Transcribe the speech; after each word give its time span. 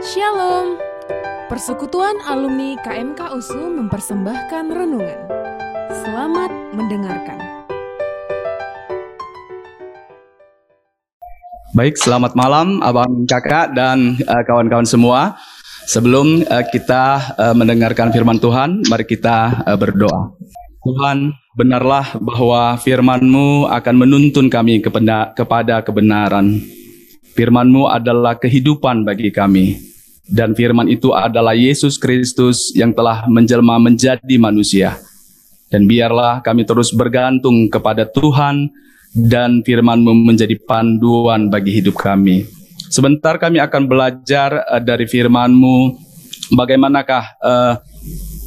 Shalom. 0.00 0.80
Persekutuan 1.52 2.24
alumni 2.24 2.72
KMK 2.80 3.36
USU 3.36 3.68
mempersembahkan 3.68 4.72
renungan. 4.72 5.20
Selamat 5.92 6.48
mendengarkan. 6.72 7.36
Baik, 11.76 12.00
selamat 12.00 12.32
malam 12.32 12.80
abang 12.80 13.28
kakak 13.28 13.76
dan 13.76 14.16
uh, 14.24 14.42
kawan-kawan 14.48 14.88
semua. 14.88 15.36
Sebelum 15.84 16.48
uh, 16.48 16.64
kita 16.72 17.36
uh, 17.36 17.52
mendengarkan 17.52 18.08
firman 18.08 18.40
Tuhan, 18.40 18.88
mari 18.88 19.04
kita 19.04 19.68
uh, 19.68 19.76
berdoa. 19.76 20.32
Tuhan, 20.80 21.28
benarlah 21.52 22.16
bahwa 22.24 22.80
firman-Mu 22.80 23.68
akan 23.68 23.94
menuntun 24.00 24.48
kami 24.48 24.80
kepada 24.80 25.84
kebenaran. 25.84 26.56
Firman-Mu 27.36 27.84
adalah 27.84 28.40
kehidupan 28.40 29.04
bagi 29.04 29.28
kami. 29.28 29.89
Dan 30.30 30.54
firman 30.54 30.86
itu 30.86 31.10
adalah 31.10 31.58
Yesus 31.58 31.98
Kristus 31.98 32.70
yang 32.78 32.94
telah 32.94 33.26
menjelma 33.26 33.82
menjadi 33.82 34.36
manusia. 34.38 34.94
Dan 35.66 35.90
biarlah 35.90 36.38
kami 36.38 36.62
terus 36.62 36.94
bergantung 36.94 37.66
kepada 37.66 38.06
Tuhan 38.06 38.70
dan 39.10 39.66
firman-Mu 39.66 40.14
menjadi 40.22 40.54
panduan 40.62 41.50
bagi 41.50 41.74
hidup 41.82 41.98
kami. 41.98 42.46
Sebentar 42.90 43.42
kami 43.42 43.58
akan 43.58 43.90
belajar 43.90 44.66
uh, 44.70 44.78
dari 44.78 45.10
firman-Mu 45.10 45.98
bagaimanakah 46.54 47.24
uh, 47.42 47.74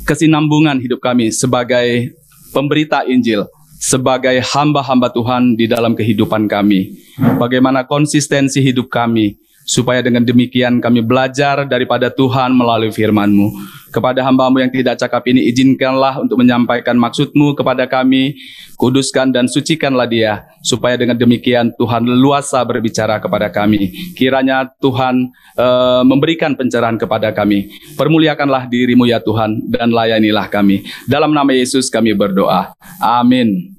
kesinambungan 0.08 0.80
hidup 0.80 1.04
kami 1.04 1.32
sebagai 1.36 2.16
pemberita 2.52 3.04
Injil 3.08 3.48
sebagai 3.84 4.40
hamba-hamba 4.40 5.12
Tuhan 5.12 5.60
di 5.60 5.68
dalam 5.68 5.92
kehidupan 5.92 6.48
kami. 6.48 6.96
Bagaimana 7.36 7.84
konsistensi 7.84 8.64
hidup 8.64 8.88
kami 8.88 9.36
supaya 9.64 10.04
dengan 10.04 10.24
demikian 10.24 10.84
kami 10.84 11.00
belajar 11.04 11.64
daripada 11.68 12.12
Tuhan 12.12 12.52
melalui 12.56 12.92
firman-Mu. 12.92 13.82
Kepada 13.94 14.26
hambamu 14.26 14.58
yang 14.58 14.74
tidak 14.74 14.98
cakap 14.98 15.22
ini, 15.30 15.46
izinkanlah 15.54 16.18
untuk 16.18 16.42
menyampaikan 16.42 16.98
maksud-Mu 16.98 17.54
kepada 17.54 17.86
kami, 17.86 18.34
kuduskan 18.74 19.30
dan 19.30 19.46
sucikanlah 19.46 20.10
dia, 20.10 20.50
supaya 20.66 20.98
dengan 20.98 21.14
demikian 21.14 21.70
Tuhan 21.78 22.02
leluasa 22.02 22.66
berbicara 22.66 23.22
kepada 23.22 23.54
kami. 23.54 23.94
Kiranya 24.18 24.66
Tuhan 24.82 25.30
uh, 25.62 26.02
memberikan 26.02 26.58
pencerahan 26.58 26.98
kepada 26.98 27.30
kami. 27.38 27.70
Permuliakanlah 27.94 28.66
dirimu 28.66 29.06
ya 29.06 29.22
Tuhan, 29.22 29.70
dan 29.70 29.94
layanilah 29.94 30.50
kami. 30.50 30.82
Dalam 31.06 31.30
nama 31.30 31.54
Yesus 31.54 31.94
kami 31.94 32.18
berdoa. 32.18 32.74
Amin. 32.98 33.78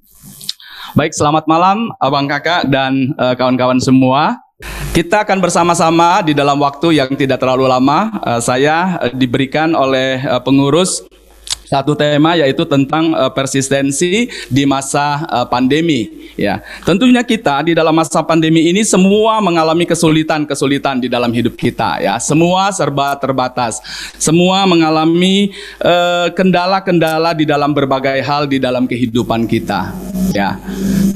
Baik, 0.95 1.11
selamat 1.11 1.51
malam 1.51 1.91
abang 1.99 2.31
kakak 2.31 2.71
dan 2.71 3.11
uh, 3.19 3.35
kawan-kawan 3.35 3.83
semua. 3.83 4.44
Kita 4.95 5.27
akan 5.27 5.43
bersama-sama 5.43 6.23
di 6.23 6.39
dalam 6.39 6.55
waktu 6.63 7.03
yang 7.03 7.11
tidak 7.19 7.43
terlalu 7.43 7.67
lama. 7.67 8.15
Uh, 8.23 8.39
saya 8.39 9.03
uh, 9.03 9.11
diberikan 9.11 9.75
oleh 9.75 10.23
uh, 10.23 10.39
pengurus 10.39 11.03
satu 11.65 11.99
tema 11.99 12.39
yaitu 12.39 12.63
tentang 12.69 13.11
persistensi 13.35 14.31
di 14.47 14.63
masa 14.69 15.27
pandemi 15.49 16.31
ya. 16.39 16.63
Tentunya 16.87 17.25
kita 17.27 17.67
di 17.67 17.73
dalam 17.75 17.91
masa 17.91 18.23
pandemi 18.23 18.71
ini 18.71 18.87
semua 18.87 19.43
mengalami 19.43 19.83
kesulitan-kesulitan 19.83 21.03
di 21.03 21.09
dalam 21.11 21.35
hidup 21.35 21.59
kita 21.59 21.99
ya. 21.99 22.15
Semua 22.23 22.71
serba 22.71 23.17
terbatas. 23.19 23.83
Semua 24.21 24.69
mengalami 24.69 25.51
kendala-kendala 26.37 27.33
uh, 27.33 27.39
di 27.43 27.49
dalam 27.49 27.75
berbagai 27.75 28.23
hal 28.23 28.47
di 28.47 28.63
dalam 28.63 28.87
kehidupan 28.87 29.49
kita 29.49 29.91
ya. 30.31 30.61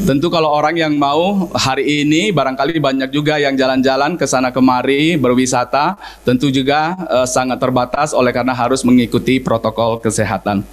Tentu 0.09 0.33
kalau 0.33 0.49
orang 0.49 0.73
yang 0.73 0.97
mau 0.97 1.53
hari 1.53 2.01
ini 2.01 2.33
barangkali 2.33 2.81
banyak 2.81 3.13
juga 3.13 3.37
yang 3.37 3.53
jalan-jalan 3.53 4.17
ke 4.17 4.25
sana 4.25 4.49
kemari 4.49 5.21
berwisata, 5.21 6.01
tentu 6.25 6.49
juga 6.49 6.97
uh, 7.13 7.29
sangat 7.29 7.61
terbatas 7.61 8.17
oleh 8.17 8.33
karena 8.33 8.57
harus 8.57 8.81
mengikuti 8.89 9.37
protokol 9.37 10.01
kesehatan. 10.01 10.65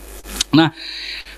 Nah, 0.55 0.71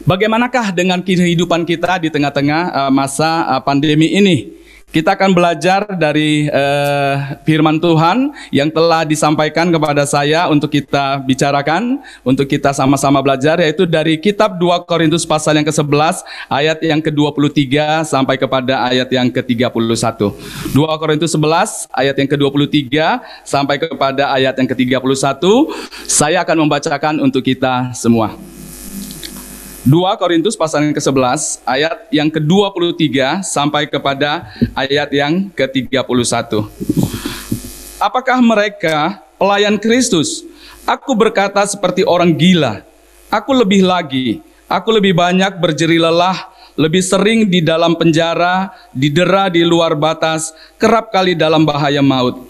bagaimanakah 0.06 0.78
dengan 0.78 1.02
kehidupan 1.02 1.66
kita 1.66 1.98
di 1.98 2.14
tengah-tengah 2.14 2.86
uh, 2.86 2.92
masa 2.94 3.50
uh, 3.50 3.62
pandemi 3.66 4.14
ini? 4.14 4.54
Kita 4.88 5.20
akan 5.20 5.36
belajar 5.36 5.84
dari 6.00 6.48
uh, 6.48 7.36
firman 7.44 7.76
Tuhan 7.76 8.32
yang 8.56 8.72
telah 8.72 9.04
disampaikan 9.04 9.68
kepada 9.68 10.08
saya 10.08 10.48
untuk 10.48 10.72
kita 10.72 11.20
bicarakan, 11.28 12.00
untuk 12.24 12.48
kita 12.48 12.72
sama-sama 12.72 13.20
belajar 13.20 13.60
yaitu 13.60 13.84
dari 13.84 14.16
kitab 14.16 14.56
2 14.56 14.88
Korintus 14.88 15.28
pasal 15.28 15.60
yang 15.60 15.68
ke-11 15.68 16.24
ayat 16.48 16.80
yang 16.80 17.04
ke-23 17.04 17.68
sampai 18.08 18.40
kepada 18.40 18.88
ayat 18.88 19.12
yang 19.12 19.28
ke-31. 19.28 20.00
2 20.72 21.02
Korintus 21.04 21.36
11 21.36 21.92
ayat 21.92 22.16
yang 22.16 22.30
ke-23 22.32 22.88
sampai 23.44 23.76
kepada 23.84 24.32
ayat 24.40 24.56
yang 24.56 24.72
ke-31 24.72 25.44
saya 26.08 26.48
akan 26.48 26.64
membacakan 26.64 27.20
untuk 27.20 27.44
kita 27.44 27.92
semua. 27.92 28.57
2 29.88 30.20
Korintus 30.20 30.60
pasal 30.60 30.84
yang 30.84 30.92
ke-11 31.00 31.64
ayat 31.64 32.12
yang 32.12 32.28
ke-23 32.28 33.40
sampai 33.40 33.88
kepada 33.88 34.52
ayat 34.76 35.08
yang 35.16 35.48
ke-31. 35.56 36.68
Apakah 37.96 38.44
mereka 38.44 39.24
pelayan 39.40 39.80
Kristus? 39.80 40.44
Aku 40.84 41.16
berkata 41.16 41.64
seperti 41.64 42.04
orang 42.04 42.36
gila. 42.36 42.84
Aku 43.32 43.56
lebih 43.56 43.88
lagi, 43.88 44.44
aku 44.68 44.92
lebih 44.92 45.16
banyak 45.16 45.56
berjeri 45.56 46.04
lelah, 46.04 46.52
lebih 46.76 47.00
sering 47.00 47.48
di 47.48 47.64
dalam 47.64 47.96
penjara, 47.96 48.76
didera 48.92 49.48
di 49.48 49.64
luar 49.64 49.96
batas, 49.96 50.52
kerap 50.76 51.16
kali 51.16 51.32
dalam 51.32 51.64
bahaya 51.64 52.04
maut. 52.04 52.44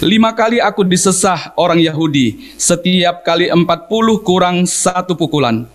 Lima 0.00 0.32
kali 0.32 0.56
aku 0.56 0.88
disesah 0.88 1.52
orang 1.52 1.84
Yahudi, 1.84 2.56
setiap 2.56 3.28
kali 3.28 3.52
empat 3.52 3.92
puluh 3.92 4.24
kurang 4.24 4.64
satu 4.64 5.12
pukulan. 5.12 5.68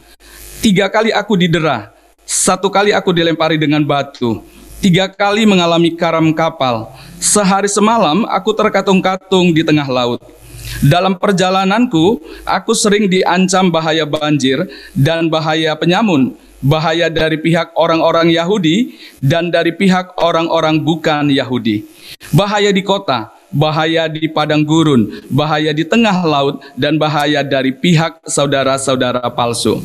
Tiga 0.63 0.87
kali 0.87 1.11
aku 1.11 1.35
didera, 1.35 1.91
satu 2.23 2.71
kali 2.71 2.95
aku 2.95 3.11
dilempari 3.11 3.59
dengan 3.59 3.83
batu, 3.83 4.39
tiga 4.79 5.11
kali 5.11 5.43
mengalami 5.43 5.91
karam 5.91 6.31
kapal. 6.31 6.87
Sehari 7.19 7.67
semalam 7.67 8.23
aku 8.31 8.55
terkatung-katung 8.55 9.51
di 9.51 9.59
tengah 9.59 9.83
laut. 9.91 10.23
Dalam 10.79 11.19
perjalananku, 11.19 12.23
aku 12.47 12.71
sering 12.71 13.11
diancam 13.11 13.67
bahaya 13.67 14.07
banjir 14.07 14.63
dan 14.95 15.27
bahaya 15.27 15.75
penyamun, 15.75 16.31
bahaya 16.63 17.11
dari 17.11 17.35
pihak 17.43 17.75
orang-orang 17.75 18.31
Yahudi 18.31 18.95
dan 19.19 19.51
dari 19.51 19.75
pihak 19.75 20.15
orang-orang 20.15 20.79
bukan 20.79 21.27
Yahudi. 21.27 21.83
Bahaya 22.31 22.71
di 22.71 22.79
kota, 22.79 23.35
bahaya 23.51 24.07
di 24.07 24.31
padang 24.31 24.63
gurun, 24.63 25.27
bahaya 25.27 25.75
di 25.75 25.83
tengah 25.83 26.23
laut, 26.23 26.63
dan 26.79 26.95
bahaya 26.95 27.43
dari 27.43 27.75
pihak 27.75 28.23
saudara-saudara 28.23 29.27
palsu. 29.27 29.83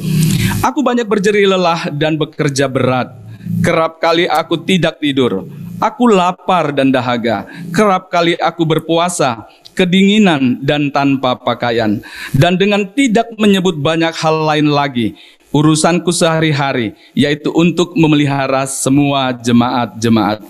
Aku 0.59 0.83
banyak 0.83 1.07
berjeri 1.07 1.47
lelah 1.47 1.87
dan 1.95 2.19
bekerja 2.19 2.67
berat. 2.67 3.15
Kerap 3.63 4.03
kali 4.03 4.27
aku 4.27 4.59
tidak 4.59 4.99
tidur. 4.99 5.47
Aku 5.79 6.11
lapar 6.11 6.75
dan 6.75 6.91
dahaga. 6.91 7.47
Kerap 7.71 8.11
kali 8.11 8.35
aku 8.35 8.67
berpuasa, 8.67 9.47
kedinginan 9.79 10.59
dan 10.59 10.91
tanpa 10.91 11.39
pakaian. 11.39 12.03
Dan 12.35 12.59
dengan 12.59 12.91
tidak 12.91 13.31
menyebut 13.39 13.79
banyak 13.79 14.11
hal 14.19 14.43
lain 14.43 14.75
lagi, 14.75 15.15
urusanku 15.55 16.11
sehari-hari, 16.11 16.99
yaitu 17.15 17.55
untuk 17.55 17.95
memelihara 17.95 18.67
semua 18.67 19.31
jemaat-jemaat. 19.31 20.43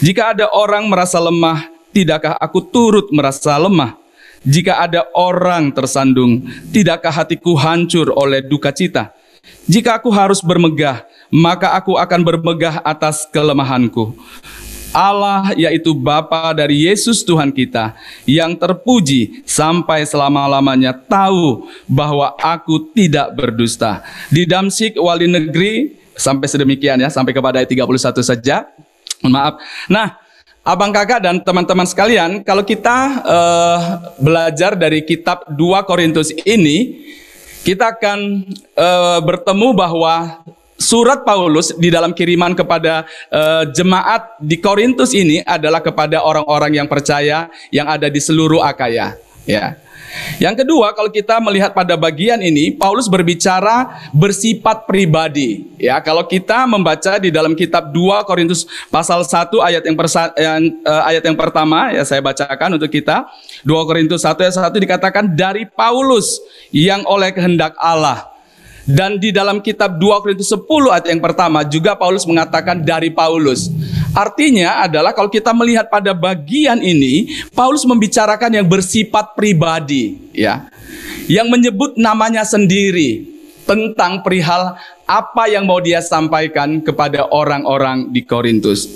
Jika 0.00 0.32
ada 0.32 0.48
orang 0.56 0.88
merasa 0.88 1.20
lemah, 1.20 1.68
tidakkah 1.92 2.32
aku 2.40 2.64
turut 2.64 3.12
merasa 3.12 3.60
lemah? 3.60 4.00
Jika 4.40 4.80
ada 4.88 5.04
orang 5.12 5.68
tersandung, 5.68 6.48
tidakkah 6.72 7.12
hatiku 7.12 7.60
hancur 7.60 8.08
oleh 8.16 8.40
duka 8.40 8.72
cita? 8.72 9.19
Jika 9.70 10.00
aku 10.00 10.10
harus 10.10 10.42
bermegah, 10.42 11.06
maka 11.30 11.72
aku 11.78 11.94
akan 11.94 12.20
bermegah 12.26 12.82
atas 12.82 13.24
kelemahanku. 13.30 14.14
Allah 14.90 15.54
yaitu 15.54 15.94
Bapa 15.94 16.50
dari 16.50 16.90
Yesus 16.90 17.22
Tuhan 17.22 17.54
kita 17.54 17.94
yang 18.26 18.58
terpuji 18.58 19.46
sampai 19.46 20.02
selama-lamanya 20.02 20.90
tahu 20.90 21.70
bahwa 21.86 22.34
aku 22.42 22.90
tidak 22.90 23.30
berdusta. 23.38 24.02
Di 24.26 24.42
Damsik 24.42 24.98
wali 24.98 25.30
negeri 25.30 25.94
sampai 26.18 26.46
sedemikian 26.50 26.98
ya, 26.98 27.06
sampai 27.06 27.30
kepada 27.30 27.62
ayat 27.62 27.70
31 27.70 28.18
saja. 28.26 28.66
Maaf. 29.22 29.62
Nah, 29.86 30.18
Abang 30.60 30.92
kakak 30.92 31.24
dan 31.24 31.40
teman-teman 31.40 31.88
sekalian, 31.88 32.44
kalau 32.44 32.60
kita 32.60 33.24
uh, 33.24 33.80
belajar 34.20 34.76
dari 34.76 35.00
kitab 35.00 35.48
2 35.48 35.56
Korintus 35.88 36.36
ini, 36.44 37.00
kita 37.60 37.96
akan 37.96 38.48
uh, 38.76 39.18
bertemu 39.20 39.68
bahwa 39.76 40.44
surat 40.80 41.20
Paulus 41.28 41.76
di 41.76 41.92
dalam 41.92 42.16
kiriman 42.16 42.56
kepada 42.56 43.04
uh, 43.28 43.68
jemaat 43.68 44.40
di 44.40 44.56
Korintus 44.56 45.12
ini 45.12 45.44
adalah 45.44 45.84
kepada 45.84 46.24
orang-orang 46.24 46.80
yang 46.80 46.88
percaya 46.88 47.52
yang 47.68 47.84
ada 47.84 48.08
di 48.08 48.18
seluruh 48.18 48.64
Akaya. 48.64 49.20
Ya. 49.44 49.76
Yang 50.42 50.64
kedua, 50.64 50.92
kalau 50.96 51.10
kita 51.12 51.38
melihat 51.38 51.70
pada 51.70 51.94
bagian 51.94 52.40
ini, 52.40 52.74
Paulus 52.74 53.06
berbicara 53.06 54.08
bersifat 54.10 54.88
pribadi. 54.88 55.68
Ya, 55.78 56.00
kalau 56.02 56.26
kita 56.26 56.66
membaca 56.66 57.18
di 57.20 57.30
dalam 57.30 57.54
kitab 57.54 57.94
2 57.94 58.26
Korintus 58.26 58.66
pasal 58.90 59.22
1 59.22 59.52
ayat 59.60 59.82
yang, 59.86 59.96
persa, 59.96 60.32
yang 60.34 60.80
uh, 60.82 61.02
ayat 61.06 61.22
yang 61.22 61.38
pertama 61.38 61.94
ya 61.94 62.02
saya 62.02 62.18
bacakan 62.24 62.80
untuk 62.80 62.90
kita. 62.90 63.28
2 63.62 63.88
Korintus 63.88 64.26
1 64.26 64.34
ayat 64.40 64.54
1 64.56 64.74
dikatakan 64.74 65.24
dari 65.30 65.68
Paulus 65.68 66.40
yang 66.74 67.06
oleh 67.06 67.30
kehendak 67.30 67.76
Allah 67.78 68.30
dan 68.90 69.20
di 69.22 69.30
dalam 69.30 69.62
kitab 69.62 70.00
2 70.00 70.22
Korintus 70.22 70.50
10 70.50 70.66
ayat 70.90 71.06
yang 71.06 71.22
pertama 71.22 71.62
juga 71.62 71.94
Paulus 71.94 72.26
mengatakan 72.26 72.82
dari 72.82 73.12
Paulus. 73.12 73.70
Artinya 74.10 74.82
adalah 74.82 75.14
kalau 75.14 75.30
kita 75.30 75.54
melihat 75.54 75.86
pada 75.86 76.10
bagian 76.10 76.82
ini, 76.82 77.46
Paulus 77.54 77.86
membicarakan 77.86 78.58
yang 78.58 78.66
bersifat 78.66 79.38
pribadi, 79.38 80.18
ya. 80.34 80.66
Yang 81.30 81.46
menyebut 81.46 81.90
namanya 81.94 82.42
sendiri 82.42 83.30
tentang 83.62 84.26
perihal 84.26 84.74
apa 85.06 85.46
yang 85.46 85.62
mau 85.62 85.78
dia 85.78 86.02
sampaikan 86.02 86.82
kepada 86.82 87.30
orang-orang 87.30 88.10
di 88.10 88.26
Korintus. 88.26 88.90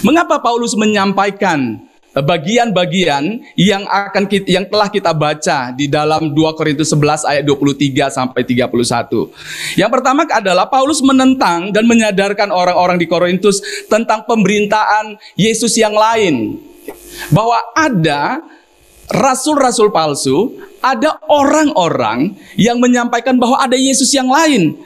Mengapa 0.00 0.40
Paulus 0.40 0.72
menyampaikan 0.76 1.80
bagian-bagian 2.22 3.42
yang 3.58 3.82
akan 3.90 4.30
kita, 4.30 4.46
yang 4.46 4.66
telah 4.70 4.86
kita 4.86 5.10
baca 5.10 5.74
di 5.74 5.90
dalam 5.90 6.30
2 6.30 6.54
Korintus 6.54 6.94
11 6.94 7.26
ayat 7.26 7.42
23 7.42 8.12
sampai 8.12 8.42
31. 8.46 9.34
Yang 9.74 9.90
pertama 9.90 10.22
adalah 10.30 10.70
Paulus 10.70 11.02
menentang 11.02 11.74
dan 11.74 11.88
menyadarkan 11.90 12.54
orang-orang 12.54 13.02
di 13.02 13.10
Korintus 13.10 13.58
tentang 13.90 14.22
pemerintahan 14.28 15.18
Yesus 15.34 15.74
yang 15.74 15.96
lain. 15.96 16.62
Bahwa 17.32 17.58
ada 17.74 18.44
rasul-rasul 19.10 19.90
palsu, 19.90 20.54
ada 20.78 21.18
orang-orang 21.26 22.36
yang 22.54 22.78
menyampaikan 22.78 23.34
bahwa 23.40 23.58
ada 23.58 23.74
Yesus 23.74 24.12
yang 24.14 24.28
lain. 24.28 24.76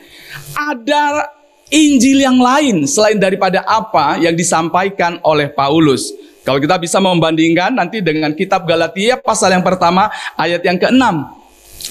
Ada 0.55 1.35
Injil 1.69 2.25
yang 2.25 2.41
lain 2.41 2.89
selain 2.89 3.21
daripada 3.21 3.61
apa 3.69 4.17
yang 4.17 4.33
disampaikan 4.33 5.21
oleh 5.21 5.53
Paulus. 5.53 6.17
Kalau 6.49 6.65
kita 6.65 6.81
bisa 6.81 6.97
membandingkan 6.97 7.77
nanti 7.77 8.01
dengan 8.01 8.33
kitab 8.33 8.65
Galatia 8.65 9.21
pasal 9.21 9.53
yang 9.53 9.61
pertama 9.61 10.09
ayat 10.33 10.65
yang 10.65 10.81
ke-6. 10.81 11.05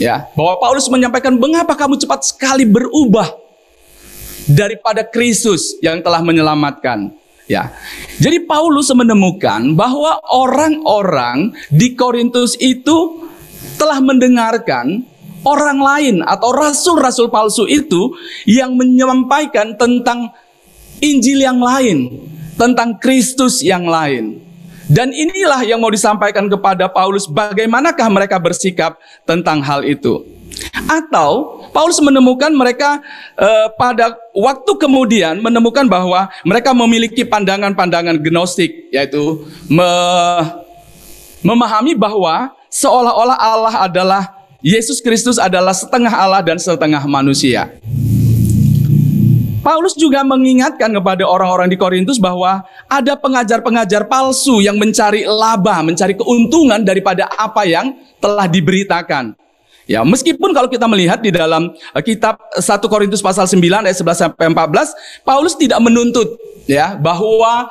Ya, 0.02 0.26
bahwa 0.34 0.58
Paulus 0.58 0.90
menyampaikan 0.90 1.38
mengapa 1.38 1.78
kamu 1.78 2.02
cepat 2.02 2.26
sekali 2.26 2.66
berubah 2.66 3.38
daripada 4.50 5.06
Kristus 5.06 5.78
yang 5.78 6.02
telah 6.02 6.26
menyelamatkan. 6.26 7.14
Ya. 7.46 7.70
Jadi 8.18 8.50
Paulus 8.50 8.90
menemukan 8.98 9.78
bahwa 9.78 10.26
orang-orang 10.26 11.54
di 11.70 11.94
Korintus 11.94 12.58
itu 12.58 13.30
telah 13.78 14.02
mendengarkan 14.02 15.06
orang 15.46 15.78
lain 15.78 16.16
atau 16.26 16.50
rasul-rasul 16.50 17.30
palsu 17.30 17.70
itu 17.70 18.10
yang 18.50 18.74
menyampaikan 18.74 19.78
tentang 19.78 20.34
Injil 20.98 21.46
yang 21.46 21.62
lain, 21.62 22.26
tentang 22.58 22.98
Kristus 22.98 23.62
yang 23.62 23.86
lain. 23.86 24.47
Dan 24.88 25.12
inilah 25.12 25.68
yang 25.68 25.84
mau 25.84 25.92
disampaikan 25.92 26.48
kepada 26.48 26.88
Paulus, 26.88 27.28
bagaimanakah 27.28 28.08
mereka 28.08 28.40
bersikap 28.40 28.96
tentang 29.28 29.60
hal 29.60 29.84
itu. 29.84 30.24
Atau 30.88 31.62
Paulus 31.76 32.00
menemukan 32.00 32.50
mereka 32.50 33.04
eh, 33.38 33.68
pada 33.76 34.16
waktu 34.34 34.72
kemudian 34.80 35.44
menemukan 35.44 35.86
bahwa 35.86 36.32
mereka 36.42 36.72
memiliki 36.72 37.28
pandangan-pandangan 37.28 38.16
gnostik, 38.24 38.90
yaitu 38.90 39.44
me, 39.68 39.90
memahami 41.44 41.94
bahwa 41.94 42.56
seolah-olah 42.72 43.38
Allah 43.38 43.76
adalah 43.86 44.24
Yesus 44.64 45.04
Kristus 45.04 45.38
adalah 45.38 45.76
setengah 45.76 46.10
Allah 46.10 46.42
dan 46.42 46.58
setengah 46.58 47.04
manusia. 47.06 47.70
Paulus 49.68 50.00
juga 50.00 50.24
mengingatkan 50.24 50.88
kepada 50.96 51.28
orang-orang 51.28 51.68
di 51.68 51.76
Korintus 51.76 52.16
bahwa 52.24 52.64
ada 52.88 53.20
pengajar-pengajar 53.20 54.08
palsu 54.08 54.64
yang 54.64 54.80
mencari 54.80 55.28
laba, 55.28 55.84
mencari 55.84 56.16
keuntungan 56.16 56.80
daripada 56.88 57.28
apa 57.36 57.68
yang 57.68 57.92
telah 58.24 58.48
diberitakan. 58.48 59.36
Ya, 59.84 60.08
meskipun 60.08 60.56
kalau 60.56 60.72
kita 60.72 60.88
melihat 60.88 61.20
di 61.20 61.36
dalam 61.36 61.76
uh, 61.92 62.00
kitab 62.00 62.40
1 62.56 62.64
Korintus 62.88 63.20
pasal 63.20 63.44
9 63.44 63.60
ayat 63.84 64.00
11 64.00 64.24
sampai 64.32 64.48
14, 64.56 65.28
Paulus 65.28 65.60
tidak 65.60 65.84
menuntut 65.84 66.40
ya 66.64 66.96
bahwa 66.96 67.68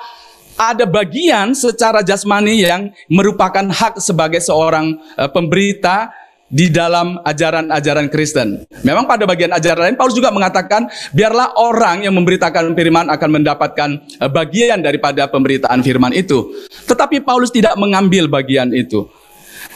ada 0.60 0.84
bagian 0.84 1.56
secara 1.56 2.04
jasmani 2.04 2.60
yang 2.60 2.92
merupakan 3.08 3.64
hak 3.72 4.04
sebagai 4.04 4.44
seorang 4.44 5.00
uh, 5.16 5.32
pemberita 5.32 6.12
di 6.46 6.70
dalam 6.70 7.18
ajaran-ajaran 7.26 8.06
Kristen. 8.06 8.62
Memang 8.86 9.10
pada 9.10 9.26
bagian 9.26 9.50
ajaran 9.50 9.90
lain 9.90 9.98
Paulus 9.98 10.14
juga 10.14 10.30
mengatakan 10.30 10.86
biarlah 11.10 11.58
orang 11.58 12.06
yang 12.06 12.14
memberitakan 12.14 12.70
firman 12.74 13.10
akan 13.10 13.28
mendapatkan 13.42 13.88
eh, 13.98 14.30
bagian 14.30 14.78
daripada 14.82 15.26
pemberitaan 15.26 15.82
firman 15.82 16.14
itu. 16.14 16.54
Tetapi 16.86 17.22
Paulus 17.26 17.50
tidak 17.50 17.74
mengambil 17.74 18.30
bagian 18.30 18.70
itu. 18.70 19.10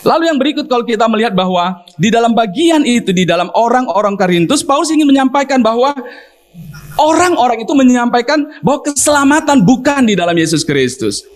Lalu 0.01 0.33
yang 0.33 0.39
berikut 0.41 0.65
kalau 0.65 0.87
kita 0.87 1.05
melihat 1.11 1.37
bahwa 1.37 1.85
di 2.01 2.09
dalam 2.09 2.33
bagian 2.33 2.87
itu 2.89 3.13
di 3.13 3.29
dalam 3.29 3.53
orang-orang 3.53 4.17
Korintus 4.17 4.65
Paulus 4.65 4.89
ingin 4.89 5.05
menyampaikan 5.05 5.61
bahwa 5.61 5.93
orang-orang 6.97 7.67
itu 7.67 7.73
menyampaikan 7.77 8.49
bahwa 8.65 8.81
keselamatan 8.87 9.61
bukan 9.61 10.09
di 10.09 10.17
dalam 10.17 10.33
Yesus 10.33 10.65
Kristus. 10.65 11.27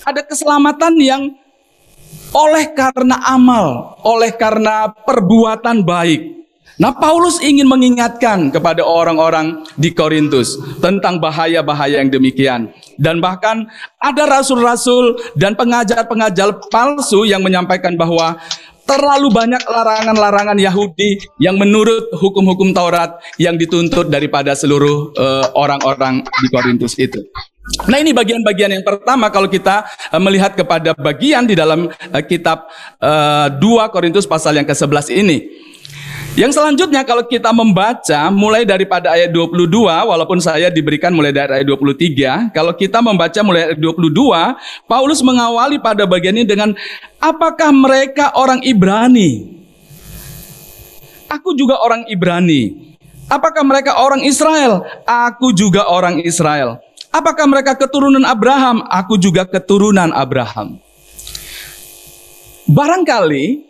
Ada 0.00 0.24
keselamatan 0.24 0.96
yang 0.96 1.22
oleh 2.34 2.70
karena 2.74 3.16
amal, 3.26 3.98
oleh 4.06 4.34
karena 4.34 4.90
perbuatan 4.90 5.82
baik. 5.82 6.40
Nah, 6.80 6.96
Paulus 6.96 7.36
ingin 7.44 7.68
mengingatkan 7.68 8.48
kepada 8.48 8.80
orang-orang 8.80 9.68
di 9.76 9.92
Korintus 9.92 10.56
tentang 10.80 11.20
bahaya-bahaya 11.20 12.00
yang 12.00 12.08
demikian. 12.08 12.72
Dan 12.96 13.20
bahkan 13.20 13.68
ada 14.00 14.24
rasul-rasul 14.24 15.20
dan 15.36 15.60
pengajar-pengajar 15.60 16.56
palsu 16.72 17.28
yang 17.28 17.44
menyampaikan 17.44 18.00
bahwa 18.00 18.40
terlalu 18.88 19.28
banyak 19.28 19.60
larangan-larangan 19.60 20.56
Yahudi 20.56 21.20
yang 21.36 21.60
menurut 21.60 22.16
hukum-hukum 22.16 22.72
Taurat 22.72 23.20
yang 23.36 23.60
dituntut 23.60 24.08
daripada 24.08 24.56
seluruh 24.56 25.12
eh, 25.14 25.46
orang-orang 25.52 26.24
uh, 26.24 26.38
di 26.40 26.48
Korintus 26.48 26.96
itu. 26.96 27.20
Nah 27.70 27.98
ini 28.02 28.10
bagian-bagian 28.10 28.74
yang 28.74 28.84
pertama 28.84 29.30
kalau 29.30 29.46
kita 29.46 29.86
uh, 30.10 30.20
melihat 30.20 30.58
kepada 30.58 30.90
bagian 30.98 31.46
di 31.46 31.54
dalam 31.54 31.86
uh, 31.86 32.22
kitab 32.26 32.66
uh, 32.98 33.46
2 33.46 33.94
Korintus 33.94 34.26
pasal 34.26 34.58
yang 34.58 34.66
ke-11 34.66 35.06
ini. 35.14 35.38
Yang 36.38 36.62
selanjutnya 36.62 37.02
kalau 37.02 37.26
kita 37.26 37.50
membaca 37.50 38.30
mulai 38.30 38.62
daripada 38.62 39.10
ayat 39.10 39.34
22 39.34 39.66
walaupun 39.82 40.38
saya 40.38 40.70
diberikan 40.70 41.10
mulai 41.10 41.34
dari 41.34 41.58
ayat 41.58 41.66
23, 41.66 42.54
kalau 42.54 42.70
kita 42.70 43.02
membaca 43.02 43.40
mulai 43.42 43.74
ayat 43.74 43.78
22, 43.82 44.86
Paulus 44.86 45.20
mengawali 45.26 45.82
pada 45.82 46.06
bagian 46.06 46.38
ini 46.38 46.46
dengan 46.46 46.70
apakah 47.18 47.74
mereka 47.74 48.30
orang 48.38 48.62
Ibrani? 48.62 49.58
Aku 51.26 51.54
juga 51.58 51.82
orang 51.82 52.06
Ibrani. 52.06 52.94
Apakah 53.30 53.62
mereka 53.62 53.98
orang 53.98 54.22
Israel? 54.26 54.86
Aku 55.06 55.50
juga 55.54 55.86
orang 55.86 56.22
Israel. 56.22 56.78
Apakah 57.10 57.42
mereka 57.50 57.74
keturunan 57.74 58.22
Abraham? 58.22 58.86
Aku 58.86 59.18
juga 59.18 59.42
keturunan 59.42 60.14
Abraham. 60.14 60.78
Barangkali 62.70 63.66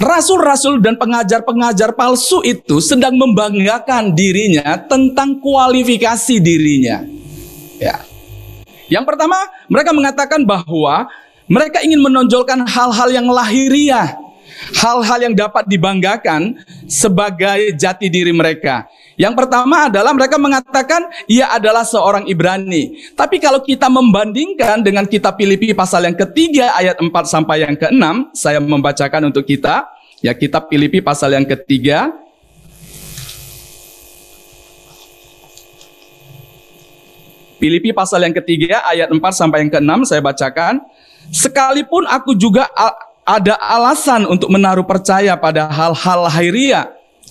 rasul-rasul 0.00 0.80
dan 0.80 0.96
pengajar-pengajar 0.96 1.92
palsu 1.92 2.40
itu 2.40 2.80
sedang 2.80 3.12
membanggakan 3.20 4.16
dirinya 4.16 4.80
tentang 4.88 5.36
kualifikasi 5.36 6.40
dirinya. 6.40 7.04
Ya. 7.76 8.00
Yang 8.88 9.04
pertama, 9.04 9.36
mereka 9.68 9.92
mengatakan 9.92 10.40
bahwa 10.48 11.12
mereka 11.44 11.84
ingin 11.84 12.00
menonjolkan 12.00 12.64
hal-hal 12.64 13.08
yang 13.12 13.28
lahiriah, 13.28 14.16
hal-hal 14.70 15.18
yang 15.30 15.34
dapat 15.34 15.66
dibanggakan 15.66 16.62
sebagai 16.86 17.74
jati 17.74 18.06
diri 18.06 18.30
mereka. 18.30 18.86
Yang 19.18 19.44
pertama 19.44 19.92
adalah 19.92 20.16
mereka 20.16 20.40
mengatakan 20.40 21.04
ia 21.28 21.52
adalah 21.52 21.84
seorang 21.84 22.24
Ibrani. 22.26 23.12
Tapi 23.12 23.36
kalau 23.38 23.60
kita 23.60 23.86
membandingkan 23.92 24.80
dengan 24.80 25.04
kitab 25.04 25.36
Filipi 25.36 25.76
pasal 25.76 26.08
yang 26.08 26.16
ketiga 26.16 26.72
ayat 26.74 26.96
4 26.98 27.12
sampai 27.28 27.62
yang 27.62 27.76
ke-6, 27.76 28.32
saya 28.32 28.58
membacakan 28.58 29.28
untuk 29.28 29.44
kita. 29.44 29.84
Ya 30.22 30.32
kitab 30.32 30.70
Filipi 30.70 31.02
pasal 31.02 31.34
yang 31.34 31.42
ketiga 31.42 32.14
Filipi 37.62 37.94
pasal 37.94 38.26
yang 38.26 38.34
ketiga 38.34 38.82
ayat 38.90 39.06
4 39.06 39.22
sampai 39.30 39.62
yang 39.62 39.70
ke-6 39.70 40.10
saya 40.10 40.18
bacakan. 40.18 40.82
Sekalipun 41.30 42.10
aku 42.10 42.34
juga 42.34 42.66
ada 43.22 43.54
alasan 43.58 44.26
untuk 44.26 44.50
menaruh 44.50 44.86
percaya 44.86 45.38
pada 45.38 45.70
hal-hal 45.70 46.26
lahiriah 46.26 46.90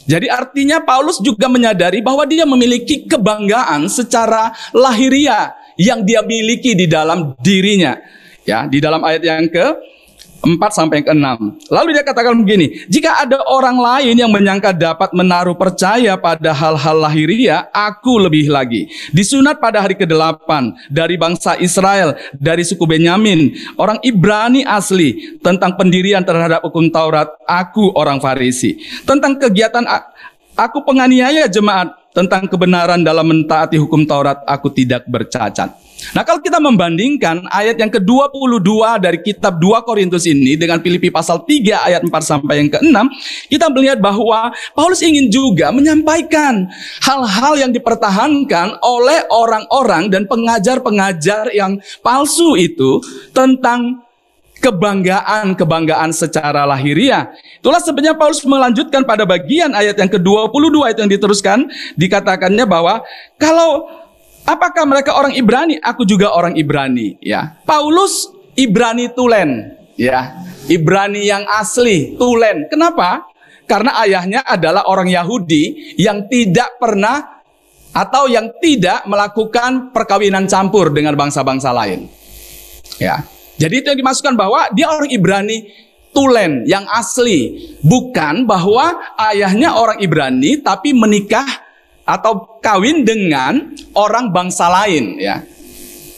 jadi 0.09 0.27
artinya 0.33 0.81
Paulus 0.81 1.21
juga 1.21 1.45
menyadari 1.45 2.01
bahwa 2.01 2.25
dia 2.25 2.45
memiliki 2.47 3.05
kebanggaan 3.05 3.85
secara 3.85 4.49
lahiria 4.73 5.53
yang 5.77 6.01
dia 6.01 6.25
miliki 6.25 6.73
di 6.73 6.89
dalam 6.89 7.37
dirinya. 7.41 7.97
Ya, 8.41 8.65
di 8.65 8.81
dalam 8.81 9.05
ayat 9.05 9.21
yang 9.21 9.45
ke 9.53 9.65
4 10.41 10.57
sampai 10.73 11.05
ke 11.05 11.13
6. 11.13 11.69
Lalu 11.69 11.89
dia 11.93 12.01
katakan 12.01 12.33
begini, 12.33 12.89
jika 12.89 13.21
ada 13.21 13.45
orang 13.45 13.77
lain 13.77 14.17
yang 14.17 14.33
menyangka 14.33 14.73
dapat 14.73 15.13
menaruh 15.13 15.53
percaya 15.53 16.17
pada 16.17 16.49
hal-hal 16.49 16.97
lahiriah, 16.97 17.69
aku 17.69 18.17
lebih 18.17 18.49
lagi. 18.49 18.89
Disunat 19.13 19.61
pada 19.61 19.85
hari 19.85 19.93
ke-8 19.93 20.49
dari 20.89 21.15
bangsa 21.15 21.53
Israel, 21.61 22.17
dari 22.33 22.65
suku 22.65 22.81
Benyamin, 22.89 23.53
orang 23.77 24.01
Ibrani 24.01 24.65
asli, 24.65 25.37
tentang 25.45 25.77
pendirian 25.77 26.25
terhadap 26.25 26.65
hukum 26.65 26.89
Taurat, 26.89 27.29
aku 27.45 27.93
orang 27.93 28.17
Farisi. 28.17 28.81
Tentang 29.05 29.37
kegiatan 29.37 29.85
aku 30.57 30.81
penganiaya 30.81 31.45
jemaat, 31.45 31.93
tentang 32.17 32.49
kebenaran 32.49 33.05
dalam 33.05 33.29
mentaati 33.29 33.77
hukum 33.77 34.09
Taurat, 34.09 34.41
aku 34.49 34.73
tidak 34.73 35.05
bercacat. 35.05 35.90
Nah 36.17 36.25
kalau 36.25 36.41
kita 36.41 36.57
membandingkan 36.57 37.45
ayat 37.53 37.77
yang 37.77 37.93
ke-22 37.93 38.69
dari 38.97 39.19
kitab 39.21 39.61
2 39.61 39.85
Korintus 39.85 40.25
ini 40.25 40.57
dengan 40.57 40.81
Filipi 40.81 41.13
pasal 41.13 41.45
3 41.45 41.87
ayat 41.87 42.01
4 42.01 42.11
sampai 42.21 42.65
yang 42.65 42.69
ke-6, 42.73 42.97
kita 43.53 43.65
melihat 43.69 44.01
bahwa 44.01 44.49
Paulus 44.73 45.05
ingin 45.05 45.29
juga 45.29 45.69
menyampaikan 45.69 46.65
hal-hal 47.05 47.53
yang 47.61 47.71
dipertahankan 47.71 48.81
oleh 48.81 49.25
orang-orang 49.29 50.09
dan 50.09 50.25
pengajar-pengajar 50.25 51.53
yang 51.53 51.77
palsu 52.01 52.57
itu 52.57 52.99
tentang 53.31 54.01
kebanggaan-kebanggaan 54.61 56.13
secara 56.13 56.69
lahiriah. 56.69 57.33
Itulah 57.57 57.81
sebenarnya 57.81 58.13
Paulus 58.13 58.45
melanjutkan 58.45 59.01
pada 59.01 59.25
bagian 59.25 59.73
ayat 59.73 59.97
yang 59.97 60.07
ke-22 60.07 60.77
itu 60.93 60.99
yang 61.01 61.11
diteruskan 61.11 61.59
dikatakannya 61.97 62.65
bahwa 62.69 63.01
kalau 63.41 64.00
Apakah 64.45 64.83
mereka 64.89 65.15
orang 65.15 65.33
Ibrani? 65.37 65.77
Aku 65.79 66.03
juga 66.03 66.33
orang 66.33 66.57
Ibrani, 66.57 67.17
ya. 67.21 67.61
Paulus 67.63 68.29
Ibrani 68.57 69.13
Tulen, 69.13 69.77
ya. 69.95 70.41
Ibrani 70.65 71.25
yang 71.25 71.45
asli, 71.45 72.17
Tulen. 72.17 72.65
Kenapa? 72.69 73.29
Karena 73.69 74.01
ayahnya 74.03 74.43
adalah 74.43 74.89
orang 74.89 75.07
Yahudi 75.07 75.95
yang 75.95 76.27
tidak 76.27 76.75
pernah 76.81 77.41
atau 77.91 78.27
yang 78.27 78.51
tidak 78.59 79.03
melakukan 79.07 79.91
perkawinan 79.91 80.47
campur 80.47 80.91
dengan 80.91 81.15
bangsa-bangsa 81.15 81.71
lain. 81.71 82.07
Ya. 82.99 83.23
Jadi 83.59 83.83
itu 83.83 83.87
yang 83.93 83.99
dimasukkan 84.01 84.35
bahwa 84.35 84.67
dia 84.73 84.89
orang 84.89 85.11
Ibrani 85.11 85.57
Tulen 86.11 86.67
yang 86.67 86.83
asli, 86.91 87.71
bukan 87.79 88.43
bahwa 88.43 89.15
ayahnya 89.31 89.79
orang 89.79 90.03
Ibrani 90.03 90.59
tapi 90.59 90.91
menikah 90.91 91.47
atau 92.11 92.59
kawin 92.59 93.07
dengan 93.07 93.71
orang 93.95 94.29
bangsa 94.35 94.67
lain 94.67 95.15
ya. 95.15 95.43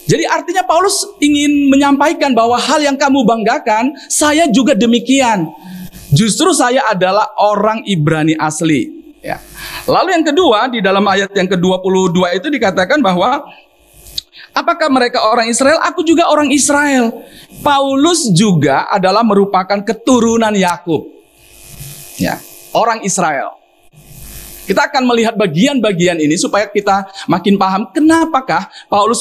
Jadi 0.04 0.28
artinya 0.28 0.60
Paulus 0.68 1.00
ingin 1.16 1.72
menyampaikan 1.72 2.36
bahwa 2.36 2.60
hal 2.60 2.84
yang 2.84 2.92
kamu 3.00 3.24
banggakan, 3.24 3.96
saya 4.12 4.44
juga 4.52 4.76
demikian. 4.76 5.48
Justru 6.12 6.52
saya 6.52 6.84
adalah 6.92 7.32
orang 7.40 7.80
Ibrani 7.88 8.36
asli. 8.36 8.92
Ya. 9.24 9.40
Lalu 9.88 10.20
yang 10.20 10.24
kedua 10.28 10.68
di 10.68 10.84
dalam 10.84 11.00
ayat 11.08 11.32
yang 11.32 11.48
ke-22 11.48 12.20
itu 12.36 12.48
dikatakan 12.52 13.00
bahwa 13.00 13.48
apakah 14.52 14.92
mereka 14.92 15.24
orang 15.24 15.48
Israel? 15.48 15.80
Aku 15.80 16.04
juga 16.04 16.28
orang 16.28 16.52
Israel. 16.52 17.24
Paulus 17.64 18.28
juga 18.36 18.84
adalah 18.92 19.24
merupakan 19.24 19.80
keturunan 19.80 20.52
Yakub. 20.52 21.08
Ya, 22.20 22.36
orang 22.76 23.00
Israel. 23.08 23.63
Kita 24.64 24.88
akan 24.88 25.04
melihat 25.04 25.34
bagian-bagian 25.36 26.16
ini 26.16 26.40
supaya 26.40 26.64
kita 26.68 27.04
makin 27.28 27.60
paham 27.60 27.88
kenapakah 27.92 28.68
Paulus 28.88 29.20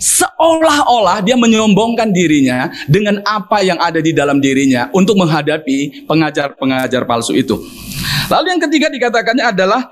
seolah-olah 0.00 1.22
dia 1.22 1.38
menyombongkan 1.38 2.10
dirinya 2.10 2.72
dengan 2.90 3.22
apa 3.22 3.62
yang 3.62 3.78
ada 3.78 4.02
di 4.02 4.10
dalam 4.10 4.42
dirinya 4.42 4.90
untuk 4.90 5.14
menghadapi 5.14 6.10
pengajar-pengajar 6.10 7.06
palsu 7.06 7.38
itu. 7.38 7.54
Lalu 8.26 8.56
yang 8.56 8.62
ketiga 8.62 8.90
dikatakannya 8.90 9.46
adalah 9.46 9.90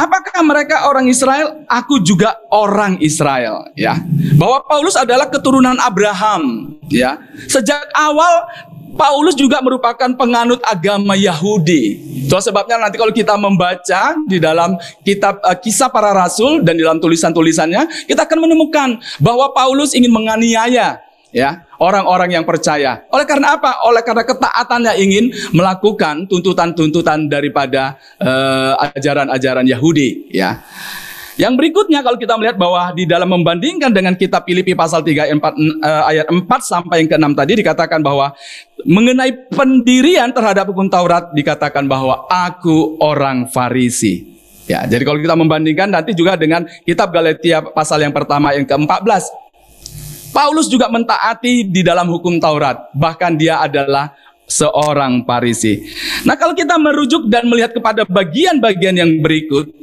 Apakah 0.00 0.40
mereka 0.40 0.88
orang 0.88 1.12
Israel? 1.12 1.60
Aku 1.68 2.00
juga 2.00 2.40
orang 2.48 2.96
Israel, 3.04 3.68
ya. 3.76 4.00
Bahwa 4.40 4.64
Paulus 4.64 4.96
adalah 4.96 5.28
keturunan 5.28 5.76
Abraham, 5.76 6.72
ya. 6.88 7.20
Sejak 7.44 7.84
awal 7.92 8.48
Paulus 8.94 9.38
juga 9.38 9.62
merupakan 9.62 10.10
penganut 10.14 10.58
agama 10.66 11.14
Yahudi. 11.14 11.98
Itu 12.26 12.38
sebabnya 12.38 12.78
nanti 12.78 12.94
kalau 12.94 13.10
kita 13.10 13.34
membaca 13.34 14.14
di 14.26 14.38
dalam 14.38 14.78
kitab 15.02 15.42
uh, 15.42 15.58
kisah 15.58 15.90
para 15.90 16.14
rasul 16.14 16.62
dan 16.62 16.78
di 16.78 16.82
dalam 16.86 17.02
tulisan-tulisannya, 17.02 18.06
kita 18.06 18.26
akan 18.26 18.38
menemukan 18.46 18.98
bahwa 19.18 19.50
Paulus 19.50 19.94
ingin 19.98 20.14
menganiaya 20.14 21.02
ya 21.34 21.66
orang-orang 21.78 22.38
yang 22.38 22.44
percaya. 22.46 23.06
Oleh 23.10 23.26
karena 23.26 23.58
apa? 23.58 23.82
Oleh 23.86 24.02
karena 24.02 24.26
ketaatannya 24.26 24.92
ingin 25.02 25.24
melakukan 25.54 26.26
tuntutan-tuntutan 26.26 27.30
daripada 27.30 27.98
uh, 28.22 28.78
ajaran-ajaran 28.94 29.66
Yahudi 29.66 30.30
ya. 30.30 30.62
Yang 31.40 31.56
berikutnya 31.56 32.04
kalau 32.04 32.20
kita 32.20 32.36
melihat 32.36 32.60
bahwa 32.60 32.92
di 32.92 33.08
dalam 33.08 33.32
membandingkan 33.32 33.88
dengan 33.88 34.12
kitab 34.12 34.44
Filipi 34.44 34.76
pasal 34.76 35.00
3 35.00 35.24
ayat 35.24 35.36
4, 35.40 35.40
uh, 35.40 36.04
ayat 36.04 36.26
4 36.28 36.44
sampai 36.60 37.00
yang 37.00 37.08
ke-6 37.16 37.32
tadi 37.32 37.52
dikatakan 37.64 38.04
bahwa 38.04 38.36
mengenai 38.84 39.48
pendirian 39.48 40.28
terhadap 40.36 40.68
hukum 40.68 40.92
Taurat 40.92 41.32
dikatakan 41.32 41.88
bahwa 41.88 42.28
aku 42.28 43.00
orang 43.00 43.48
Farisi. 43.48 44.36
Ya, 44.68 44.84
jadi 44.84 45.00
kalau 45.00 45.16
kita 45.16 45.32
membandingkan 45.32 45.88
nanti 45.88 46.12
juga 46.12 46.36
dengan 46.36 46.68
kitab 46.84 47.08
Galatia 47.08 47.64
pasal 47.72 48.04
yang 48.04 48.12
pertama 48.12 48.52
yang 48.52 48.68
ke-14. 48.68 49.32
Paulus 50.36 50.68
juga 50.68 50.92
mentaati 50.92 51.64
di 51.64 51.80
dalam 51.80 52.06
hukum 52.12 52.36
Taurat, 52.36 52.92
bahkan 52.92 53.32
dia 53.32 53.64
adalah 53.64 54.12
seorang 54.44 55.24
Farisi. 55.24 55.88
Nah, 56.28 56.36
kalau 56.36 56.52
kita 56.52 56.76
merujuk 56.76 57.32
dan 57.32 57.48
melihat 57.48 57.72
kepada 57.72 58.04
bagian-bagian 58.04 58.92
yang 59.00 59.10
berikut, 59.24 59.79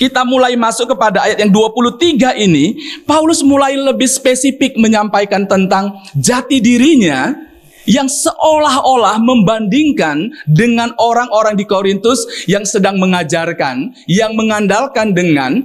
kita 0.00 0.24
mulai 0.24 0.56
masuk 0.56 0.96
kepada 0.96 1.28
ayat 1.28 1.44
yang 1.44 1.52
23 1.52 2.40
ini, 2.40 2.72
Paulus 3.04 3.44
mulai 3.44 3.76
lebih 3.76 4.08
spesifik 4.08 4.80
menyampaikan 4.80 5.44
tentang 5.44 5.92
jati 6.16 6.56
dirinya 6.56 7.36
yang 7.84 8.08
seolah-olah 8.08 9.20
membandingkan 9.20 10.32
dengan 10.48 10.96
orang-orang 10.96 11.52
di 11.52 11.68
Korintus 11.68 12.24
yang 12.48 12.64
sedang 12.64 12.96
mengajarkan, 12.96 13.92
yang 14.08 14.32
mengandalkan 14.32 15.12
dengan 15.12 15.60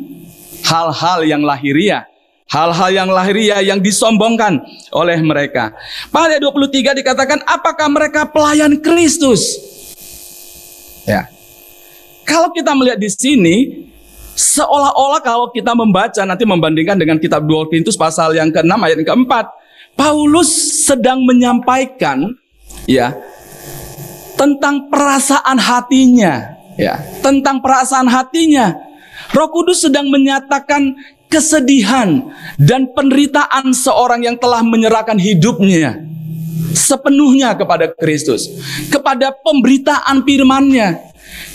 hal-hal 0.68 1.24
yang 1.24 1.40
lahiriah. 1.40 2.04
Hal-hal 2.46 2.94
yang 2.94 3.10
lahiriah 3.10 3.58
yang 3.64 3.82
disombongkan 3.82 4.62
oleh 4.94 5.18
mereka. 5.18 5.74
Pada 6.14 6.38
ayat 6.38 6.46
23 6.46 6.94
dikatakan, 7.02 7.42
apakah 7.42 7.90
mereka 7.90 8.30
pelayan 8.30 8.78
Kristus? 8.84 9.58
Ya. 11.10 11.26
Kalau 12.22 12.54
kita 12.54 12.78
melihat 12.78 13.02
di 13.02 13.10
sini, 13.10 13.56
Seolah-olah 14.36 15.24
kalau 15.24 15.48
kita 15.50 15.72
membaca 15.72 16.22
nanti 16.28 16.44
membandingkan 16.44 17.00
dengan 17.00 17.16
kitab 17.16 17.48
2 17.48 17.72
Korintus 17.72 17.96
pasal 17.96 18.36
yang 18.36 18.52
ke-6 18.52 18.76
ayat 18.76 19.00
yang 19.00 19.10
ke-4, 19.16 19.32
Paulus 19.96 20.52
sedang 20.84 21.24
menyampaikan 21.24 22.36
ya 22.84 23.16
tentang 24.36 24.92
perasaan 24.92 25.56
hatinya, 25.56 26.60
ya, 26.76 27.00
tentang 27.24 27.64
perasaan 27.64 28.12
hatinya. 28.12 28.76
Roh 29.32 29.48
Kudus 29.48 29.88
sedang 29.88 30.12
menyatakan 30.12 31.00
kesedihan 31.32 32.30
dan 32.60 32.92
penderitaan 32.92 33.72
seorang 33.72 34.28
yang 34.28 34.36
telah 34.36 34.62
menyerahkan 34.62 35.16
hidupnya 35.16 36.04
sepenuhnya 36.76 37.56
kepada 37.56 37.90
Kristus, 37.96 38.52
kepada 38.92 39.32
pemberitaan 39.32 40.28
firman-Nya, 40.28 41.00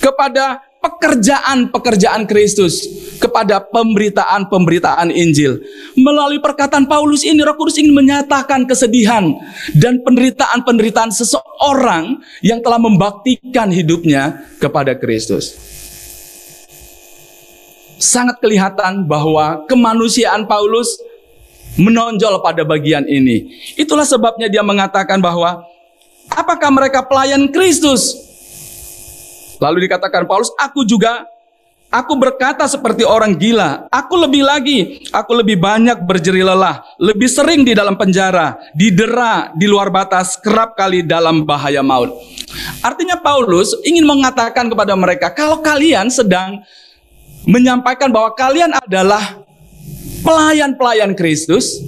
kepada 0.01 0.65
pekerjaan-pekerjaan 0.81 2.25
Kristus 2.25 2.89
kepada 3.21 3.61
pemberitaan-pemberitaan 3.61 5.13
Injil. 5.13 5.61
Melalui 5.93 6.41
perkataan 6.41 6.89
Paulus 6.89 7.21
ini 7.21 7.45
Roh 7.45 7.55
Kudus 7.55 7.77
ingin 7.77 7.93
menyatakan 7.93 8.65
kesedihan 8.65 9.37
dan 9.77 10.01
penderitaan-penderitaan 10.01 11.13
seseorang 11.13 12.25
yang 12.41 12.65
telah 12.65 12.81
membaktikan 12.81 13.69
hidupnya 13.69 14.49
kepada 14.57 14.97
Kristus. 14.97 15.57
Sangat 18.01 18.41
kelihatan 18.41 19.05
bahwa 19.05 19.69
kemanusiaan 19.69 20.49
Paulus 20.49 20.97
menonjol 21.77 22.41
pada 22.41 22.65
bagian 22.65 23.05
ini. 23.05 23.53
Itulah 23.77 24.09
sebabnya 24.09 24.49
dia 24.49 24.65
mengatakan 24.65 25.21
bahwa 25.21 25.61
apakah 26.33 26.73
mereka 26.73 27.05
pelayan 27.05 27.53
Kristus? 27.53 28.30
Lalu 29.61 29.87
dikatakan 29.87 30.25
Paulus, 30.25 30.51
aku 30.57 30.83
juga 30.89 31.29
Aku 31.91 32.15
berkata 32.15 32.71
seperti 32.71 33.03
orang 33.03 33.35
gila. 33.35 33.91
Aku 33.91 34.15
lebih 34.15 34.47
lagi, 34.47 35.03
aku 35.11 35.43
lebih 35.43 35.59
banyak 35.59 36.07
berjeri 36.07 36.39
lelah, 36.39 36.87
lebih 37.03 37.27
sering 37.27 37.67
di 37.67 37.75
dalam 37.75 37.99
penjara, 37.99 38.63
didera 38.79 39.51
di 39.59 39.67
luar 39.67 39.91
batas, 39.91 40.39
kerap 40.39 40.79
kali 40.79 41.03
dalam 41.03 41.43
bahaya 41.43 41.83
maut. 41.83 42.15
Artinya 42.79 43.19
Paulus 43.19 43.75
ingin 43.83 44.07
mengatakan 44.07 44.71
kepada 44.71 44.95
mereka, 44.95 45.35
kalau 45.35 45.59
kalian 45.67 46.07
sedang 46.15 46.63
menyampaikan 47.43 48.07
bahwa 48.15 48.39
kalian 48.39 48.71
adalah 48.87 49.43
pelayan-pelayan 50.23 51.11
Kristus, 51.19 51.83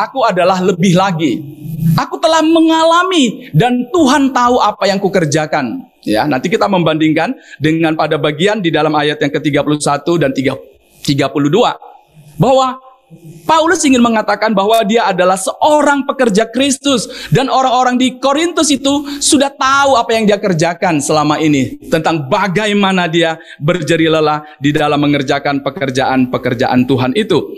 aku 0.00 0.24
adalah 0.24 0.64
lebih 0.64 0.96
lagi. 0.96 1.44
Aku 1.92 2.16
telah 2.16 2.40
mengalami 2.40 3.52
dan 3.52 3.84
Tuhan 3.92 4.32
tahu 4.32 4.64
apa 4.64 4.88
yang 4.88 4.96
kukerjakan. 4.96 5.89
Ya, 6.00 6.24
nanti 6.24 6.48
kita 6.48 6.64
membandingkan 6.64 7.36
dengan 7.60 7.92
pada 7.92 8.16
bagian 8.16 8.64
di 8.64 8.72
dalam 8.72 8.96
ayat 8.96 9.20
yang 9.20 9.32
ke-31 9.36 10.06
dan 10.16 10.30
32 10.32 11.04
bahwa 12.40 12.80
Paulus 13.42 13.82
ingin 13.82 13.98
mengatakan 13.98 14.54
bahwa 14.54 14.78
dia 14.86 15.10
adalah 15.10 15.34
seorang 15.34 16.06
pekerja 16.06 16.46
Kristus 16.46 17.10
dan 17.34 17.50
orang-orang 17.50 17.98
di 17.98 18.22
Korintus 18.22 18.70
itu 18.70 19.02
sudah 19.18 19.50
tahu 19.50 19.98
apa 19.98 20.14
yang 20.14 20.30
dia 20.30 20.38
kerjakan 20.38 21.02
selama 21.02 21.42
ini 21.42 21.74
tentang 21.90 22.30
bagaimana 22.30 23.10
dia 23.10 23.34
berjeri 23.58 24.06
lelah 24.06 24.46
di 24.62 24.70
dalam 24.70 25.02
mengerjakan 25.02 25.58
pekerjaan-pekerjaan 25.66 26.86
Tuhan 26.86 27.12
itu. 27.18 27.50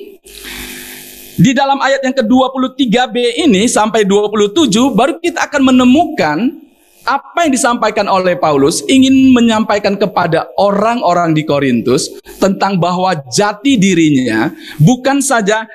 Di 1.36 1.52
dalam 1.52 1.80
ayat 1.84 2.00
yang 2.00 2.16
ke-23b 2.16 3.44
ini 3.44 3.68
sampai 3.68 4.08
27 4.08 4.72
baru 4.96 5.20
kita 5.20 5.52
akan 5.52 5.62
menemukan 5.68 6.61
apa 7.02 7.46
yang 7.46 7.52
disampaikan 7.54 8.06
oleh 8.06 8.38
Paulus 8.38 8.82
ingin 8.86 9.34
menyampaikan 9.34 9.98
kepada 9.98 10.46
orang-orang 10.54 11.34
di 11.34 11.42
Korintus 11.42 12.10
tentang 12.38 12.78
bahwa 12.78 13.14
jati 13.30 13.74
dirinya 13.78 14.54
bukan 14.78 15.18
saja 15.18 15.66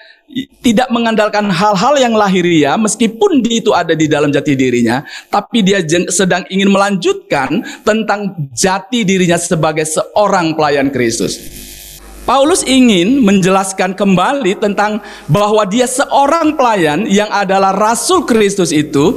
tidak 0.59 0.91
mengandalkan 0.91 1.47
hal-hal 1.47 1.95
yang 1.95 2.11
lahiria 2.11 2.75
meskipun 2.75 3.39
itu 3.47 3.71
ada 3.71 3.95
di 3.95 4.11
dalam 4.11 4.27
jati 4.27 4.59
dirinya 4.59 5.03
tapi 5.31 5.63
dia 5.63 5.79
sedang 6.11 6.43
ingin 6.51 6.67
melanjutkan 6.67 7.63
tentang 7.87 8.35
jati 8.51 9.07
dirinya 9.07 9.39
sebagai 9.39 9.87
seorang 9.87 10.55
pelayan 10.55 10.91
Kristus. 10.91 11.39
Paulus 12.27 12.59
ingin 12.67 13.23
menjelaskan 13.23 13.95
kembali 13.95 14.59
tentang 14.59 14.99
bahwa 15.31 15.63
dia 15.63 15.87
seorang 15.87 16.59
pelayan 16.59 17.07
yang 17.07 17.31
adalah 17.31 17.71
rasul 17.71 18.27
Kristus 18.27 18.75
itu 18.75 19.15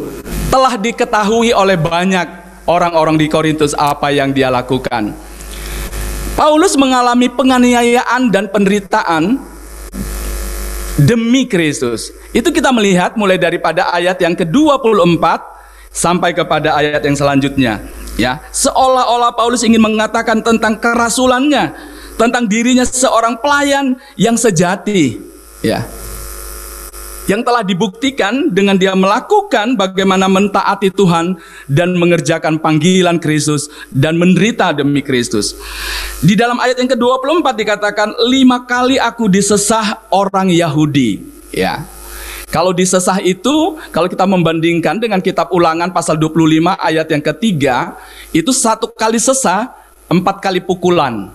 telah 0.50 0.74
diketahui 0.74 1.54
oleh 1.54 1.78
banyak 1.78 2.26
orang-orang 2.66 3.14
di 3.16 3.30
Korintus 3.30 3.72
apa 3.78 4.10
yang 4.10 4.34
dia 4.34 4.50
lakukan. 4.50 5.14
Paulus 6.34 6.74
mengalami 6.74 7.30
penganiayaan 7.30 8.34
dan 8.34 8.50
penderitaan 8.50 9.38
demi 10.98 11.46
Kristus. 11.46 12.10
Itu 12.34 12.50
kita 12.50 12.74
melihat 12.74 13.14
mulai 13.14 13.38
daripada 13.38 13.94
ayat 13.94 14.18
yang 14.18 14.34
ke-24 14.34 15.24
sampai 15.94 16.34
kepada 16.34 16.74
ayat 16.74 17.02
yang 17.06 17.14
selanjutnya. 17.14 17.82
Ya, 18.18 18.42
seolah-olah 18.50 19.32
Paulus 19.38 19.62
ingin 19.62 19.80
mengatakan 19.80 20.42
tentang 20.42 20.76
kerasulannya, 20.76 21.72
tentang 22.18 22.44
dirinya 22.50 22.84
seorang 22.84 23.38
pelayan 23.38 23.96
yang 24.18 24.34
sejati, 24.36 25.22
ya. 25.62 25.86
Yang 27.30 27.46
telah 27.46 27.62
dibuktikan 27.62 28.50
dengan 28.50 28.74
dia 28.74 28.90
melakukan 28.98 29.78
bagaimana 29.78 30.26
mentaati 30.26 30.90
Tuhan 30.90 31.38
dan 31.70 31.94
mengerjakan 31.94 32.58
panggilan 32.58 33.22
Kristus 33.22 33.70
dan 33.94 34.18
menderita 34.18 34.74
demi 34.74 34.98
Kristus. 34.98 35.54
Di 36.18 36.34
dalam 36.34 36.58
ayat 36.58 36.82
yang 36.82 36.90
ke-24 36.90 37.46
dikatakan 37.54 38.08
lima 38.26 38.66
kali 38.66 38.98
aku 38.98 39.30
disesah 39.30 40.02
orang 40.10 40.50
Yahudi, 40.50 41.22
ya. 41.54 41.86
Kalau 42.50 42.74
disesah 42.74 43.22
itu, 43.22 43.78
kalau 43.94 44.10
kita 44.10 44.26
membandingkan 44.26 44.98
dengan 44.98 45.22
kitab 45.22 45.54
ulangan 45.54 45.94
pasal 45.94 46.18
25 46.18 46.82
ayat 46.82 47.06
yang 47.06 47.22
ketiga, 47.22 47.94
itu 48.34 48.50
satu 48.50 48.90
kali 48.90 49.22
sesah, 49.22 49.70
empat 50.10 50.42
kali 50.42 50.58
pukulan. 50.58 51.30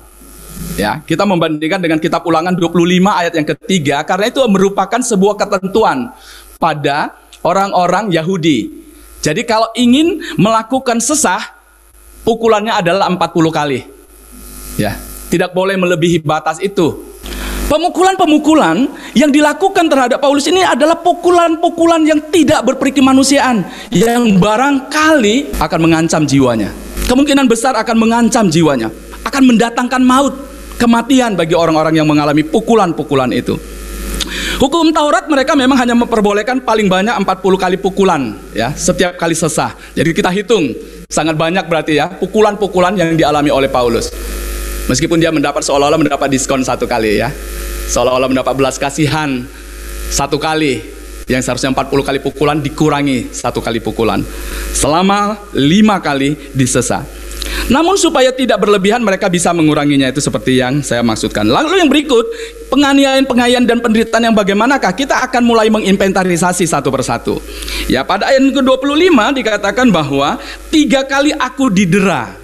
Ya, 0.75 0.99
kita 0.99 1.23
membandingkan 1.23 1.79
dengan 1.79 2.03
kitab 2.03 2.27
Ulangan 2.27 2.51
25 2.51 2.75
ayat 3.07 3.33
yang 3.35 3.47
ketiga 3.47 3.97
karena 4.03 4.27
itu 4.27 4.43
merupakan 4.51 4.99
sebuah 4.99 5.39
ketentuan 5.39 6.11
pada 6.59 7.15
orang-orang 7.47 8.11
Yahudi. 8.11 8.83
Jadi 9.23 9.47
kalau 9.47 9.71
ingin 9.73 10.19
melakukan 10.35 10.99
sesah, 10.99 11.55
pukulannya 12.27 12.75
adalah 12.75 13.07
40 13.07 13.23
kali. 13.49 13.87
Ya, 14.75 14.99
tidak 15.31 15.55
boleh 15.55 15.79
melebihi 15.79 16.19
batas 16.19 16.59
itu. 16.59 17.15
Pemukulan-pemukulan 17.65 18.85
yang 19.17 19.33
dilakukan 19.33 19.89
terhadap 19.89 20.21
Paulus 20.21 20.45
ini 20.45 20.61
adalah 20.61 21.01
pukulan-pukulan 21.01 22.05
yang 22.05 22.21
tidak 22.29 22.61
berperi 22.61 22.93
kemanusiaan 22.93 23.65
yang 23.89 24.37
barangkali 24.37 25.57
akan 25.57 25.79
mengancam 25.81 26.29
jiwanya. 26.29 26.69
Kemungkinan 27.09 27.49
besar 27.49 27.73
akan 27.73 27.97
mengancam 27.97 28.53
jiwanya, 28.53 28.93
akan 29.25 29.43
mendatangkan 29.49 30.01
maut 30.05 30.33
kematian 30.77 31.33
bagi 31.33 31.57
orang-orang 31.57 31.97
yang 31.97 32.07
mengalami 32.07 32.45
pukulan-pukulan 32.45 33.33
itu. 33.33 33.57
Hukum 34.55 34.89
Taurat 34.95 35.27
mereka 35.27 35.53
memang 35.53 35.77
hanya 35.77 35.93
memperbolehkan 35.97 36.63
paling 36.63 36.87
banyak 36.87 37.13
40 37.21 37.59
kali 37.59 37.77
pukulan 37.77 38.39
ya, 38.55 38.71
setiap 38.71 39.19
kali 39.19 39.35
sesah. 39.35 39.75
Jadi 39.93 40.15
kita 40.15 40.31
hitung 40.31 40.71
sangat 41.11 41.35
banyak 41.35 41.67
berarti 41.67 41.99
ya 41.99 42.09
pukulan-pukulan 42.09 42.95
yang 42.95 43.13
dialami 43.13 43.51
oleh 43.51 43.67
Paulus. 43.67 44.09
Meskipun 44.85 45.17
dia 45.17 45.33
mendapat 45.33 45.65
seolah-olah 45.65 45.97
mendapat 45.97 46.29
diskon 46.29 46.61
satu 46.61 46.85
kali 46.85 47.17
ya. 47.19 47.33
Seolah-olah 47.89 48.29
mendapat 48.29 48.53
belas 48.57 48.77
kasihan 48.77 49.45
satu 50.09 50.37
kali 50.37 50.81
yang 51.25 51.41
seharusnya 51.41 51.73
40 51.73 51.89
kali 52.05 52.19
pukulan 52.21 52.57
dikurangi 52.61 53.33
satu 53.33 53.57
kali 53.57 53.81
pukulan 53.81 54.21
selama 54.73 55.41
lima 55.57 55.97
kali 56.01 56.37
disesah. 56.53 57.01
Namun 57.65 57.97
supaya 57.97 58.29
tidak 58.29 58.61
berlebihan 58.61 59.01
mereka 59.01 59.25
bisa 59.25 59.49
menguranginya 59.49 60.09
itu 60.09 60.21
seperti 60.21 60.61
yang 60.61 60.85
saya 60.85 61.01
maksudkan. 61.01 61.47
Lalu 61.49 61.81
yang 61.81 61.89
berikut, 61.89 62.25
penganiayaan, 62.69 63.25
pengayaan 63.25 63.65
dan 63.65 63.81
penderitaan 63.81 64.23
yang 64.29 64.35
bagaimanakah? 64.37 64.93
Kita 64.93 65.25
akan 65.25 65.41
mulai 65.41 65.73
menginventarisasi 65.73 66.69
satu 66.69 66.93
persatu. 66.93 67.41
Ya, 67.89 68.05
pada 68.05 68.29
ayat 68.29 68.53
ke-25 68.53 69.17
dikatakan 69.41 69.89
bahwa 69.89 70.37
tiga 70.69 71.03
kali 71.09 71.33
aku 71.33 71.73
didera. 71.73 72.37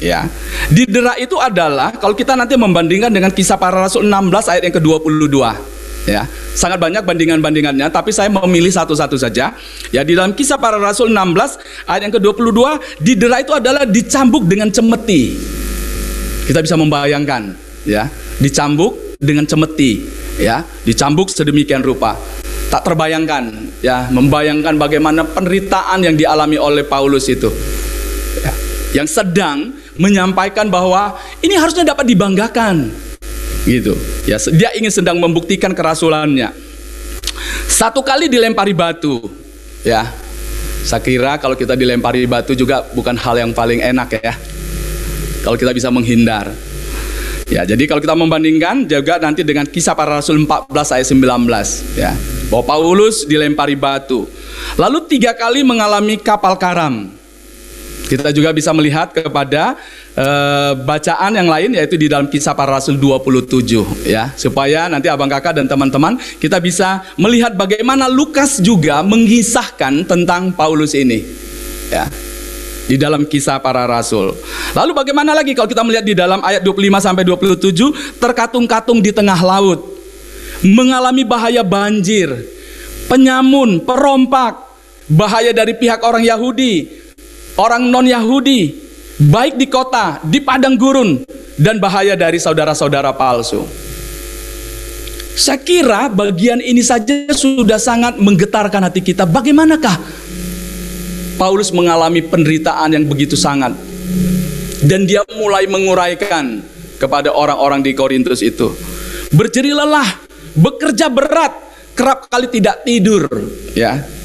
Ya, 0.00 0.24
didera 0.72 1.12
itu 1.20 1.36
adalah 1.36 1.92
kalau 1.92 2.16
kita 2.16 2.32
nanti 2.32 2.56
membandingkan 2.56 3.12
dengan 3.12 3.28
kisah 3.28 3.60
para 3.60 3.84
rasul 3.84 4.08
16 4.08 4.48
ayat 4.48 4.62
yang 4.64 4.74
ke-22 4.80 5.36
ya 6.08 6.24
sangat 6.54 6.78
banyak 6.82 7.02
bandingan-bandingannya 7.06 7.86
tapi 7.90 8.10
saya 8.10 8.28
memilih 8.30 8.70
satu-satu 8.70 9.16
saja. 9.16 9.54
Ya 9.94 10.02
di 10.02 10.14
dalam 10.14 10.34
kisah 10.34 10.58
para 10.58 10.78
rasul 10.78 11.10
16 11.12 11.86
ayat 11.86 12.02
yang 12.06 12.14
ke-22 12.14 12.60
didera 13.02 13.42
itu 13.42 13.52
adalah 13.54 13.86
dicambuk 13.86 14.46
dengan 14.46 14.70
cemeti. 14.70 15.38
Kita 16.46 16.60
bisa 16.62 16.74
membayangkan 16.74 17.54
ya. 17.86 18.10
Dicambuk 18.40 19.20
dengan 19.20 19.44
cemeti 19.46 20.04
ya. 20.40 20.64
Dicambuk 20.86 21.30
sedemikian 21.30 21.84
rupa. 21.84 22.16
Tak 22.70 22.86
terbayangkan 22.86 23.74
ya 23.82 24.06
membayangkan 24.14 24.78
bagaimana 24.78 25.26
penderitaan 25.26 26.06
yang 26.06 26.14
dialami 26.14 26.54
oleh 26.54 26.86
Paulus 26.86 27.26
itu. 27.26 27.50
Ya, 28.38 28.52
yang 29.02 29.10
sedang 29.10 29.74
menyampaikan 29.98 30.70
bahwa 30.70 31.18
ini 31.42 31.58
harusnya 31.58 31.82
dapat 31.82 32.06
dibanggakan 32.06 33.09
gitu. 33.64 33.96
Ya 34.24 34.36
dia 34.52 34.70
ingin 34.76 34.92
sedang 34.92 35.16
membuktikan 35.20 35.72
kerasulannya. 35.72 36.52
Satu 37.68 38.04
kali 38.04 38.28
dilempari 38.28 38.76
batu 38.76 39.20
ya. 39.84 40.08
Saya 40.80 41.04
kira 41.04 41.36
kalau 41.36 41.56
kita 41.56 41.76
dilempari 41.76 42.24
batu 42.24 42.56
juga 42.56 42.80
bukan 42.96 43.12
hal 43.16 43.36
yang 43.36 43.52
paling 43.52 43.84
enak 43.84 44.16
ya. 44.20 44.34
Kalau 45.44 45.56
kita 45.56 45.72
bisa 45.72 45.88
menghindar. 45.92 46.52
Ya 47.50 47.66
jadi 47.66 47.82
kalau 47.90 47.98
kita 47.98 48.14
membandingkan 48.14 48.86
juga 48.86 49.18
nanti 49.18 49.42
dengan 49.42 49.66
kisah 49.66 49.92
para 49.98 50.22
rasul 50.22 50.38
14 50.40 50.70
ayat 50.70 51.06
19 51.10 51.98
ya. 51.98 52.12
Bahwa 52.48 52.64
Paulus 52.64 53.28
dilempari 53.28 53.76
batu. 53.76 54.24
Lalu 54.78 55.04
tiga 55.10 55.36
kali 55.36 55.66
mengalami 55.66 56.16
kapal 56.16 56.56
karam. 56.56 57.10
Kita 58.10 58.34
juga 58.34 58.50
bisa 58.50 58.74
melihat 58.74 59.14
kepada 59.14 59.78
uh, 60.20 60.72
bacaan 60.84 61.32
yang 61.32 61.48
lain 61.48 61.70
yaitu 61.76 61.96
di 61.96 62.06
dalam 62.06 62.28
kisah 62.28 62.52
para 62.52 62.76
rasul 62.76 63.00
27 63.00 64.04
ya 64.04 64.32
supaya 64.36 64.86
nanti 64.92 65.08
Abang 65.08 65.32
Kakak 65.32 65.56
dan 65.56 65.66
teman-teman 65.66 66.20
kita 66.36 66.60
bisa 66.60 67.00
melihat 67.16 67.56
bagaimana 67.56 68.06
Lukas 68.06 68.60
juga 68.60 69.00
mengisahkan 69.00 70.04
tentang 70.04 70.52
Paulus 70.52 70.92
ini 70.92 71.24
ya 71.88 72.04
di 72.90 72.98
dalam 72.98 73.22
kisah 73.22 73.62
para 73.62 73.86
rasul. 73.86 74.34
Lalu 74.74 74.90
bagaimana 74.90 75.30
lagi 75.30 75.54
kalau 75.54 75.70
kita 75.70 75.86
melihat 75.86 76.02
di 76.02 76.10
dalam 76.18 76.42
ayat 76.42 76.58
25 76.66 76.98
sampai 76.98 77.22
27 77.22 78.18
terkatung-katung 78.18 78.98
di 78.98 79.14
tengah 79.14 79.38
laut 79.38 79.78
mengalami 80.66 81.22
bahaya 81.22 81.62
banjir, 81.62 82.34
penyamun, 83.06 83.78
perompak, 83.86 84.58
bahaya 85.06 85.54
dari 85.54 85.78
pihak 85.78 86.02
orang 86.02 86.26
Yahudi, 86.26 86.90
orang 87.62 87.86
non-Yahudi, 87.88 88.89
baik 89.20 89.60
di 89.60 89.68
kota, 89.68 90.16
di 90.24 90.40
padang 90.40 90.80
gurun, 90.80 91.20
dan 91.60 91.76
bahaya 91.76 92.16
dari 92.16 92.40
saudara-saudara 92.40 93.12
palsu. 93.12 93.68
Saya 95.36 95.60
kira 95.60 96.08
bagian 96.08 96.60
ini 96.60 96.80
saja 96.80 97.28
sudah 97.32 97.76
sangat 97.80 98.16
menggetarkan 98.16 98.80
hati 98.84 99.00
kita. 99.04 99.24
Bagaimanakah 99.28 99.96
Paulus 101.36 101.72
mengalami 101.72 102.20
penderitaan 102.24 102.92
yang 102.96 103.04
begitu 103.08 103.36
sangat? 103.36 103.72
Dan 104.80 105.04
dia 105.04 105.24
mulai 105.36 105.68
menguraikan 105.68 106.64
kepada 106.96 107.32
orang-orang 107.32 107.84
di 107.84 107.92
Korintus 107.92 108.40
itu. 108.40 108.72
Berjeri 109.32 109.72
lelah, 109.72 110.08
bekerja 110.56 111.08
berat, 111.12 111.52
kerap 111.96 112.28
kali 112.28 112.48
tidak 112.48 112.84
tidur, 112.84 113.28
ya 113.76 114.19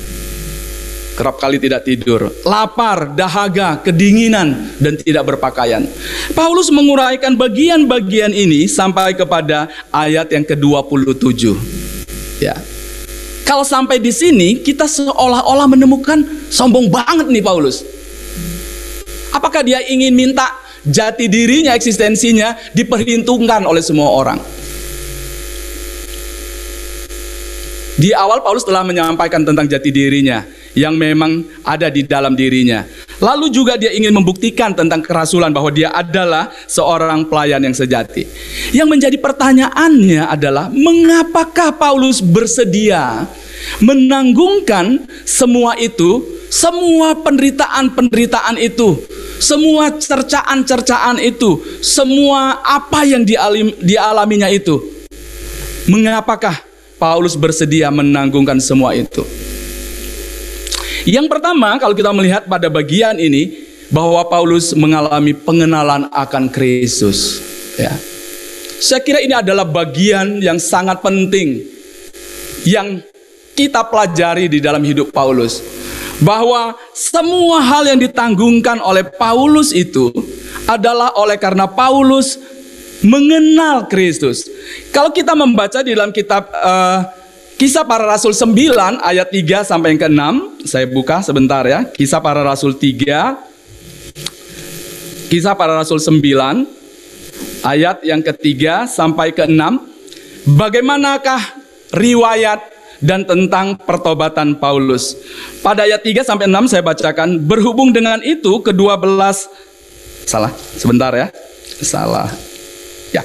kerap 1.15 1.39
kali 1.39 1.58
tidak 1.58 1.88
tidur, 1.88 2.28
lapar, 2.43 3.15
dahaga, 3.15 3.80
kedinginan, 3.80 4.75
dan 4.84 4.99
tidak 4.99 5.23
berpakaian. 5.23 5.88
Paulus 6.36 6.67
menguraikan 6.67 7.39
bagian-bagian 7.39 8.36
ini 8.36 8.67
sampai 8.67 9.15
kepada 9.15 9.71
ayat 9.95 10.28
yang 10.36 10.43
ke-27. 10.43 11.56
Ya. 12.43 12.60
Kalau 13.47 13.63
sampai 13.63 14.04
di 14.04 14.12
sini 14.12 14.60
kita 14.60 14.91
seolah-olah 14.91 15.71
menemukan 15.71 16.51
sombong 16.51 16.91
banget 16.91 17.32
nih 17.32 17.41
Paulus. 17.41 17.88
Apakah 19.32 19.63
dia 19.63 19.80
ingin 19.88 20.12
minta 20.12 20.51
jati 20.84 21.32
dirinya, 21.32 21.71
eksistensinya 21.71 22.60
diperhitungkan 22.75 23.63
oleh 23.63 23.80
semua 23.80 24.12
orang? 24.12 24.39
Di 27.95 28.12
awal 28.12 28.43
Paulus 28.43 28.67
telah 28.67 28.84
menyampaikan 28.84 29.47
tentang 29.47 29.71
jati 29.71 29.88
dirinya 29.88 30.43
yang 30.75 30.93
memang 30.99 31.41
ada 31.63 31.88
di 31.88 32.03
dalam 32.03 32.35
dirinya. 32.35 32.83
Lalu 33.23 33.47
juga 33.47 33.79
dia 33.79 33.95
ingin 33.95 34.11
membuktikan 34.11 34.75
tentang 34.75 34.99
kerasulan 34.99 35.55
bahwa 35.55 35.71
dia 35.71 35.88
adalah 35.95 36.51
seorang 36.67 37.31
pelayan 37.31 37.63
yang 37.63 37.71
sejati. 37.71 38.27
Yang 38.75 38.88
menjadi 38.91 39.17
pertanyaannya 39.17 40.27
adalah 40.27 40.67
mengapakah 40.67 41.79
Paulus 41.79 42.19
bersedia 42.19 43.23
menanggungkan 43.79 45.07
semua 45.23 45.79
itu, 45.79 46.21
semua 46.51 47.15
penderitaan-penderitaan 47.23 48.59
itu, 48.59 48.99
semua 49.39 49.95
cercaan-cercaan 49.95 51.23
itu, 51.23 51.63
semua 51.79 52.59
apa 52.67 53.07
yang 53.07 53.23
dialaminya 53.79 54.51
itu. 54.51 54.83
Mengapakah 55.88 56.61
Paulus 56.99 57.39
bersedia 57.39 57.88
menanggungkan 57.95 58.59
semua 58.59 58.91
itu? 58.91 59.23
Yang 61.05 61.29
pertama, 61.29 61.77
kalau 61.77 61.93
kita 61.93 62.09
melihat 62.09 62.49
pada 62.49 62.65
bagian 62.65 63.21
ini 63.21 63.53
bahwa 63.93 64.25
Paulus 64.25 64.73
mengalami 64.73 65.37
pengenalan 65.37 66.09
akan 66.09 66.49
Kristus, 66.49 67.45
ya. 67.77 67.93
Saya 68.81 69.05
kira 69.05 69.21
ini 69.21 69.37
adalah 69.37 69.63
bagian 69.63 70.41
yang 70.41 70.57
sangat 70.57 70.99
penting 71.05 71.61
yang 72.65 72.99
kita 73.53 73.85
pelajari 73.85 74.49
di 74.49 74.59
dalam 74.59 74.81
hidup 74.81 75.13
Paulus. 75.13 75.61
Bahwa 76.19 76.73
semua 76.95 77.61
hal 77.61 77.85
yang 77.91 77.99
ditanggungkan 78.01 78.81
oleh 78.81 79.05
Paulus 79.05 79.75
itu 79.75 80.09
adalah 80.65 81.13
oleh 81.21 81.37
karena 81.37 81.69
Paulus 81.69 82.39
mengenal 83.05 83.85
Kristus. 83.85 84.49
Kalau 84.89 85.13
kita 85.13 85.37
membaca 85.37 85.85
di 85.85 85.93
dalam 85.93 86.09
kitab 86.09 86.49
uh, 86.55 87.24
Kisah 87.55 87.87
para 87.87 88.03
Rasul 88.03 88.35
9 88.35 88.99
ayat 88.99 89.31
3 89.31 89.63
sampai 89.63 89.95
yang 89.95 90.01
ke-6. 90.03 90.23
Saya 90.67 90.91
buka 90.91 91.23
sebentar 91.23 91.63
ya. 91.63 91.87
Kisah 91.87 92.19
para 92.19 92.43
Rasul 92.43 92.75
3. 92.75 95.31
Kisah 95.31 95.55
para 95.55 95.79
Rasul 95.79 96.03
9 96.03 96.19
ayat 97.63 98.03
yang 98.03 98.19
ketiga 98.19 98.83
sampai 98.91 99.31
ke-6. 99.31 99.79
Bagaimanakah 100.51 101.39
riwayat 101.95 102.59
dan 102.99 103.23
tentang 103.23 103.79
pertobatan 103.79 104.59
Paulus. 104.59 105.15
Pada 105.63 105.87
ayat 105.87 106.03
3 106.03 106.27
sampai 106.27 106.51
6 106.51 106.75
saya 106.75 106.83
bacakan, 106.83 107.39
berhubung 107.39 107.95
dengan 107.95 108.19
itu 108.19 108.59
kedua 108.59 108.99
belas 108.99 109.47
salah, 110.27 110.51
sebentar 110.75 111.15
ya. 111.15 111.31
Salah. 111.79 112.27
Ya. 113.15 113.23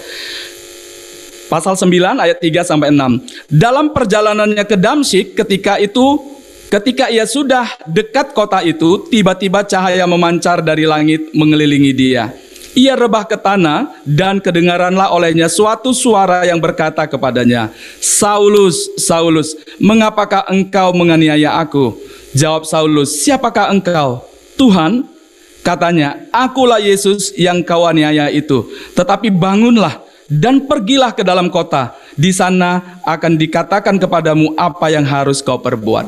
Pasal 1.51 1.75
9 1.75 2.23
ayat 2.23 2.39
3 2.39 2.63
sampai 2.63 2.95
6. 2.95 3.27
Dalam 3.51 3.91
perjalanannya 3.91 4.63
ke 4.63 4.79
Damsyik 4.79 5.35
ketika 5.35 5.83
itu 5.83 6.23
ketika 6.71 7.11
ia 7.11 7.27
sudah 7.27 7.67
dekat 7.91 8.31
kota 8.31 8.63
itu 8.63 9.03
tiba-tiba 9.11 9.67
cahaya 9.67 10.07
memancar 10.07 10.63
dari 10.63 10.87
langit 10.87 11.35
mengelilingi 11.35 11.91
dia. 11.91 12.31
Ia 12.79 12.95
rebah 12.95 13.27
ke 13.27 13.35
tanah 13.35 13.99
dan 14.07 14.39
kedengaranlah 14.39 15.11
olehnya 15.11 15.51
suatu 15.51 15.91
suara 15.91 16.47
yang 16.47 16.63
berkata 16.63 17.03
kepadanya, 17.11 17.75
"Saulus, 17.99 18.95
Saulus, 18.95 19.59
mengapakah 19.83 20.47
engkau 20.47 20.95
menganiaya 20.95 21.59
aku?" 21.59 21.99
Jawab 22.31 22.63
Saulus, 22.63 23.27
"Siapakah 23.27 23.75
engkau?" 23.75 24.23
"Tuhan," 24.55 25.03
katanya, 25.67 26.23
"Akulah 26.31 26.79
Yesus 26.79 27.35
yang 27.35 27.67
kau 27.67 27.91
aniaya 27.91 28.31
itu. 28.31 28.71
Tetapi 28.95 29.35
bangunlah 29.35 30.10
dan 30.31 30.71
pergilah 30.71 31.11
ke 31.11 31.27
dalam 31.27 31.51
kota. 31.51 31.99
Di 32.15 32.31
sana 32.31 33.03
akan 33.03 33.35
dikatakan 33.35 33.99
kepadamu 33.99 34.55
apa 34.55 34.87
yang 34.95 35.03
harus 35.03 35.43
kau 35.43 35.59
perbuat. 35.59 36.07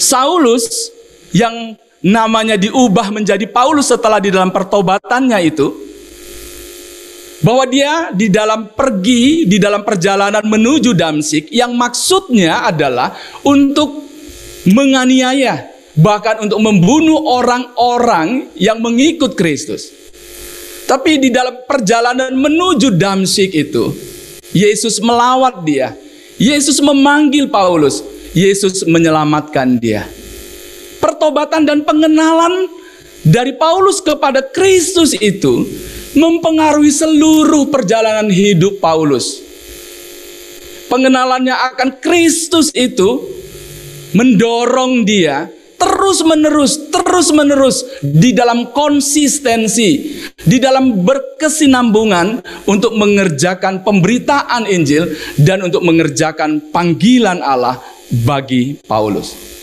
Saulus 0.00 0.88
yang 1.36 1.76
namanya 2.00 2.56
diubah 2.56 3.12
menjadi 3.12 3.44
Paulus 3.48 3.92
setelah 3.92 4.20
di 4.20 4.32
dalam 4.32 4.48
pertobatannya 4.48 5.38
itu 5.44 5.84
bahwa 7.44 7.64
dia 7.68 8.08
di 8.12 8.32
dalam 8.32 8.72
pergi 8.72 9.44
di 9.44 9.60
dalam 9.60 9.84
perjalanan 9.84 10.44
menuju 10.44 10.96
Damsik 10.96 11.52
yang 11.52 11.76
maksudnya 11.76 12.64
adalah 12.64 13.12
untuk 13.44 14.04
menganiaya 14.68 15.68
bahkan 15.94 16.44
untuk 16.44 16.60
membunuh 16.60 17.20
orang-orang 17.24 18.52
yang 18.58 18.80
mengikut 18.80 19.36
Kristus. 19.36 20.03
Tapi 20.94 21.18
di 21.18 21.26
dalam 21.26 21.66
perjalanan 21.66 22.30
menuju 22.38 22.94
Damsik 22.94 23.50
itu, 23.50 23.90
Yesus 24.54 25.02
melawat 25.02 25.66
dia. 25.66 25.90
Yesus 26.38 26.78
memanggil 26.78 27.50
Paulus. 27.50 27.98
Yesus 28.30 28.86
menyelamatkan 28.86 29.74
dia. 29.82 30.06
Pertobatan 31.02 31.66
dan 31.66 31.82
pengenalan 31.82 32.70
dari 33.26 33.58
Paulus 33.58 33.98
kepada 33.98 34.38
Kristus 34.54 35.18
itu 35.18 35.66
mempengaruhi 36.14 36.94
seluruh 36.94 37.74
perjalanan 37.74 38.30
hidup 38.30 38.78
Paulus. 38.78 39.42
Pengenalannya 40.86 41.74
akan 41.74 41.98
Kristus 41.98 42.70
itu 42.70 43.18
mendorong 44.14 45.02
dia 45.02 45.50
terus 45.78 46.20
menerus, 46.24 46.72
terus 46.90 47.28
menerus 47.34 47.84
di 48.00 48.30
dalam 48.30 48.70
konsistensi, 48.70 50.20
di 50.44 50.58
dalam 50.62 51.04
berkesinambungan 51.04 52.42
untuk 52.68 52.94
mengerjakan 52.94 53.82
pemberitaan 53.82 54.66
Injil 54.70 55.10
dan 55.40 55.64
untuk 55.66 55.82
mengerjakan 55.82 56.70
panggilan 56.70 57.42
Allah 57.42 57.80
bagi 58.24 58.78
Paulus. 58.84 59.54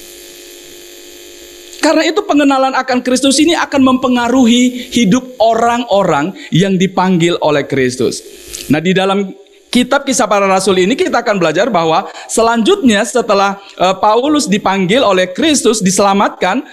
Karena 1.82 2.06
itu 2.06 2.22
pengenalan 2.22 2.78
akan 2.78 3.02
Kristus 3.02 3.42
ini 3.42 3.58
akan 3.58 3.82
mempengaruhi 3.82 4.94
hidup 4.94 5.42
orang-orang 5.42 6.30
yang 6.54 6.78
dipanggil 6.78 7.42
oleh 7.42 7.66
Kristus. 7.66 8.22
Nah, 8.70 8.78
di 8.78 8.94
dalam 8.94 9.34
kitab 9.72 10.04
kisah 10.04 10.28
para 10.28 10.46
rasul 10.46 10.76
ini 10.76 11.00
kita 11.00 11.24
akan 11.24 11.40
belajar 11.40 11.72
bahwa 11.72 12.12
selanjutnya 12.28 13.08
setelah 13.08 13.56
uh, 13.80 13.96
Paulus 13.96 14.46
dipanggil 14.46 15.00
oleh 15.00 15.32
Kristus 15.32 15.80
diselamatkan 15.80 16.68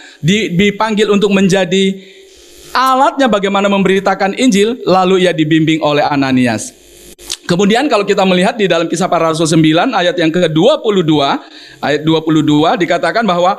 dipanggil 0.52 1.06
untuk 1.06 1.30
menjadi 1.30 1.94
alatnya 2.74 3.30
bagaimana 3.30 3.70
memberitakan 3.70 4.34
Injil 4.34 4.82
lalu 4.82 5.24
ia 5.24 5.32
dibimbing 5.32 5.78
oleh 5.78 6.02
Ananias. 6.02 6.74
Kemudian 7.48 7.88
kalau 7.88 8.04
kita 8.04 8.28
melihat 8.28 8.60
di 8.60 8.68
dalam 8.68 8.84
kisah 8.90 9.08
para 9.08 9.32
rasul 9.32 9.48
9 9.48 9.96
ayat 9.96 10.18
yang 10.20 10.28
ke-22 10.28 11.12
ayat 11.80 12.04
22 12.04 12.82
dikatakan 12.84 13.24
bahwa 13.24 13.56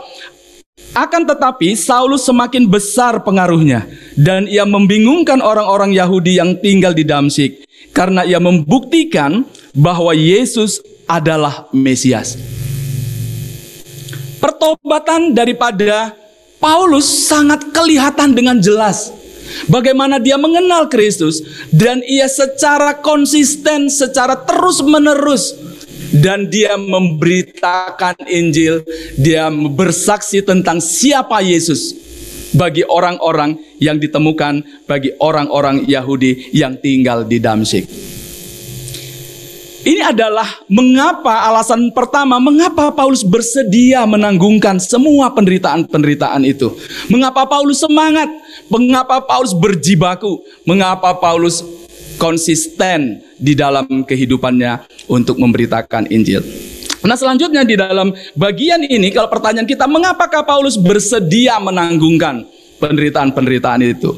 akan 0.94 1.26
tetapi 1.26 1.74
Saulus 1.74 2.22
semakin 2.22 2.70
besar 2.70 3.22
pengaruhnya 3.26 3.90
dan 4.14 4.46
ia 4.46 4.62
membingungkan 4.62 5.42
orang-orang 5.42 5.90
Yahudi 5.90 6.38
yang 6.38 6.58
tinggal 6.62 6.94
di 6.94 7.02
Damsik 7.02 7.69
karena 7.94 8.24
ia 8.26 8.38
membuktikan 8.38 9.44
bahwa 9.76 10.14
Yesus 10.16 10.82
adalah 11.10 11.68
Mesias. 11.74 12.38
Pertobatan 14.40 15.36
daripada 15.36 16.16
Paulus 16.60 17.08
sangat 17.08 17.72
kelihatan 17.72 18.36
dengan 18.36 18.60
jelas 18.60 19.12
bagaimana 19.68 20.20
dia 20.20 20.36
mengenal 20.40 20.88
Kristus 20.88 21.44
dan 21.72 22.04
ia 22.06 22.28
secara 22.28 23.00
konsisten, 23.00 23.92
secara 23.92 24.38
terus-menerus 24.48 25.56
dan 26.10 26.50
dia 26.50 26.74
memberitakan 26.76 28.26
Injil, 28.26 28.82
dia 29.20 29.52
bersaksi 29.52 30.42
tentang 30.42 30.82
siapa 30.82 31.44
Yesus 31.44 32.09
bagi 32.60 32.84
orang-orang 32.84 33.56
yang 33.80 33.96
ditemukan 33.96 34.84
bagi 34.84 35.16
orang-orang 35.24 35.88
Yahudi 35.88 36.52
yang 36.52 36.76
tinggal 36.76 37.24
di 37.24 37.40
Damsyik. 37.40 37.88
Ini 39.80 40.12
adalah 40.12 40.60
mengapa 40.68 41.48
alasan 41.48 41.96
pertama 41.96 42.36
mengapa 42.36 42.92
Paulus 42.92 43.24
bersedia 43.24 44.04
menanggungkan 44.04 44.76
semua 44.76 45.32
penderitaan-penderitaan 45.32 46.44
itu. 46.44 46.76
Mengapa 47.08 47.48
Paulus 47.48 47.80
semangat? 47.80 48.28
Mengapa 48.68 49.24
Paulus 49.24 49.56
berjibaku? 49.56 50.44
Mengapa 50.68 51.16
Paulus 51.16 51.64
konsisten 52.20 53.24
di 53.40 53.56
dalam 53.56 54.04
kehidupannya 54.04 54.84
untuk 55.08 55.40
memberitakan 55.40 56.12
Injil? 56.12 56.44
Nah 57.00 57.16
selanjutnya 57.16 57.64
di 57.64 57.80
dalam 57.80 58.12
bagian 58.36 58.84
ini 58.84 59.08
kalau 59.16 59.32
pertanyaan 59.32 59.68
kita 59.68 59.88
mengapakah 59.88 60.44
Paulus 60.44 60.76
bersedia 60.76 61.56
menanggungkan 61.64 62.44
penderitaan-penderitaan 62.80 63.82
itu? 63.88 64.16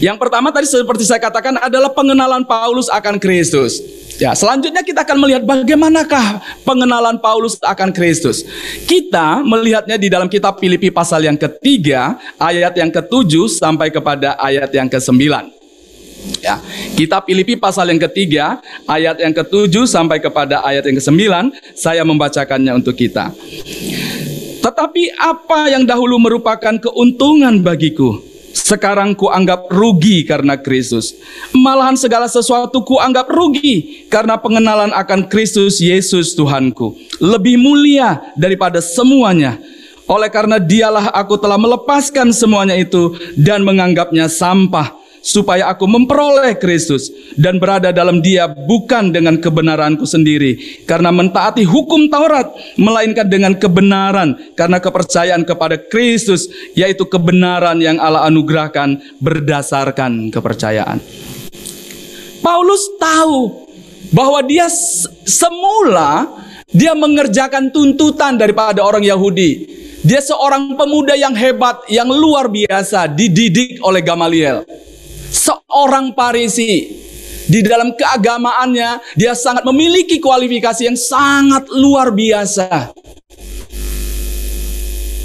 Yang 0.00 0.16
pertama 0.16 0.48
tadi 0.48 0.64
seperti 0.64 1.04
saya 1.04 1.20
katakan 1.20 1.60
adalah 1.60 1.92
pengenalan 1.92 2.42
Paulus 2.48 2.88
akan 2.88 3.20
Kristus. 3.20 3.84
Ya, 4.20 4.36
selanjutnya 4.36 4.84
kita 4.84 5.00
akan 5.04 5.16
melihat 5.16 5.44
bagaimanakah 5.48 6.44
pengenalan 6.64 7.16
Paulus 7.20 7.56
akan 7.60 7.88
Kristus. 7.88 8.44
Kita 8.84 9.40
melihatnya 9.40 9.96
di 9.96 10.12
dalam 10.12 10.28
kitab 10.28 10.60
Filipi 10.60 10.92
pasal 10.92 11.24
yang 11.24 11.40
ketiga, 11.40 12.20
ayat 12.36 12.76
yang 12.76 12.92
ketujuh 12.92 13.48
sampai 13.48 13.88
kepada 13.88 14.36
ayat 14.36 14.68
yang 14.76 14.92
kesembilan. 14.92 15.59
Ya, 16.40 16.56
kitab 16.96 17.28
Filipi 17.28 17.56
pasal 17.56 17.92
yang 17.92 18.00
ketiga, 18.00 18.60
ayat 18.88 19.20
yang 19.20 19.32
ketujuh 19.36 19.84
sampai 19.84 20.20
kepada 20.20 20.64
ayat 20.64 20.88
yang 20.88 20.96
kesembilan, 20.96 21.52
saya 21.76 22.00
membacakannya 22.04 22.72
untuk 22.76 22.96
kita. 22.96 23.32
Tetapi 24.60 25.16
apa 25.16 25.72
yang 25.72 25.88
dahulu 25.88 26.20
merupakan 26.20 26.76
keuntungan 26.76 27.64
bagiku, 27.64 28.20
sekarang 28.52 29.16
ku 29.16 29.32
anggap 29.32 29.66
rugi 29.72 30.22
karena 30.28 30.60
Kristus. 30.60 31.16
Malahan 31.56 31.96
segala 31.96 32.28
sesuatu 32.28 32.84
ku 32.84 33.00
anggap 33.00 33.26
rugi 33.32 34.06
karena 34.12 34.36
pengenalan 34.36 34.92
akan 34.92 35.26
Kristus 35.26 35.80
Yesus 35.80 36.36
Tuhanku. 36.36 36.94
Lebih 37.18 37.56
mulia 37.56 38.20
daripada 38.36 38.84
semuanya. 38.84 39.56
Oleh 40.10 40.26
karena 40.26 40.58
dialah 40.58 41.14
aku 41.14 41.38
telah 41.38 41.54
melepaskan 41.54 42.34
semuanya 42.34 42.74
itu 42.74 43.14
dan 43.38 43.62
menganggapnya 43.62 44.26
sampah 44.26 44.99
supaya 45.20 45.68
aku 45.68 45.84
memperoleh 45.84 46.56
Kristus 46.56 47.12
dan 47.36 47.60
berada 47.60 47.92
dalam 47.92 48.24
Dia 48.24 48.48
bukan 48.48 49.12
dengan 49.12 49.36
kebenaranku 49.36 50.08
sendiri 50.08 50.84
karena 50.88 51.12
mentaati 51.12 51.64
hukum 51.64 52.08
Taurat 52.08 52.48
melainkan 52.80 53.28
dengan 53.28 53.56
kebenaran 53.56 54.36
karena 54.56 54.80
kepercayaan 54.80 55.44
kepada 55.44 55.76
Kristus 55.76 56.48
yaitu 56.72 57.04
kebenaran 57.06 57.78
yang 57.78 58.00
Allah 58.00 58.26
anugerahkan 58.26 59.20
berdasarkan 59.20 60.32
kepercayaan. 60.32 60.98
Paulus 62.40 62.88
tahu 62.96 63.68
bahwa 64.10 64.40
dia 64.40 64.66
semula 65.28 66.24
dia 66.72 66.96
mengerjakan 66.96 67.68
tuntutan 67.68 68.40
daripada 68.40 68.80
orang 68.80 69.04
Yahudi. 69.04 69.78
Dia 70.00 70.24
seorang 70.24 70.80
pemuda 70.80 71.12
yang 71.12 71.36
hebat, 71.36 71.84
yang 71.92 72.08
luar 72.08 72.48
biasa, 72.48 73.04
dididik 73.04 73.84
oleh 73.84 74.00
Gamaliel 74.00 74.64
seorang 75.30 76.12
Parisi 76.12 76.90
di 77.50 77.66
dalam 77.66 77.94
keagamaannya 77.98 79.18
dia 79.18 79.34
sangat 79.34 79.66
memiliki 79.66 80.22
kualifikasi 80.22 80.86
yang 80.86 80.98
sangat 80.98 81.66
luar 81.74 82.14
biasa. 82.14 82.94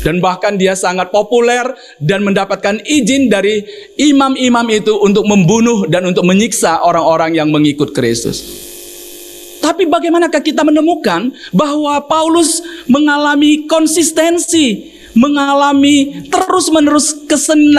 Dan 0.05 0.21
bahkan 0.21 0.53
dia 0.53 0.77
sangat 0.77 1.09
populer 1.09 1.65
dan 1.97 2.21
mendapatkan 2.21 2.77
izin 2.85 3.25
dari 3.25 3.65
imam-imam 3.97 4.69
itu 4.69 5.01
untuk 5.01 5.25
membunuh 5.25 5.89
dan 5.89 6.05
untuk 6.05 6.29
menyiksa 6.29 6.85
orang-orang 6.85 7.33
yang 7.33 7.49
mengikut 7.49 7.89
Kristus. 7.89 8.45
Tapi 9.65 9.89
bagaimanakah 9.89 10.45
kita 10.45 10.61
menemukan 10.61 11.33
bahwa 11.49 11.97
Paulus 12.05 12.61
mengalami 12.85 13.65
konsistensi 13.65 14.94
mengalami 15.15 16.27
terus-menerus 16.27 17.23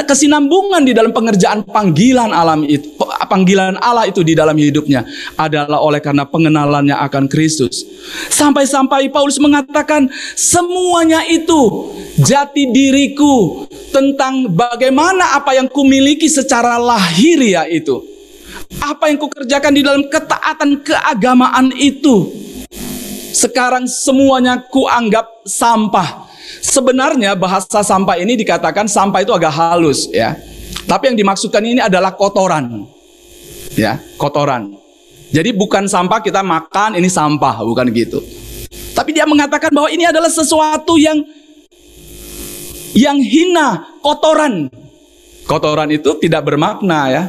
kesinambungan 0.08 0.82
di 0.88 0.96
dalam 0.96 1.12
pengerjaan 1.12 1.62
panggilan 1.68 2.32
alam 2.32 2.64
itu, 2.64 2.96
panggilan 3.28 3.76
Allah 3.78 4.08
itu 4.08 4.24
di 4.24 4.32
dalam 4.32 4.56
hidupnya 4.56 5.04
adalah 5.36 5.84
oleh 5.84 6.00
karena 6.00 6.24
pengenalannya 6.24 6.96
akan 6.96 7.28
Kristus. 7.28 7.84
Sampai-sampai 8.32 9.12
Paulus 9.12 9.36
mengatakan 9.36 10.08
semuanya 10.32 11.22
itu 11.28 11.92
jati 12.16 12.72
diriku 12.72 13.68
tentang 13.92 14.48
bagaimana 14.50 15.36
apa 15.36 15.52
yang 15.54 15.68
kumiliki 15.68 16.26
secara 16.26 16.80
lahiriah 16.80 17.68
itu. 17.68 18.00
Apa 18.82 19.12
yang 19.12 19.20
kukerjakan 19.20 19.72
di 19.72 19.82
dalam 19.84 20.04
ketaatan 20.08 20.82
keagamaan 20.82 21.70
itu. 21.76 22.32
Sekarang 23.36 23.84
semuanya 23.84 24.64
kuanggap 24.72 25.44
sampah 25.44 26.25
Sebenarnya 26.66 27.38
bahasa 27.38 27.78
sampah 27.86 28.18
ini 28.18 28.34
dikatakan 28.34 28.90
sampah 28.90 29.22
itu 29.22 29.30
agak 29.30 29.54
halus 29.54 30.10
ya. 30.10 30.34
Tapi 30.86 31.14
yang 31.14 31.16
dimaksudkan 31.18 31.62
ini 31.62 31.78
adalah 31.78 32.10
kotoran. 32.18 32.90
Ya, 33.78 34.02
kotoran. 34.18 34.74
Jadi 35.30 35.54
bukan 35.54 35.86
sampah 35.86 36.18
kita 36.18 36.42
makan 36.42 36.98
ini 36.98 37.06
sampah, 37.06 37.62
bukan 37.62 37.86
gitu. 37.94 38.18
Tapi 38.94 39.14
dia 39.14 39.26
mengatakan 39.26 39.70
bahwa 39.70 39.90
ini 39.90 40.06
adalah 40.06 40.30
sesuatu 40.30 40.98
yang 40.98 41.22
yang 42.96 43.18
hina, 43.20 43.98
kotoran. 44.02 44.66
Kotoran 45.46 45.90
itu 45.94 46.18
tidak 46.18 46.50
bermakna 46.50 47.00
ya. 47.12 47.22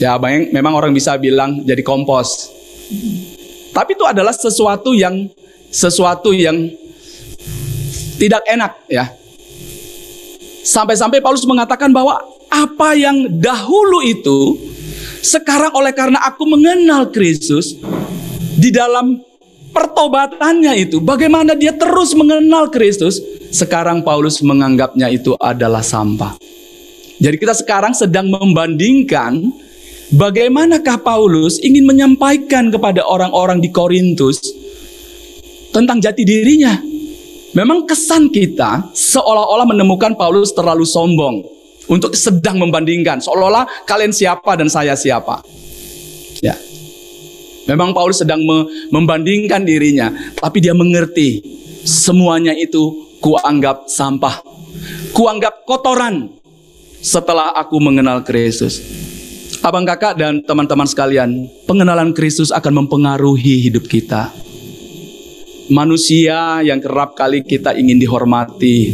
Ya, 0.00 0.16
memang 0.52 0.72
orang 0.72 0.96
bisa 0.96 1.20
bilang 1.20 1.60
jadi 1.68 1.84
kompos. 1.84 2.48
Tapi 3.72 3.92
itu 3.92 4.04
adalah 4.04 4.32
sesuatu 4.32 4.96
yang 4.96 5.28
sesuatu 5.72 6.36
yang 6.36 6.68
tidak 8.16 8.42
enak 8.48 8.72
ya. 8.88 9.08
Sampai-sampai 10.62 11.18
Paulus 11.18 11.42
mengatakan 11.42 11.90
bahwa 11.90 12.22
apa 12.52 12.94
yang 12.94 13.26
dahulu 13.40 14.04
itu 14.04 14.60
sekarang 15.22 15.74
oleh 15.74 15.90
karena 15.90 16.22
aku 16.22 16.46
mengenal 16.46 17.10
Kristus 17.10 17.74
di 18.58 18.70
dalam 18.70 19.18
pertobatannya 19.72 20.76
itu 20.76 21.00
bagaimana 21.00 21.56
dia 21.56 21.72
terus 21.74 22.12
mengenal 22.12 22.68
Kristus 22.68 23.18
sekarang 23.50 24.04
Paulus 24.04 24.38
menganggapnya 24.44 25.08
itu 25.10 25.34
adalah 25.40 25.82
sampah. 25.82 26.36
Jadi 27.22 27.36
kita 27.38 27.54
sekarang 27.54 27.94
sedang 27.94 28.26
membandingkan 28.30 29.52
bagaimanakah 30.12 31.00
Paulus 31.00 31.62
ingin 31.62 31.86
menyampaikan 31.86 32.68
kepada 32.68 33.06
orang-orang 33.06 33.62
di 33.62 33.70
Korintus 33.70 34.42
tentang 35.70 36.02
jati 36.02 36.22
dirinya. 36.26 36.91
Memang 37.52 37.84
kesan 37.84 38.32
kita 38.32 38.88
seolah-olah 38.96 39.68
menemukan 39.68 40.16
Paulus 40.16 40.56
terlalu 40.56 40.88
sombong 40.88 41.44
untuk 41.84 42.16
sedang 42.16 42.56
membandingkan 42.56 43.20
seolah-olah 43.20 43.68
kalian 43.84 44.08
siapa 44.08 44.56
dan 44.56 44.72
saya 44.72 44.96
siapa. 44.96 45.44
Ya. 46.40 46.56
Memang 47.68 47.92
Paulus 47.92 48.24
sedang 48.24 48.42
me 48.42 48.88
membandingkan 48.88 49.62
dirinya, 49.62 50.10
tapi 50.40 50.64
dia 50.64 50.72
mengerti 50.72 51.44
semuanya 51.84 52.56
itu 52.56 53.12
kuanggap 53.20 53.86
sampah. 53.86 54.40
Kuanggap 55.12 55.68
kotoran 55.68 56.32
setelah 57.04 57.52
aku 57.52 57.76
mengenal 57.78 58.24
Kristus. 58.24 58.80
Abang 59.62 59.86
kakak 59.86 60.18
dan 60.18 60.42
teman-teman 60.42 60.88
sekalian, 60.88 61.46
pengenalan 61.68 62.16
Kristus 62.16 62.50
akan 62.50 62.82
mempengaruhi 62.82 63.62
hidup 63.62 63.86
kita 63.86 64.32
manusia 65.70 66.64
yang 66.64 66.82
kerap 66.82 67.14
kali 67.14 67.46
kita 67.46 67.76
ingin 67.76 68.00
dihormati, 68.00 68.90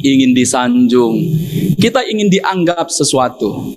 ingin 0.00 0.32
disanjung, 0.32 1.20
kita 1.76 2.06
ingin 2.08 2.32
dianggap 2.32 2.88
sesuatu. 2.88 3.76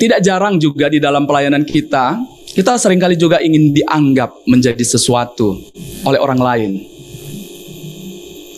Tidak 0.00 0.24
jarang 0.24 0.56
juga 0.56 0.88
di 0.88 0.96
dalam 0.96 1.28
pelayanan 1.28 1.62
kita, 1.68 2.16
kita 2.50 2.80
sering 2.80 2.98
kali 2.98 3.14
juga 3.14 3.38
ingin 3.38 3.70
dianggap 3.70 4.48
menjadi 4.48 4.82
sesuatu 4.82 5.60
oleh 6.08 6.18
orang 6.18 6.40
lain. 6.40 6.72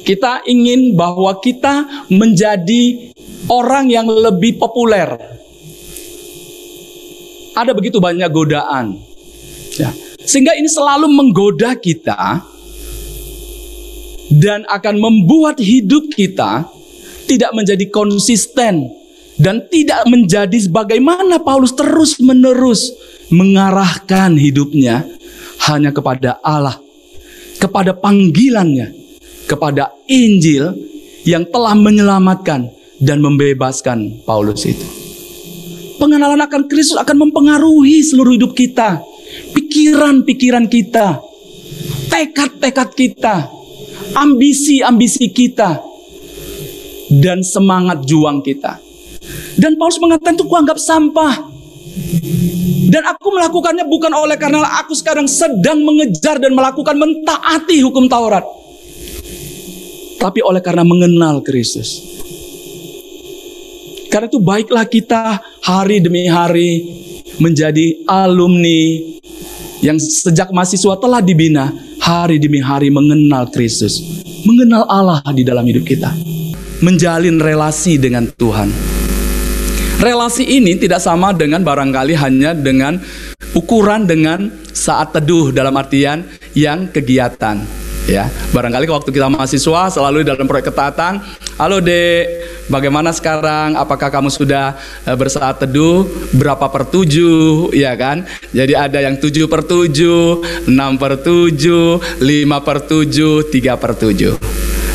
Kita 0.03 0.47
ingin 0.47 0.95
bahwa 0.95 1.39
kita 1.39 2.07
menjadi 2.11 3.13
orang 3.51 3.91
yang 3.91 4.07
lebih 4.07 4.59
populer. 4.59 5.19
Ada 7.53 7.71
begitu 7.77 8.01
banyak 8.01 8.27
godaan. 8.33 8.99
Ya, 9.77 9.93
sehingga 10.27 10.55
ini 10.55 10.69
selalu 10.71 11.11
menggoda 11.11 11.75
kita 11.77 12.43
dan 14.33 14.65
akan 14.71 14.97
membuat 14.97 15.61
hidup 15.61 16.09
kita 16.15 16.65
tidak 17.29 17.51
menjadi 17.53 17.85
konsisten 17.93 18.89
dan 19.37 19.65
tidak 19.69 20.05
menjadi 20.09 20.55
sebagaimana 20.55 21.41
Paulus 21.41 21.73
terus-menerus 21.77 22.93
mengarahkan 23.33 24.37
hidupnya 24.37 25.05
hanya 25.69 25.91
kepada 25.95 26.37
Allah, 26.45 26.77
kepada 27.57 27.97
panggilannya, 27.97 28.93
kepada 29.49 29.93
Injil 30.09 30.75
yang 31.25 31.47
telah 31.49 31.73
menyelamatkan 31.73 32.69
dan 33.03 33.19
membebaskan 33.23 34.23
Paulus 34.23 34.69
itu. 34.69 34.87
Pengenalan 35.97 36.43
akan 36.43 36.67
Kristus 36.67 36.99
akan 36.99 37.31
mempengaruhi 37.31 38.03
seluruh 38.03 38.35
hidup 38.35 38.59
kita 38.59 38.99
pikiran-pikiran 39.73 40.69
kita, 40.69 41.17
tekad-tekad 42.13 42.93
kita, 42.93 43.49
ambisi-ambisi 44.13 45.33
kita, 45.33 45.81
dan 47.09 47.41
semangat 47.41 48.05
juang 48.05 48.45
kita. 48.45 48.77
Dan 49.57 49.81
Paulus 49.81 49.97
mengatakan 49.97 50.37
itu 50.37 50.45
kuanggap 50.45 50.77
sampah. 50.77 51.49
Dan 52.93 53.09
aku 53.09 53.33
melakukannya 53.33 53.89
bukan 53.89 54.13
oleh 54.13 54.37
karena 54.37 54.61
aku 54.85 54.93
sekarang 54.93 55.25
sedang 55.25 55.81
mengejar 55.81 56.37
dan 56.37 56.53
melakukan 56.53 56.93
mentaati 56.93 57.81
hukum 57.81 58.13
Taurat. 58.13 58.45
Tapi 60.21 60.45
oleh 60.45 60.61
karena 60.61 60.85
mengenal 60.85 61.41
Kristus. 61.41 62.05
Karena 64.13 64.29
itu 64.29 64.37
baiklah 64.37 64.85
kita 64.85 65.41
hari 65.65 66.05
demi 66.05 66.29
hari 66.29 66.85
menjadi 67.41 68.05
alumni 68.05 69.13
yang 69.83 69.99
sejak 69.99 70.55
mahasiswa 70.55 70.95
telah 70.97 71.19
dibina 71.19 71.75
hari 71.99 72.39
demi 72.39 72.63
hari 72.63 72.89
mengenal 72.89 73.51
Kristus. 73.51 73.99
Mengenal 74.47 74.87
Allah 74.87 75.21
di 75.35 75.43
dalam 75.43 75.67
hidup 75.67 75.83
kita. 75.83 76.15
Menjalin 76.83 77.43
relasi 77.43 77.99
dengan 77.99 78.31
Tuhan. 78.31 78.71
Relasi 80.03 80.47
ini 80.47 80.79
tidak 80.79 80.99
sama 80.99 81.31
dengan 81.35 81.63
barangkali 81.63 82.15
hanya 82.19 82.55
dengan 82.55 82.99
ukuran 83.55 84.07
dengan 84.07 84.51
saat 84.71 85.15
teduh 85.15 85.55
dalam 85.55 85.75
artian 85.79 86.27
yang 86.59 86.91
kegiatan 86.91 87.82
ya 88.07 88.27
barangkali 88.51 88.91
waktu 88.91 89.11
kita 89.15 89.31
mahasiswa 89.31 89.95
selalu 89.95 90.27
dalam 90.27 90.47
proyek 90.47 90.75
ketatan 90.75 91.23
halo 91.63 91.79
dek. 91.79 92.51
Bagaimana 92.71 93.11
sekarang? 93.13 93.75
Apakah 93.75 94.09
kamu 94.09 94.31
sudah 94.33 94.79
eh, 95.05 95.17
bersaat 95.19 95.63
teduh? 95.63 96.07
Berapa 96.33 96.71
per 96.71 96.89
tujuh? 96.89 97.75
Ya 97.75 97.93
kan? 97.99 98.25
Jadi 98.55 98.73
ada 98.73 98.99
yang 99.03 99.19
tujuh 99.19 99.51
per 99.51 99.67
tujuh 99.67 100.43
enam 100.71 100.97
per 100.97 101.21
tujuh 101.21 102.01
lima 102.23 102.63
per 102.63 102.87
tujuh 102.87 103.51
tiga 103.51 103.77
per 103.77 103.99
tujuh. 103.99 104.39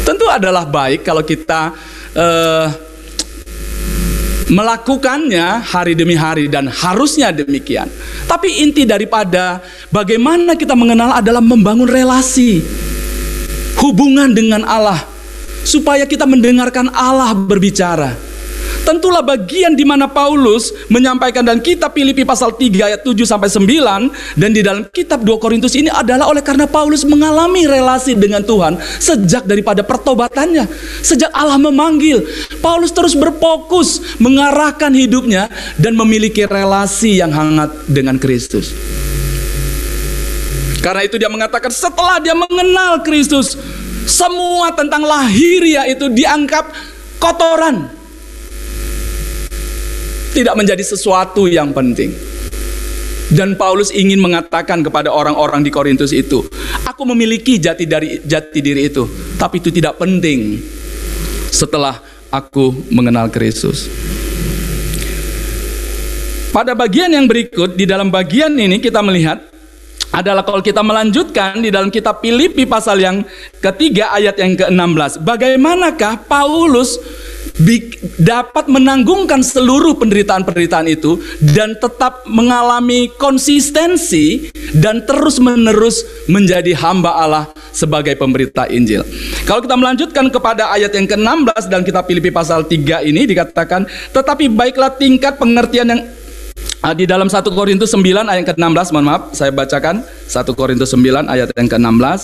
Tentu 0.07 0.25
adalah 0.31 0.63
baik 0.63 1.03
kalau 1.03 1.19
kita 1.21 1.75
uh, 2.15 2.67
melakukannya 4.47 5.59
hari 5.67 5.91
demi 5.91 6.15
hari 6.15 6.47
dan 6.47 6.71
harusnya 6.71 7.35
demikian. 7.35 7.91
Tapi 8.25 8.63
inti 8.63 8.87
daripada 8.87 9.59
bagaimana 9.91 10.55
kita 10.55 10.71
mengenal 10.71 11.19
adalah 11.19 11.43
membangun 11.43 11.91
relasi 11.91 12.63
hubungan 13.81 14.33
dengan 14.33 14.65
Allah 14.65 15.05
supaya 15.67 16.07
kita 16.07 16.23
mendengarkan 16.23 16.87
Allah 16.95 17.35
berbicara. 17.35 18.27
Tentulah 18.87 19.19
bagian 19.19 19.75
di 19.75 19.83
mana 19.83 20.07
Paulus 20.07 20.71
menyampaikan 20.87 21.43
dan 21.43 21.59
kitab 21.59 21.91
Filipi 21.91 22.23
pasal 22.23 22.55
3 22.55 22.87
ayat 22.87 23.01
7 23.03 23.19
sampai 23.27 23.51
9 23.51 24.39
dan 24.39 24.49
di 24.55 24.63
dalam 24.63 24.87
kitab 24.87 25.27
2 25.27 25.43
Korintus 25.43 25.75
ini 25.75 25.91
adalah 25.91 26.31
oleh 26.31 26.39
karena 26.39 26.71
Paulus 26.71 27.03
mengalami 27.03 27.67
relasi 27.67 28.15
dengan 28.15 28.47
Tuhan 28.47 28.79
sejak 28.79 29.43
daripada 29.43 29.83
pertobatannya, 29.83 30.71
sejak 31.03 31.27
Allah 31.35 31.59
memanggil. 31.59 32.23
Paulus 32.63 32.95
terus 32.95 33.11
berfokus 33.11 34.15
mengarahkan 34.23 34.95
hidupnya 34.95 35.51
dan 35.75 35.91
memiliki 35.91 36.47
relasi 36.47 37.19
yang 37.19 37.35
hangat 37.35 37.75
dengan 37.91 38.15
Kristus. 38.15 38.71
Karena 40.79 41.01
itu 41.03 41.19
dia 41.19 41.27
mengatakan 41.27 41.73
setelah 41.73 42.21
dia 42.21 42.37
mengenal 42.37 43.01
Kristus, 43.01 43.57
semua 44.07 44.71
tentang 44.71 45.03
lahiriah 45.03 45.89
itu 45.89 46.07
dianggap 46.07 46.69
kotoran 47.19 47.97
tidak 50.37 50.53
menjadi 50.53 50.83
sesuatu 50.85 51.49
yang 51.49 51.73
penting. 51.73 52.13
Dan 53.27 53.57
Paulus 53.59 53.91
ingin 53.91 54.21
mengatakan 54.21 54.85
kepada 54.85 55.11
orang-orang 55.11 55.65
di 55.65 55.73
Korintus 55.73 56.15
itu, 56.15 56.45
aku 56.85 57.03
memiliki 57.03 57.59
jati 57.59 57.83
dari 57.83 58.21
jati 58.23 58.61
diri 58.61 58.87
itu, 58.87 59.03
tapi 59.35 59.59
itu 59.59 59.73
tidak 59.73 59.99
penting 59.99 60.61
setelah 61.51 61.99
aku 62.31 62.71
mengenal 62.93 63.27
Kristus. 63.27 63.89
Pada 66.55 66.71
bagian 66.71 67.11
yang 67.11 67.27
berikut 67.27 67.75
di 67.75 67.83
dalam 67.83 68.07
bagian 68.07 68.55
ini 68.55 68.79
kita 68.79 69.03
melihat 69.03 69.43
adalah 70.11 70.43
kalau 70.47 70.63
kita 70.63 70.79
melanjutkan 70.81 71.59
di 71.59 71.69
dalam 71.69 71.91
kitab 71.91 72.23
Filipi 72.23 72.63
pasal 72.63 72.99
yang 73.01 73.23
ketiga 73.59 74.15
ayat 74.15 74.39
yang 74.39 74.55
ke-16. 74.55 75.23
Bagaimanakah 75.23 76.25
Paulus 76.25 76.97
dapat 78.21 78.69
menanggungkan 78.69 79.41
seluruh 79.41 79.97
penderitaan-penderitaan 79.97 80.87
itu 80.93 81.17
dan 81.41 81.73
tetap 81.81 82.21
mengalami 82.29 83.09
konsistensi 83.17 84.53
dan 84.77 85.01
terus-menerus 85.09 86.05
menjadi 86.29 86.77
hamba 86.77 87.17
Allah 87.17 87.45
sebagai 87.73 88.13
pemberita 88.13 88.69
Injil. 88.69 89.01
Kalau 89.49 89.65
kita 89.65 89.73
melanjutkan 89.73 90.29
kepada 90.29 90.69
ayat 90.69 90.93
yang 90.93 91.09
ke-16 91.09 91.63
dan 91.65 91.81
kitab 91.81 92.05
Filipi 92.05 92.29
pasal 92.29 92.65
3 92.65 93.09
ini 93.09 93.25
dikatakan, 93.25 93.89
tetapi 94.13 94.53
baiklah 94.53 94.93
tingkat 94.93 95.41
pengertian 95.41 95.97
yang 95.97 96.01
di 96.93 97.09
dalam 97.09 97.25
1 97.25 97.41
Korintus 97.51 97.89
9 97.89 98.05
ayat 98.29 98.53
ke-16, 98.53 98.93
mohon 98.93 99.07
maaf, 99.09 99.21
saya 99.33 99.49
bacakan 99.49 100.05
1 100.05 100.53
Korintus 100.53 100.93
9 100.93 101.25
ayat 101.25 101.49
yang 101.57 101.67
ke-16. 101.67 102.19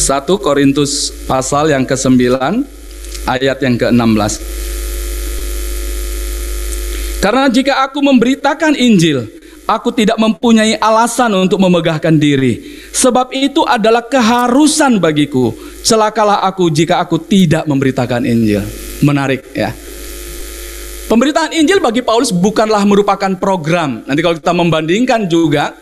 1 0.00 0.26
Korintus 0.40 1.12
pasal 1.28 1.70
yang 1.70 1.84
ke-9 1.84 2.18
ayat 3.28 3.58
yang 3.60 3.76
ke-16. 3.76 4.32
Karena 7.20 7.52
jika 7.52 7.84
aku 7.84 8.00
memberitakan 8.00 8.72
Injil, 8.80 9.28
aku 9.70 9.94
tidak 9.94 10.18
mempunyai 10.18 10.74
alasan 10.82 11.30
untuk 11.38 11.62
memegahkan 11.62 12.18
diri. 12.18 12.82
Sebab 12.90 13.30
itu 13.30 13.62
adalah 13.62 14.02
keharusan 14.02 14.98
bagiku. 14.98 15.54
Celakalah 15.86 16.42
aku 16.42 16.66
jika 16.74 16.98
aku 16.98 17.22
tidak 17.22 17.70
memberitakan 17.70 18.26
Injil. 18.26 18.66
Menarik 19.06 19.46
ya. 19.54 19.70
Pemberitaan 21.06 21.54
Injil 21.54 21.78
bagi 21.82 22.02
Paulus 22.02 22.34
bukanlah 22.34 22.82
merupakan 22.86 23.30
program. 23.38 24.02
Nanti 24.06 24.20
kalau 24.22 24.38
kita 24.38 24.54
membandingkan 24.54 25.26
juga 25.26 25.74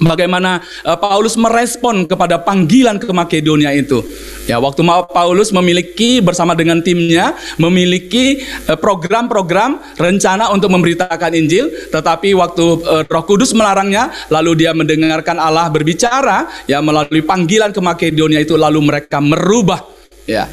bagaimana 0.00 0.60
uh, 0.84 0.98
Paulus 0.98 1.36
merespon 1.36 2.04
kepada 2.04 2.40
panggilan 2.40 3.00
ke 3.00 3.08
Makedonia 3.10 3.72
itu. 3.72 4.04
Ya, 4.46 4.62
waktu 4.62 4.86
Paulus 5.10 5.50
memiliki 5.50 6.22
bersama 6.22 6.54
dengan 6.54 6.78
timnya 6.78 7.34
memiliki 7.58 8.38
eh, 8.42 8.78
program-program 8.78 9.98
rencana 9.98 10.54
untuk 10.54 10.70
memberitakan 10.70 11.34
Injil, 11.34 11.90
tetapi 11.90 12.36
waktu 12.38 12.64
uh, 12.86 13.02
Roh 13.02 13.24
Kudus 13.26 13.50
melarangnya, 13.56 14.14
lalu 14.30 14.62
dia 14.62 14.70
mendengarkan 14.70 15.40
Allah 15.42 15.66
berbicara 15.66 16.46
ya 16.70 16.78
melalui 16.78 17.26
panggilan 17.26 17.74
ke 17.74 17.80
Makedonia 17.82 18.38
itu 18.38 18.54
lalu 18.54 18.78
mereka 18.86 19.18
merubah 19.18 19.82
ya 20.26 20.46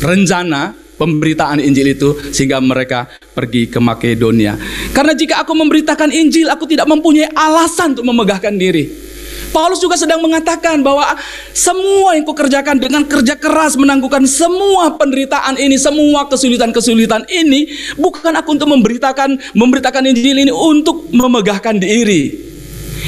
rencana 0.00 0.85
pemberitaan 0.96 1.60
Injil 1.60 1.92
itu 1.92 2.16
sehingga 2.32 2.58
mereka 2.60 3.08
pergi 3.36 3.68
ke 3.68 3.78
Makedonia. 3.78 4.56
Karena 4.90 5.12
jika 5.12 5.44
aku 5.44 5.52
memberitakan 5.52 6.10
Injil, 6.10 6.48
aku 6.48 6.64
tidak 6.64 6.88
mempunyai 6.88 7.30
alasan 7.32 7.96
untuk 7.96 8.08
memegahkan 8.08 8.56
diri. 8.56 9.06
Paulus 9.54 9.80
juga 9.80 9.96
sedang 9.96 10.20
mengatakan 10.20 10.84
bahwa 10.84 11.16
semua 11.56 12.12
yang 12.12 12.28
kukerjakan 12.28 12.76
dengan 12.76 13.08
kerja 13.08 13.38
keras 13.40 13.78
menangguhkan 13.78 14.28
semua 14.28 14.92
penderitaan 15.00 15.56
ini, 15.56 15.80
semua 15.80 16.28
kesulitan-kesulitan 16.28 17.24
ini 17.30 17.70
bukan 17.96 18.36
aku 18.36 18.52
untuk 18.52 18.68
memberitakan 18.68 19.40
memberitakan 19.56 20.12
Injil 20.12 20.44
ini 20.44 20.52
untuk 20.52 21.08
memegahkan 21.08 21.80
diri. 21.80 22.36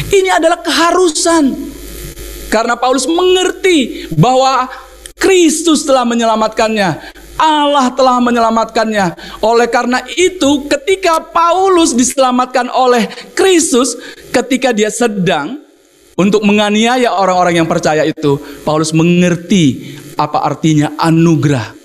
Ini 0.09 0.41
adalah 0.41 0.65
keharusan. 0.65 1.69
Karena 2.49 2.81
Paulus 2.81 3.05
mengerti 3.05 4.09
bahwa 4.17 4.73
Kristus 5.21 5.85
telah 5.85 6.09
menyelamatkannya. 6.09 7.18
Allah 7.39 7.95
telah 7.95 8.19
menyelamatkannya. 8.19 9.39
Oleh 9.47 9.71
karena 9.71 10.03
itu, 10.19 10.67
ketika 10.67 11.23
Paulus 11.23 11.95
diselamatkan 11.95 12.67
oleh 12.69 13.07
Kristus, 13.33 13.95
ketika 14.35 14.75
dia 14.75 14.91
sedang 14.91 15.63
untuk 16.19 16.43
menganiaya 16.43 17.15
orang-orang 17.15 17.63
yang 17.63 17.69
percaya 17.71 18.03
itu, 18.03 18.37
Paulus 18.67 18.91
mengerti 18.91 19.95
apa 20.19 20.43
artinya 20.43 20.99
anugerah, 20.99 21.79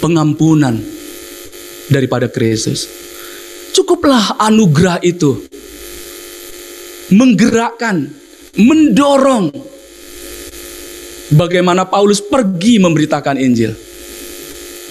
pengampunan 0.00 0.80
daripada 1.92 2.32
Kristus. 2.32 2.88
Cukuplah 3.76 4.40
anugerah 4.40 5.04
itu 5.04 5.36
menggerakkan, 7.12 8.08
mendorong 8.56 9.52
bagaimana 11.36 11.84
Paulus 11.84 12.24
pergi 12.24 12.80
memberitakan 12.80 13.36
Injil. 13.36 13.91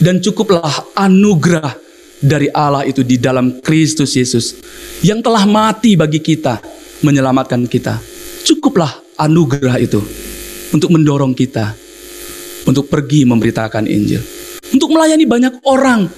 Dan 0.02 0.18
cukuplah 0.18 0.98
anugerah 0.98 1.78
dari 2.18 2.50
Allah 2.50 2.90
itu 2.90 3.06
di 3.06 3.22
dalam 3.22 3.62
Kristus 3.62 4.18
Yesus 4.18 4.58
yang 5.06 5.22
telah 5.22 5.46
mati 5.46 5.94
bagi 5.94 6.18
kita, 6.18 6.58
menyelamatkan 7.06 7.70
kita. 7.70 8.02
Cukuplah 8.42 8.90
anugerah 9.22 9.78
itu 9.78 10.02
untuk 10.74 10.90
mendorong 10.90 11.38
kita 11.38 11.78
untuk 12.66 12.90
pergi 12.90 13.26
memberitakan 13.26 13.90
Injil, 13.90 14.22
untuk 14.74 14.94
melayani 14.94 15.26
banyak 15.26 15.54
orang 15.66 16.10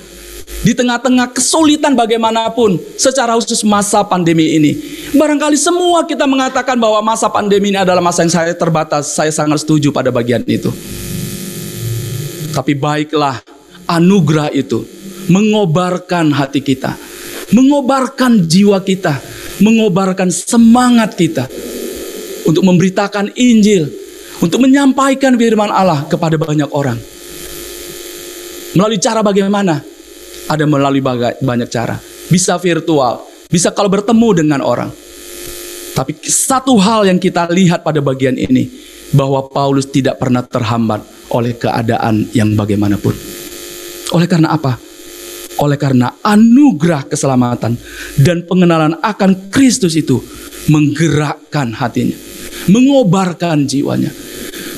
di 0.64 0.72
tengah-tengah 0.72 1.36
kesulitan 1.36 1.92
bagaimanapun, 1.92 2.80
secara 2.96 3.36
khusus 3.36 3.68
masa 3.68 4.00
pandemi 4.04 4.56
ini. 4.56 4.72
Barangkali 5.12 5.60
semua 5.60 6.08
kita 6.08 6.24
mengatakan 6.24 6.80
bahwa 6.80 7.04
masa 7.04 7.28
pandemi 7.28 7.76
ini 7.76 7.80
adalah 7.80 8.00
masa 8.00 8.24
yang 8.24 8.32
saya 8.32 8.56
terbatas. 8.56 9.12
Saya 9.12 9.32
sangat 9.32 9.60
setuju 9.64 9.92
pada 9.92 10.08
bagian 10.08 10.40
itu. 10.48 10.72
Tapi 12.54 12.78
baiklah 12.80 13.44
anugerah 13.94 14.50
itu 14.50 14.82
mengobarkan 15.30 16.34
hati 16.34 16.60
kita, 16.66 16.98
mengobarkan 17.54 18.44
jiwa 18.44 18.82
kita, 18.82 19.22
mengobarkan 19.62 20.34
semangat 20.34 21.16
kita 21.16 21.46
untuk 22.44 22.66
memberitakan 22.66 23.32
Injil, 23.38 23.88
untuk 24.44 24.60
menyampaikan 24.60 25.38
firman 25.40 25.72
Allah 25.72 26.04
kepada 26.10 26.36
banyak 26.36 26.68
orang. 26.74 27.00
Melalui 28.74 29.00
cara 29.00 29.22
bagaimana? 29.22 29.80
Ada 30.50 30.66
melalui 30.68 31.00
banyak 31.40 31.70
cara. 31.72 31.96
Bisa 32.28 32.58
virtual, 32.60 33.24
bisa 33.48 33.72
kalau 33.72 33.88
bertemu 33.88 34.44
dengan 34.44 34.60
orang. 34.60 34.92
Tapi 35.94 36.18
satu 36.26 36.74
hal 36.82 37.06
yang 37.06 37.22
kita 37.22 37.48
lihat 37.54 37.86
pada 37.86 38.02
bagian 38.02 38.34
ini, 38.34 38.66
bahwa 39.14 39.46
Paulus 39.46 39.86
tidak 39.86 40.18
pernah 40.18 40.42
terhambat 40.42 41.06
oleh 41.30 41.54
keadaan 41.54 42.34
yang 42.34 42.58
bagaimanapun. 42.58 43.43
Oleh 44.14 44.30
karena 44.30 44.54
apa? 44.54 44.78
Oleh 45.62 45.78
karena 45.78 46.18
anugerah 46.22 47.10
keselamatan 47.10 47.78
dan 48.22 48.46
pengenalan 48.46 48.98
akan 49.02 49.54
Kristus 49.54 49.94
itu 49.94 50.22
menggerakkan 50.70 51.74
hatinya, 51.78 52.18
mengobarkan 52.70 53.70
jiwanya, 53.70 54.10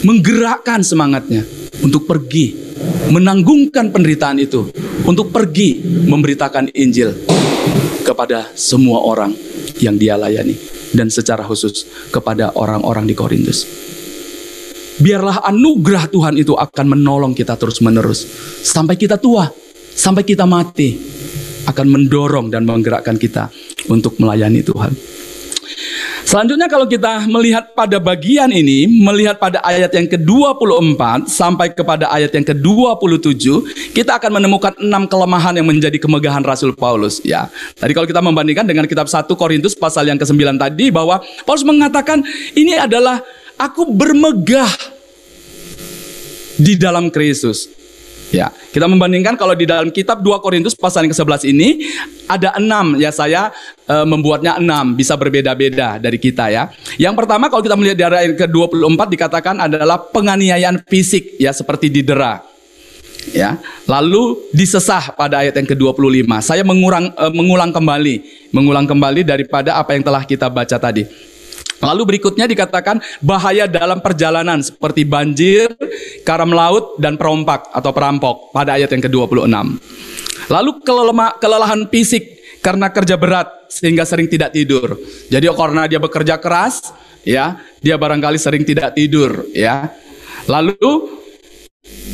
menggerakkan 0.04 0.84
semangatnya 0.84 1.48
untuk 1.80 2.08
pergi 2.08 2.66
menanggungkan 3.08 3.94
penderitaan 3.94 4.42
itu 4.42 4.68
untuk 5.08 5.32
pergi 5.32 5.80
memberitakan 5.84 6.74
Injil 6.76 7.14
kepada 8.04 8.52
semua 8.58 9.06
orang 9.06 9.32
yang 9.80 9.96
dia 9.96 10.20
layani 10.20 10.56
dan 10.96 11.12
secara 11.12 11.44
khusus 11.44 11.88
kepada 12.12 12.56
orang-orang 12.56 13.08
di 13.08 13.16
Korintus. 13.16 13.68
Biarlah 15.06 15.46
anugerah 15.46 16.10
Tuhan 16.10 16.34
itu 16.34 16.58
akan 16.58 16.98
menolong 16.98 17.38
kita 17.38 17.54
terus-menerus 17.54 18.26
sampai 18.66 18.98
kita 18.98 19.22
tua, 19.22 19.46
sampai 19.94 20.26
kita 20.26 20.50
mati, 20.50 20.98
akan 21.70 21.86
mendorong 21.94 22.50
dan 22.50 22.66
menggerakkan 22.66 23.14
kita 23.14 23.54
untuk 23.86 24.18
melayani 24.18 24.66
Tuhan. 24.66 24.98
Selanjutnya 26.26 26.66
kalau 26.66 26.90
kita 26.90 27.22
melihat 27.30 27.78
pada 27.78 28.02
bagian 28.02 28.50
ini, 28.50 28.90
melihat 28.90 29.38
pada 29.38 29.62
ayat 29.62 29.94
yang 29.94 30.10
ke-24 30.10 31.30
sampai 31.30 31.70
kepada 31.70 32.10
ayat 32.10 32.34
yang 32.34 32.42
ke-27, 32.42 33.46
kita 33.94 34.18
akan 34.18 34.42
menemukan 34.42 34.74
enam 34.82 35.06
kelemahan 35.06 35.54
yang 35.54 35.70
menjadi 35.70 36.02
kemegahan 36.02 36.42
Rasul 36.42 36.74
Paulus. 36.74 37.22
Ya, 37.22 37.46
tadi 37.78 37.94
kalau 37.94 38.10
kita 38.10 38.26
membandingkan 38.26 38.66
dengan 38.66 38.90
kitab 38.90 39.06
1 39.06 39.30
Korintus 39.38 39.78
pasal 39.78 40.10
yang 40.10 40.18
ke-9 40.18 40.58
tadi 40.58 40.90
bahwa 40.90 41.22
Paulus 41.46 41.62
mengatakan 41.62 42.26
ini 42.58 42.74
adalah 42.74 43.22
aku 43.62 43.94
bermegah 43.94 44.95
di 46.60 46.80
dalam 46.80 47.12
Kristus. 47.12 47.86
Ya, 48.34 48.50
kita 48.74 48.90
membandingkan 48.90 49.38
kalau 49.38 49.54
di 49.54 49.70
dalam 49.70 49.94
kitab 49.94 50.26
2 50.26 50.42
Korintus 50.42 50.74
pasal 50.74 51.06
yang 51.06 51.14
ke-11 51.14 51.46
ini 51.56 51.86
ada 52.26 52.58
enam 52.58 52.98
ya 52.98 53.14
saya 53.14 53.54
e, 53.86 53.96
membuatnya 54.02 54.58
enam 54.58 54.98
bisa 54.98 55.14
berbeda-beda 55.14 56.02
dari 56.02 56.18
kita 56.18 56.50
ya. 56.50 56.74
Yang 56.98 57.22
pertama 57.22 57.54
kalau 57.54 57.62
kita 57.62 57.78
melihat 57.78 57.96
di 57.96 58.04
ayat 58.04 58.34
ke-24 58.34 59.02
dikatakan 59.14 59.56
adalah 59.62 60.02
penganiayaan 60.10 60.82
fisik 60.90 61.38
ya 61.38 61.54
seperti 61.54 61.94
didera. 61.94 62.42
Ya, 63.34 63.58
lalu 63.90 64.38
disesah 64.54 65.14
pada 65.18 65.42
ayat 65.42 65.58
yang 65.58 65.66
ke-25. 65.70 66.30
Saya 66.42 66.66
mengurang 66.66 67.14
e, 67.14 67.26
mengulang 67.30 67.70
kembali, 67.70 68.50
mengulang 68.50 68.90
kembali 68.90 69.22
daripada 69.22 69.78
apa 69.78 69.94
yang 69.94 70.02
telah 70.02 70.26
kita 70.26 70.50
baca 70.50 70.78
tadi. 70.82 71.06
Lalu 71.86 72.18
berikutnya 72.18 72.50
dikatakan 72.50 72.98
bahaya 73.22 73.70
dalam 73.70 74.02
perjalanan 74.02 74.66
seperti 74.66 75.06
banjir, 75.06 75.70
karam 76.26 76.50
laut, 76.50 76.98
dan 76.98 77.14
perompak 77.14 77.70
atau 77.70 77.94
perampok 77.94 78.50
pada 78.50 78.74
ayat 78.82 78.90
yang 78.90 79.06
ke-26. 79.06 79.54
Lalu 80.50 80.72
kelelahan 81.38 81.86
fisik 81.94 82.42
karena 82.66 82.90
kerja 82.90 83.14
berat 83.22 83.70
sehingga 83.70 84.02
sering 84.02 84.26
tidak 84.26 84.50
tidur. 84.50 84.98
Jadi 85.30 85.46
karena 85.54 85.86
dia 85.86 86.02
bekerja 86.02 86.42
keras, 86.42 86.90
ya, 87.22 87.62
dia 87.82 87.96
barangkali 88.02 88.42
sering 88.42 88.66
tidak 88.66 88.98
tidur, 88.98 89.46
ya. 89.54 89.94
Lalu 90.50 91.22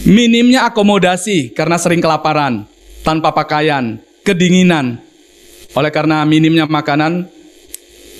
minimnya 0.03 0.67
akomodasi 0.67 1.55
karena 1.55 1.79
sering 1.79 2.03
kelaparan, 2.03 2.67
tanpa 3.03 3.31
pakaian, 3.31 3.99
kedinginan. 4.23 4.99
Oleh 5.71 5.91
karena 5.91 6.27
minimnya 6.27 6.67
makanan, 6.67 7.31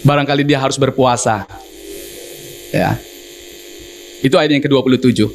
barangkali 0.02 0.44
dia 0.46 0.62
harus 0.62 0.78
berpuasa. 0.78 1.46
Ya. 2.74 2.98
Itu 4.22 4.38
ayat 4.38 4.54
yang 4.54 4.64
ke-27. 4.64 5.26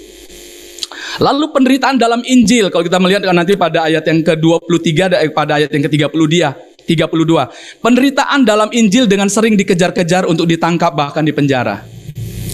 Lalu 1.17 1.45
penderitaan 1.49 1.97
dalam 1.97 2.21
Injil 2.29 2.69
kalau 2.69 2.85
kita 2.85 3.01
melihat 3.01 3.25
nanti 3.33 3.57
pada 3.57 3.89
ayat 3.89 4.05
yang 4.05 4.21
ke-23 4.21 5.33
pada 5.33 5.59
ayat 5.59 5.71
yang 5.73 5.85
ke-30 5.89 6.23
dia 6.29 6.53
32. 6.87 7.83
Penderitaan 7.83 8.47
dalam 8.47 8.71
Injil 8.71 9.11
dengan 9.11 9.27
sering 9.27 9.59
dikejar-kejar 9.59 10.29
untuk 10.31 10.47
ditangkap 10.47 10.95
bahkan 10.95 11.27
di 11.27 11.35
penjara. 11.35 11.83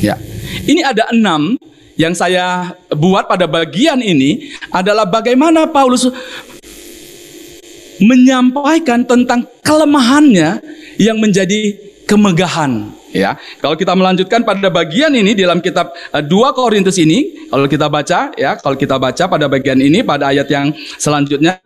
Ya. 0.01 0.17
Ini 0.65 0.81
ada 0.83 1.13
enam 1.13 1.61
yang 2.01 2.17
saya 2.17 2.73
buat 2.97 3.29
pada 3.29 3.45
bagian 3.45 4.01
ini 4.01 4.49
adalah 4.73 5.05
bagaimana 5.05 5.69
Paulus 5.69 6.09
menyampaikan 8.01 9.05
tentang 9.05 9.45
kelemahannya 9.61 10.59
yang 10.97 11.21
menjadi 11.21 11.92
kemegahan 12.07 12.93
ya. 13.13 13.37
Kalau 13.61 13.77
kita 13.77 13.93
melanjutkan 13.93 14.43
pada 14.43 14.73
bagian 14.73 15.13
ini 15.13 15.37
dalam 15.37 15.61
kitab 15.61 15.93
2 16.11 16.25
eh, 16.25 16.51
Korintus 16.57 16.97
ini, 16.99 17.49
kalau 17.53 17.69
kita 17.69 17.87
baca 17.87 18.33
ya, 18.35 18.57
kalau 18.59 18.75
kita 18.75 18.97
baca 18.97 19.25
pada 19.29 19.47
bagian 19.47 19.79
ini 19.79 20.01
pada 20.03 20.33
ayat 20.33 20.49
yang 20.49 20.73
selanjutnya. 20.97 21.61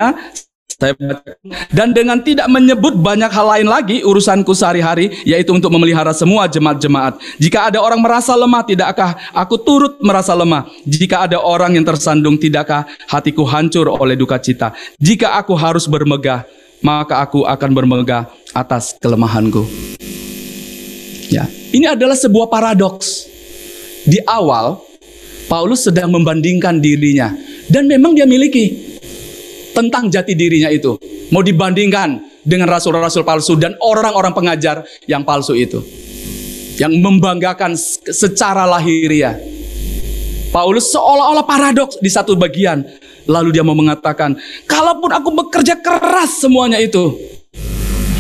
Dan 1.72 1.96
dengan 1.96 2.20
tidak 2.20 2.52
menyebut 2.52 3.00
banyak 3.00 3.32
hal 3.32 3.48
lain 3.48 3.64
lagi 3.64 4.04
urusanku 4.04 4.52
sehari-hari 4.52 5.08
yaitu 5.24 5.56
untuk 5.56 5.72
memelihara 5.72 6.12
semua 6.12 6.44
jemaat-jemaat. 6.52 7.16
Jika 7.40 7.72
ada 7.72 7.80
orang 7.80 8.04
merasa 8.04 8.36
lemah, 8.36 8.60
tidakkah 8.60 9.16
aku 9.32 9.56
turut 9.56 9.96
merasa 10.04 10.36
lemah? 10.36 10.68
Jika 10.84 11.24
ada 11.24 11.40
orang 11.40 11.80
yang 11.80 11.86
tersandung, 11.88 12.36
tidakkah 12.36 12.84
hatiku 13.08 13.48
hancur 13.48 13.88
oleh 13.88 14.20
duka 14.20 14.36
cita? 14.36 14.76
Jika 15.00 15.40
aku 15.40 15.56
harus 15.56 15.88
bermegah, 15.88 16.44
maka 16.84 17.24
aku 17.24 17.48
akan 17.48 17.70
bermegah 17.72 18.28
atas 18.52 18.92
kelemahanku. 19.00 19.64
Ya, 21.30 21.44
ini 21.74 21.86
adalah 21.86 22.14
sebuah 22.14 22.46
paradoks. 22.46 23.26
Di 24.06 24.22
awal 24.22 24.78
Paulus 25.50 25.86
sedang 25.86 26.14
membandingkan 26.14 26.78
dirinya 26.78 27.34
dan 27.66 27.90
memang 27.90 28.14
dia 28.14 28.22
miliki 28.22 28.98
tentang 29.74 30.08
jati 30.08 30.38
dirinya 30.38 30.70
itu. 30.70 30.94
Mau 31.34 31.42
dibandingkan 31.42 32.40
dengan 32.46 32.70
rasul-rasul 32.70 33.26
palsu 33.26 33.58
dan 33.58 33.74
orang-orang 33.82 34.30
pengajar 34.30 34.86
yang 35.10 35.26
palsu 35.26 35.58
itu. 35.58 35.82
Yang 36.78 37.02
membanggakan 37.02 37.74
secara 38.14 38.62
lahiriah. 38.68 39.34
Paulus 40.54 40.88
seolah-olah 40.94 41.44
paradoks 41.44 41.98
di 41.98 42.08
satu 42.08 42.38
bagian. 42.38 42.86
Lalu 43.26 43.58
dia 43.58 43.66
mau 43.66 43.74
mengatakan, 43.74 44.38
kalaupun 44.70 45.10
aku 45.10 45.34
bekerja 45.34 45.82
keras 45.82 46.38
semuanya 46.38 46.78
itu, 46.78 47.18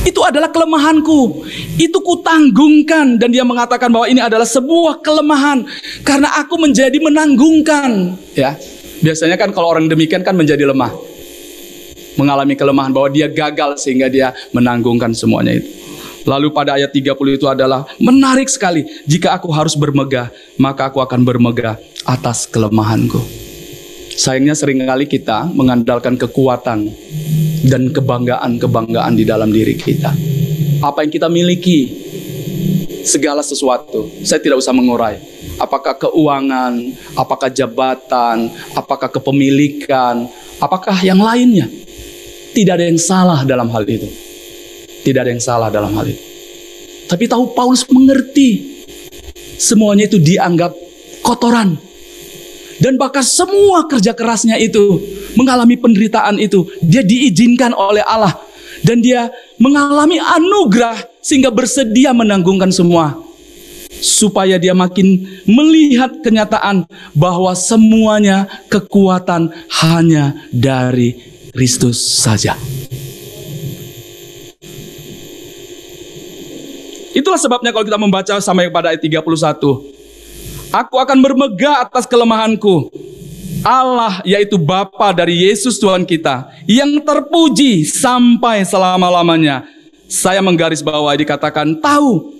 itu 0.06 0.22
adalah 0.22 0.48
kelemahanku. 0.54 1.42
Itu 1.74 1.98
kutanggungkan 1.98 3.18
dan 3.18 3.28
dia 3.34 3.42
mengatakan 3.42 3.90
bahwa 3.90 4.06
ini 4.06 4.22
adalah 4.22 4.46
sebuah 4.46 5.02
kelemahan 5.02 5.66
karena 6.06 6.30
aku 6.38 6.54
menjadi 6.62 6.94
menanggungkan, 7.02 8.14
ya. 8.38 8.54
Biasanya 9.02 9.36
kan 9.36 9.52
kalau 9.52 9.76
orang 9.76 9.90
demikian 9.90 10.24
kan 10.24 10.32
menjadi 10.38 10.70
lemah. 10.70 10.94
Mengalami 12.16 12.56
kelemahan 12.56 12.96
bahwa 12.96 13.12
dia 13.12 13.28
gagal 13.28 13.76
sehingga 13.84 14.08
dia 14.08 14.32
menanggungkan 14.56 15.12
semuanya 15.12 15.60
itu. 15.60 15.68
Lalu 16.24 16.48
pada 16.48 16.80
ayat 16.80 16.90
30 16.90 17.12
itu 17.12 17.46
adalah 17.46 17.84
menarik 18.00 18.48
sekali. 18.48 18.88
Jika 19.04 19.36
aku 19.36 19.52
harus 19.52 19.76
bermegah, 19.76 20.32
maka 20.56 20.88
aku 20.88 21.04
akan 21.04 21.22
bermegah 21.22 21.76
atas 22.08 22.48
kelemahanku. 22.48 23.45
Sayangnya 24.16 24.56
sering 24.56 24.80
kali 24.80 25.04
kita 25.04 25.52
mengandalkan 25.52 26.16
kekuatan 26.16 26.88
dan 27.68 27.92
kebanggaan-kebanggaan 27.92 29.12
di 29.12 29.28
dalam 29.28 29.52
diri 29.52 29.76
kita. 29.76 30.16
Apa 30.80 31.04
yang 31.04 31.12
kita 31.12 31.28
miliki, 31.28 32.06
segala 33.06 33.40
sesuatu. 33.40 34.10
Saya 34.26 34.42
tidak 34.42 34.58
usah 34.60 34.74
mengurai. 34.74 35.22
Apakah 35.56 35.94
keuangan, 35.96 36.74
apakah 37.14 37.48
jabatan, 37.48 38.50
apakah 38.74 39.08
kepemilikan, 39.08 40.26
apakah 40.58 40.98
yang 41.00 41.22
lainnya. 41.22 41.70
Tidak 42.52 42.72
ada 42.72 42.88
yang 42.88 42.98
salah 42.98 43.46
dalam 43.46 43.70
hal 43.70 43.84
itu. 43.86 44.08
Tidak 45.06 45.20
ada 45.22 45.30
yang 45.30 45.44
salah 45.44 45.70
dalam 45.70 45.94
hal 45.94 46.08
itu. 46.08 46.22
Tapi 47.06 47.30
tahu 47.30 47.54
Paulus 47.54 47.86
mengerti 47.86 48.82
semuanya 49.60 50.10
itu 50.10 50.18
dianggap 50.18 50.74
kotoran 51.22 51.85
dan 52.76 53.00
bahkan 53.00 53.24
semua 53.24 53.88
kerja 53.88 54.12
kerasnya 54.12 54.60
itu 54.60 55.00
mengalami 55.32 55.80
penderitaan 55.80 56.36
itu. 56.36 56.68
Dia 56.84 57.00
diizinkan 57.00 57.72
oleh 57.72 58.04
Allah. 58.04 58.36
Dan 58.84 59.00
dia 59.00 59.32
mengalami 59.56 60.20
anugerah 60.20 61.00
sehingga 61.24 61.48
bersedia 61.48 62.12
menanggungkan 62.12 62.68
semua. 62.68 63.16
Supaya 63.96 64.60
dia 64.60 64.76
makin 64.76 65.24
melihat 65.48 66.20
kenyataan 66.20 66.84
bahwa 67.16 67.56
semuanya 67.56 68.44
kekuatan 68.68 69.48
hanya 69.80 70.36
dari 70.52 71.16
Kristus 71.56 71.96
saja. 71.96 72.52
Itulah 77.16 77.40
sebabnya 77.40 77.72
kalau 77.72 77.88
kita 77.88 77.96
membaca 77.96 78.36
sampai 78.44 78.68
pada 78.68 78.92
ayat 78.92 79.00
31. 79.00 79.95
Aku 80.74 80.98
akan 80.98 81.18
bermegah 81.22 81.86
atas 81.86 82.06
kelemahanku. 82.06 82.90
Allah 83.66 84.22
yaitu 84.22 84.54
Bapa 84.54 85.10
dari 85.10 85.42
Yesus 85.42 85.82
Tuhan 85.82 86.06
kita 86.06 86.46
yang 86.70 87.02
terpuji 87.02 87.82
sampai 87.82 88.62
selama-lamanya. 88.62 89.66
Saya 90.06 90.38
menggarisbawahi 90.38 91.26
dikatakan 91.26 91.82
tahu. 91.82 92.30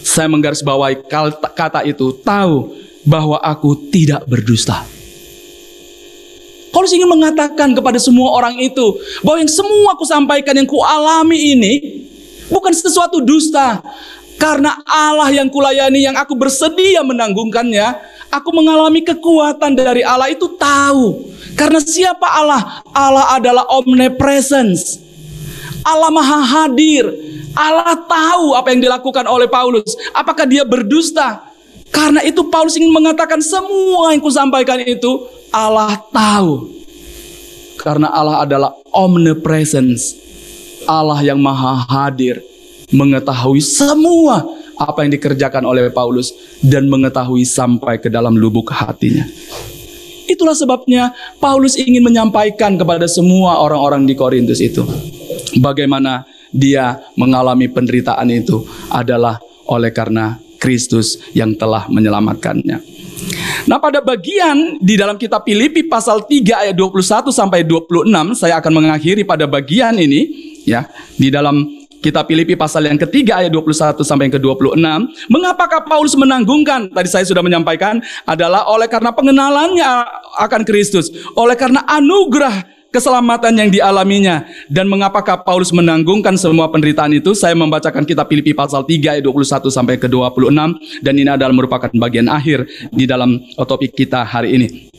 Saya 0.00 0.32
menggarisbawahi 0.32 1.04
kata 1.52 1.84
itu 1.84 2.14
tahu 2.24 2.72
bahwa 3.04 3.36
aku 3.42 3.76
tidak 3.92 4.24
berdusta. 4.24 4.86
Paulus 6.72 6.92
ingin 6.92 7.08
mengatakan 7.08 7.72
kepada 7.72 7.96
semua 7.96 8.36
orang 8.36 8.56
itu 8.60 9.00
bahwa 9.24 9.40
yang 9.40 9.48
semua 9.48 9.96
aku 9.96 10.04
sampaikan 10.04 10.52
yang 10.52 10.68
kualami 10.68 11.56
ini 11.56 11.72
bukan 12.52 12.72
sesuatu 12.72 13.20
dusta. 13.24 13.80
Karena 14.36 14.76
Allah 14.84 15.32
yang 15.32 15.48
kulayani 15.48 16.04
yang 16.04 16.16
aku 16.16 16.36
bersedia 16.36 17.00
menanggungkannya, 17.00 17.86
aku 18.28 18.52
mengalami 18.52 19.00
kekuatan 19.00 19.72
dari 19.72 20.04
Allah 20.04 20.28
itu 20.28 20.44
tahu. 20.60 21.32
Karena 21.56 21.80
siapa 21.80 22.28
Allah? 22.28 22.84
Allah 22.92 23.32
adalah 23.40 23.64
omnipresence. 23.72 25.00
Allah 25.80 26.12
maha 26.12 26.40
hadir. 26.44 27.08
Allah 27.56 27.96
tahu 27.96 28.52
apa 28.52 28.76
yang 28.76 28.84
dilakukan 28.84 29.24
oleh 29.24 29.48
Paulus. 29.48 29.96
Apakah 30.12 30.44
dia 30.44 30.68
berdusta? 30.68 31.40
Karena 31.88 32.20
itu 32.20 32.44
Paulus 32.52 32.76
ingin 32.76 32.92
mengatakan 32.92 33.40
semua 33.40 34.12
yang 34.12 34.20
kusampaikan 34.20 34.84
itu 34.84 35.24
Allah 35.48 35.96
tahu. 36.12 36.76
Karena 37.80 38.12
Allah 38.12 38.44
adalah 38.44 38.70
omnipresence. 38.92 40.12
Allah 40.84 41.24
yang 41.24 41.40
maha 41.40 41.88
hadir 41.88 42.44
mengetahui 42.92 43.62
semua 43.62 44.46
apa 44.76 45.02
yang 45.02 45.16
dikerjakan 45.16 45.64
oleh 45.64 45.88
Paulus 45.88 46.36
dan 46.60 46.86
mengetahui 46.86 47.42
sampai 47.48 47.96
ke 47.98 48.12
dalam 48.12 48.36
lubuk 48.36 48.70
hatinya. 48.70 49.24
Itulah 50.26 50.58
sebabnya 50.58 51.14
Paulus 51.38 51.78
ingin 51.78 52.02
menyampaikan 52.02 52.74
kepada 52.74 53.06
semua 53.06 53.62
orang-orang 53.62 54.04
di 54.04 54.14
Korintus 54.18 54.58
itu 54.58 54.82
bagaimana 55.62 56.26
dia 56.50 56.98
mengalami 57.14 57.70
penderitaan 57.70 58.26
itu 58.34 58.66
adalah 58.90 59.38
oleh 59.70 59.90
karena 59.94 60.38
Kristus 60.58 61.20
yang 61.36 61.54
telah 61.54 61.86
menyelamatkannya. 61.86 62.96
Nah, 63.66 63.78
pada 63.82 63.98
bagian 63.98 64.78
di 64.78 64.94
dalam 64.94 65.18
kitab 65.18 65.42
Filipi 65.42 65.86
pasal 65.86 66.22
3 66.22 66.70
ayat 66.70 66.76
21 66.76 67.34
sampai 67.34 67.66
26, 67.66 68.38
saya 68.38 68.62
akan 68.62 68.72
mengakhiri 68.82 69.26
pada 69.26 69.44
bagian 69.50 69.96
ini 69.98 70.26
ya, 70.62 70.86
di 71.18 71.28
dalam 71.32 71.75
Kitab 72.06 72.30
Filipi 72.30 72.54
pasal 72.54 72.86
yang 72.86 73.02
ketiga 73.02 73.42
ayat 73.42 73.50
21 73.50 73.98
sampai 74.06 74.30
yang 74.30 74.38
ke-26. 74.38 74.78
Mengapakah 75.26 75.82
Paulus 75.82 76.14
menanggungkan? 76.14 76.86
Tadi 76.94 77.08
saya 77.10 77.26
sudah 77.26 77.42
menyampaikan 77.42 77.98
adalah 78.22 78.62
oleh 78.70 78.86
karena 78.86 79.10
pengenalannya 79.10 80.06
akan 80.38 80.62
Kristus, 80.62 81.10
oleh 81.34 81.58
karena 81.58 81.82
anugerah 81.90 82.62
keselamatan 82.94 83.58
yang 83.58 83.74
dialaminya. 83.74 84.46
Dan 84.70 84.86
mengapakah 84.86 85.42
Paulus 85.42 85.74
menanggungkan 85.74 86.38
semua 86.38 86.70
penderitaan 86.70 87.10
itu? 87.10 87.34
Saya 87.34 87.58
membacakan 87.58 88.06
kitab 88.06 88.30
Filipi 88.30 88.54
pasal 88.54 88.86
3 88.86 89.18
ayat 89.18 89.24
21 89.26 89.66
sampai 89.66 89.98
ke 89.98 90.06
26 90.06 91.02
dan 91.02 91.14
ini 91.18 91.26
adalah 91.26 91.50
merupakan 91.50 91.90
bagian 91.90 92.30
akhir 92.30 92.70
di 92.94 93.02
dalam 93.02 93.42
topik 93.58 93.98
kita 93.98 94.22
hari 94.22 94.54
ini. 94.54 94.94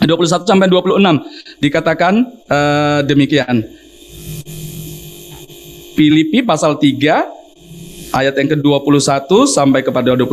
21 0.00 0.48
sampai 0.48 0.68
26 0.68 1.60
dikatakan 1.60 2.14
uh, 2.48 3.00
demikian 3.04 3.79
Filipi 6.00 6.40
pasal 6.40 6.80
3 6.80 8.16
ayat 8.16 8.32
yang 8.32 8.48
ke-21 8.56 9.28
sampai 9.44 9.84
kepada 9.84 10.16
26. 10.16 10.32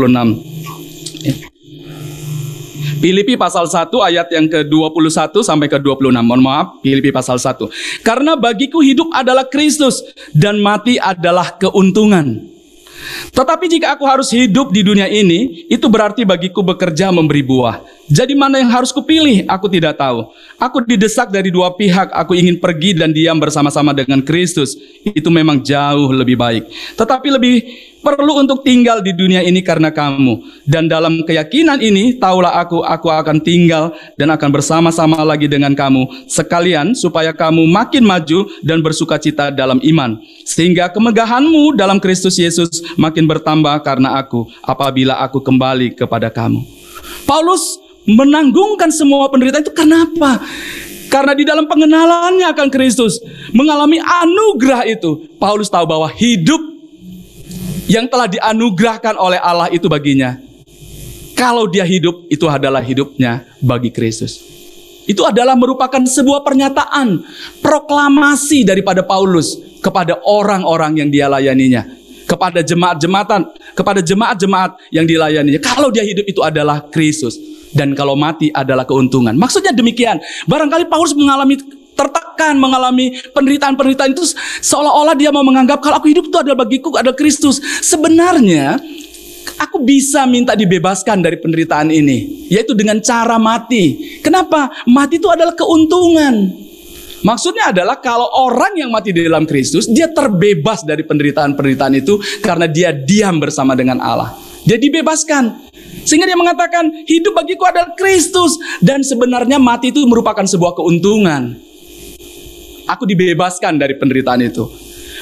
Filipi 3.04 3.36
pasal 3.36 3.68
1 3.68 3.92
ayat 4.00 4.32
yang 4.32 4.48
ke-21 4.48 5.44
sampai 5.44 5.68
ke-26. 5.68 6.24
Mohon 6.24 6.40
maaf, 6.40 6.80
Filipi 6.80 7.12
pasal 7.12 7.36
1. 7.36 7.68
Karena 8.00 8.40
bagiku 8.40 8.80
hidup 8.80 9.12
adalah 9.12 9.44
Kristus 9.44 10.08
dan 10.32 10.64
mati 10.64 10.96
adalah 11.04 11.60
keuntungan. 11.60 12.48
Tetapi 13.32 13.66
jika 13.70 13.94
aku 13.94 14.04
harus 14.10 14.34
hidup 14.34 14.74
di 14.74 14.82
dunia 14.82 15.06
ini, 15.06 15.70
itu 15.70 15.86
berarti 15.86 16.26
bagiku 16.26 16.66
bekerja 16.66 17.14
memberi 17.14 17.46
buah. 17.46 17.82
Jadi 18.08 18.34
mana 18.40 18.64
yang 18.64 18.72
harus 18.72 18.96
kupilih? 18.96 19.44
Aku 19.52 19.68
tidak 19.68 20.00
tahu. 20.00 20.32
Aku 20.56 20.80
didesak 20.80 21.28
dari 21.28 21.52
dua 21.52 21.76
pihak. 21.76 22.08
Aku 22.16 22.32
ingin 22.32 22.56
pergi 22.56 22.96
dan 22.96 23.12
diam 23.12 23.36
bersama-sama 23.36 23.92
dengan 23.92 24.24
Kristus. 24.24 24.80
Itu 25.04 25.28
memang 25.28 25.60
jauh 25.60 26.16
lebih 26.16 26.40
baik. 26.40 26.72
Tetapi 26.96 27.28
lebih 27.28 27.56
perlu 28.08 28.40
untuk 28.40 28.64
tinggal 28.64 29.04
di 29.04 29.12
dunia 29.12 29.44
ini 29.44 29.60
karena 29.60 29.92
kamu. 29.92 30.64
Dan 30.64 30.88
dalam 30.88 31.28
keyakinan 31.28 31.84
ini, 31.84 32.16
taulah 32.16 32.56
aku, 32.64 32.80
aku 32.80 33.12
akan 33.12 33.44
tinggal 33.44 33.92
dan 34.16 34.32
akan 34.32 34.48
bersama-sama 34.48 35.20
lagi 35.28 35.52
dengan 35.52 35.76
kamu. 35.76 36.08
Sekalian 36.32 36.96
supaya 36.96 37.36
kamu 37.36 37.68
makin 37.68 38.08
maju 38.08 38.48
dan 38.64 38.80
bersuka 38.80 39.20
cita 39.20 39.52
dalam 39.52 39.84
iman. 39.84 40.16
Sehingga 40.48 40.88
kemegahanmu 40.88 41.76
dalam 41.76 42.00
Kristus 42.00 42.40
Yesus 42.40 42.80
makin 42.96 43.28
bertambah 43.28 43.84
karena 43.84 44.16
aku 44.16 44.48
apabila 44.64 45.20
aku 45.20 45.44
kembali 45.44 45.92
kepada 46.00 46.32
kamu. 46.32 46.64
Paulus 47.28 47.84
menanggungkan 48.08 48.88
semua 48.88 49.28
penderitaan 49.28 49.68
itu 49.68 49.76
kenapa? 49.76 50.40
Karena 51.08 51.32
di 51.36 51.48
dalam 51.48 51.68
pengenalannya 51.68 52.48
akan 52.52 52.68
Kristus 52.68 53.20
mengalami 53.56 54.00
anugerah 54.00 54.84
itu, 54.88 55.24
Paulus 55.40 55.72
tahu 55.72 55.88
bahwa 55.88 56.12
hidup 56.12 56.67
yang 57.88 58.06
telah 58.12 58.28
dianugerahkan 58.28 59.16
oleh 59.16 59.40
Allah 59.40 59.72
itu 59.72 59.88
baginya. 59.88 60.36
Kalau 61.34 61.70
dia 61.70 61.88
hidup, 61.88 62.28
itu 62.28 62.46
adalah 62.50 62.84
hidupnya 62.84 63.48
bagi 63.64 63.90
Kristus. 63.94 64.44
Itu 65.08 65.24
adalah 65.24 65.56
merupakan 65.56 66.04
sebuah 66.04 66.44
pernyataan, 66.44 67.24
proklamasi 67.64 68.68
daripada 68.68 69.08
Paulus 69.08 69.56
kepada 69.80 70.20
orang-orang 70.28 71.00
yang 71.00 71.10
dia 71.14 71.32
layaninya, 71.32 71.88
kepada 72.28 72.60
jemaat-jemaatan, 72.60 73.48
kepada 73.72 74.04
jemaat-jemaat 74.04 74.92
yang 74.92 75.08
dilayaninya. 75.08 75.64
Kalau 75.64 75.94
dia 75.94 76.04
hidup 76.04 76.28
itu 76.28 76.44
adalah 76.44 76.84
Kristus 76.92 77.40
dan 77.72 77.96
kalau 77.96 78.20
mati 78.20 78.52
adalah 78.52 78.84
keuntungan. 78.84 79.38
Maksudnya 79.38 79.72
demikian. 79.72 80.20
Barangkali 80.50 80.90
Paulus 80.92 81.16
mengalami 81.16 81.56
tertekan, 81.98 82.62
mengalami 82.62 83.18
penderitaan-penderitaan 83.34 84.14
itu 84.14 84.24
seolah-olah 84.62 85.18
dia 85.18 85.34
mau 85.34 85.42
menganggap 85.42 85.82
kalau 85.82 85.98
aku 85.98 86.14
hidup 86.14 86.30
itu 86.30 86.38
adalah 86.38 86.62
bagiku 86.62 86.94
adalah 86.94 87.18
Kristus. 87.18 87.58
Sebenarnya 87.82 88.78
aku 89.58 89.82
bisa 89.82 90.24
minta 90.30 90.54
dibebaskan 90.54 91.26
dari 91.26 91.42
penderitaan 91.42 91.90
ini, 91.90 92.48
yaitu 92.54 92.78
dengan 92.78 93.02
cara 93.02 93.42
mati. 93.42 94.20
Kenapa? 94.22 94.70
Mati 94.86 95.18
itu 95.18 95.28
adalah 95.28 95.58
keuntungan. 95.58 96.68
Maksudnya 97.26 97.74
adalah 97.74 97.98
kalau 97.98 98.30
orang 98.30 98.78
yang 98.78 98.94
mati 98.94 99.10
di 99.10 99.26
dalam 99.26 99.50
Kristus, 99.50 99.90
dia 99.90 100.06
terbebas 100.14 100.86
dari 100.86 101.02
penderitaan-penderitaan 101.02 101.94
itu 101.98 102.22
karena 102.46 102.70
dia 102.70 102.94
diam 102.94 103.42
bersama 103.42 103.74
dengan 103.74 103.98
Allah. 103.98 104.38
Dia 104.64 104.78
dibebaskan. 104.78 105.66
Sehingga 106.08 106.24
dia 106.24 106.40
mengatakan 106.40 106.88
hidup 107.04 107.36
bagiku 107.36 107.68
adalah 107.68 107.92
Kristus 108.00 108.56
dan 108.80 109.04
sebenarnya 109.04 109.60
mati 109.60 109.92
itu 109.92 110.08
merupakan 110.08 110.46
sebuah 110.46 110.78
keuntungan. 110.78 111.67
Aku 112.88 113.04
dibebaskan 113.04 113.76
dari 113.76 114.00
penderitaan 114.00 114.42
itu. 114.42 114.64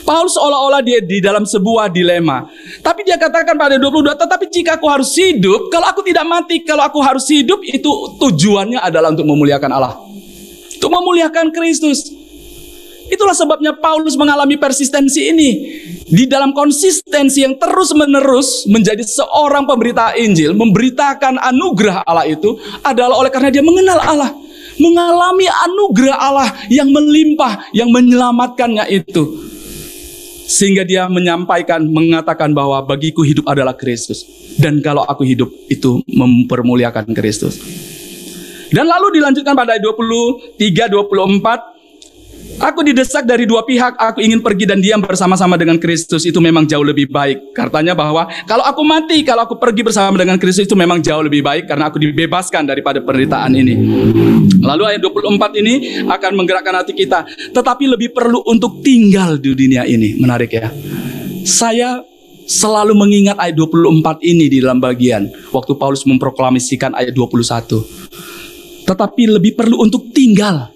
Paulus 0.06 0.38
seolah-olah 0.38 0.86
dia 0.86 1.02
di 1.02 1.18
dalam 1.18 1.50
sebuah 1.50 1.90
dilema. 1.90 2.46
Tapi 2.86 3.02
dia 3.02 3.18
katakan 3.18 3.58
pada 3.58 3.82
22, 3.82 4.14
tetapi 4.14 4.46
jika 4.54 4.78
aku 4.78 4.86
harus 4.86 5.10
hidup, 5.18 5.74
kalau 5.74 5.90
aku 5.90 6.06
tidak 6.06 6.26
mati, 6.30 6.62
kalau 6.62 6.86
aku 6.86 7.02
harus 7.02 7.26
hidup, 7.26 7.58
itu 7.66 7.90
tujuannya 8.22 8.78
adalah 8.78 9.10
untuk 9.10 9.26
memuliakan 9.26 9.72
Allah. 9.74 9.98
Untuk 10.78 10.92
memuliakan 10.94 11.50
Kristus. 11.50 12.06
Itulah 13.06 13.38
sebabnya 13.38 13.74
Paulus 13.74 14.14
mengalami 14.18 14.58
persistensi 14.58 15.30
ini. 15.30 15.52
Di 16.06 16.30
dalam 16.30 16.54
konsistensi 16.54 17.42
yang 17.42 17.58
terus-menerus 17.58 18.70
menjadi 18.70 19.02
seorang 19.02 19.66
pemberita 19.66 20.14
Injil, 20.14 20.54
memberitakan 20.54 21.42
anugerah 21.42 22.06
Allah 22.06 22.30
itu 22.30 22.58
adalah 22.86 23.18
oleh 23.18 23.34
karena 23.34 23.50
dia 23.50 23.66
mengenal 23.66 23.98
Allah. 24.02 24.32
Mengalami 24.76 25.48
anugerah 25.48 26.18
Allah 26.20 26.50
yang 26.68 26.92
melimpah, 26.92 27.72
yang 27.72 27.92
menyelamatkannya 27.92 28.92
itu. 28.92 29.24
Sehingga 30.46 30.86
dia 30.86 31.10
menyampaikan, 31.10 31.82
mengatakan 31.90 32.54
bahwa 32.54 32.80
bagiku 32.86 33.26
hidup 33.26 33.50
adalah 33.50 33.74
Kristus. 33.74 34.24
Dan 34.56 34.80
kalau 34.80 35.04
aku 35.04 35.26
hidup 35.26 35.50
itu 35.68 36.00
mempermuliakan 36.06 37.12
Kristus. 37.18 37.60
Dan 38.70 38.88
lalu 38.90 39.20
dilanjutkan 39.20 39.58
pada 39.58 39.78
23, 39.78 40.58
24, 40.90 41.75
Aku 42.56 42.88
didesak 42.88 43.28
dari 43.28 43.44
dua 43.44 43.68
pihak, 43.68 44.00
aku 44.00 44.24
ingin 44.24 44.40
pergi 44.40 44.64
dan 44.64 44.80
diam 44.80 45.04
bersama-sama 45.04 45.60
dengan 45.60 45.76
Kristus 45.76 46.24
itu 46.24 46.40
memang 46.40 46.64
jauh 46.64 46.84
lebih 46.88 47.12
baik. 47.12 47.52
Katanya 47.52 47.92
bahwa 47.92 48.32
kalau 48.48 48.64
aku 48.64 48.80
mati, 48.88 49.28
kalau 49.28 49.44
aku 49.44 49.60
pergi 49.60 49.84
bersama 49.84 50.16
dengan 50.16 50.40
Kristus 50.40 50.64
itu 50.64 50.76
memang 50.76 51.04
jauh 51.04 51.20
lebih 51.20 51.44
baik 51.44 51.68
karena 51.68 51.92
aku 51.92 52.00
dibebaskan 52.00 52.64
daripada 52.64 53.04
penderitaan 53.04 53.52
ini. 53.60 53.76
Lalu 54.64 54.84
ayat 54.88 55.02
24 55.04 55.62
ini 55.62 55.74
akan 56.08 56.32
menggerakkan 56.36 56.76
hati 56.80 56.96
kita, 56.96 57.28
tetapi 57.52 57.92
lebih 57.92 58.16
perlu 58.16 58.40
untuk 58.48 58.80
tinggal 58.80 59.36
di 59.36 59.52
dunia 59.52 59.84
ini. 59.84 60.16
Menarik 60.16 60.52
ya. 60.56 60.72
Saya 61.44 62.02
selalu 62.46 62.94
mengingat 62.96 63.36
ayat 63.36 63.58
24 63.58 64.22
ini 64.22 64.48
di 64.48 64.62
dalam 64.62 64.80
bagian 64.80 65.28
waktu 65.52 65.76
Paulus 65.76 66.08
memproklamasikan 66.08 66.96
ayat 66.96 67.12
21. 67.12 68.86
Tetapi 68.86 69.24
lebih 69.28 69.58
perlu 69.58 69.82
untuk 69.82 70.14
tinggal 70.14 70.75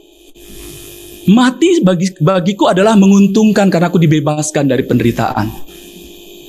Mati 1.30 1.77
bagi, 1.86 2.09
bagiku 2.17 2.73
adalah 2.73 2.97
menguntungkan 2.97 3.69
karena 3.69 3.93
aku 3.93 4.01
dibebaskan 4.01 4.65
dari 4.65 4.82
penderitaan. 4.82 5.47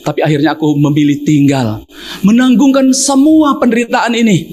Tapi 0.01 0.25
akhirnya 0.25 0.57
aku 0.57 0.73
memilih 0.81 1.21
tinggal, 1.29 1.85
menanggungkan 2.25 2.89
semua 2.97 3.61
penderitaan 3.61 4.17
ini, 4.17 4.49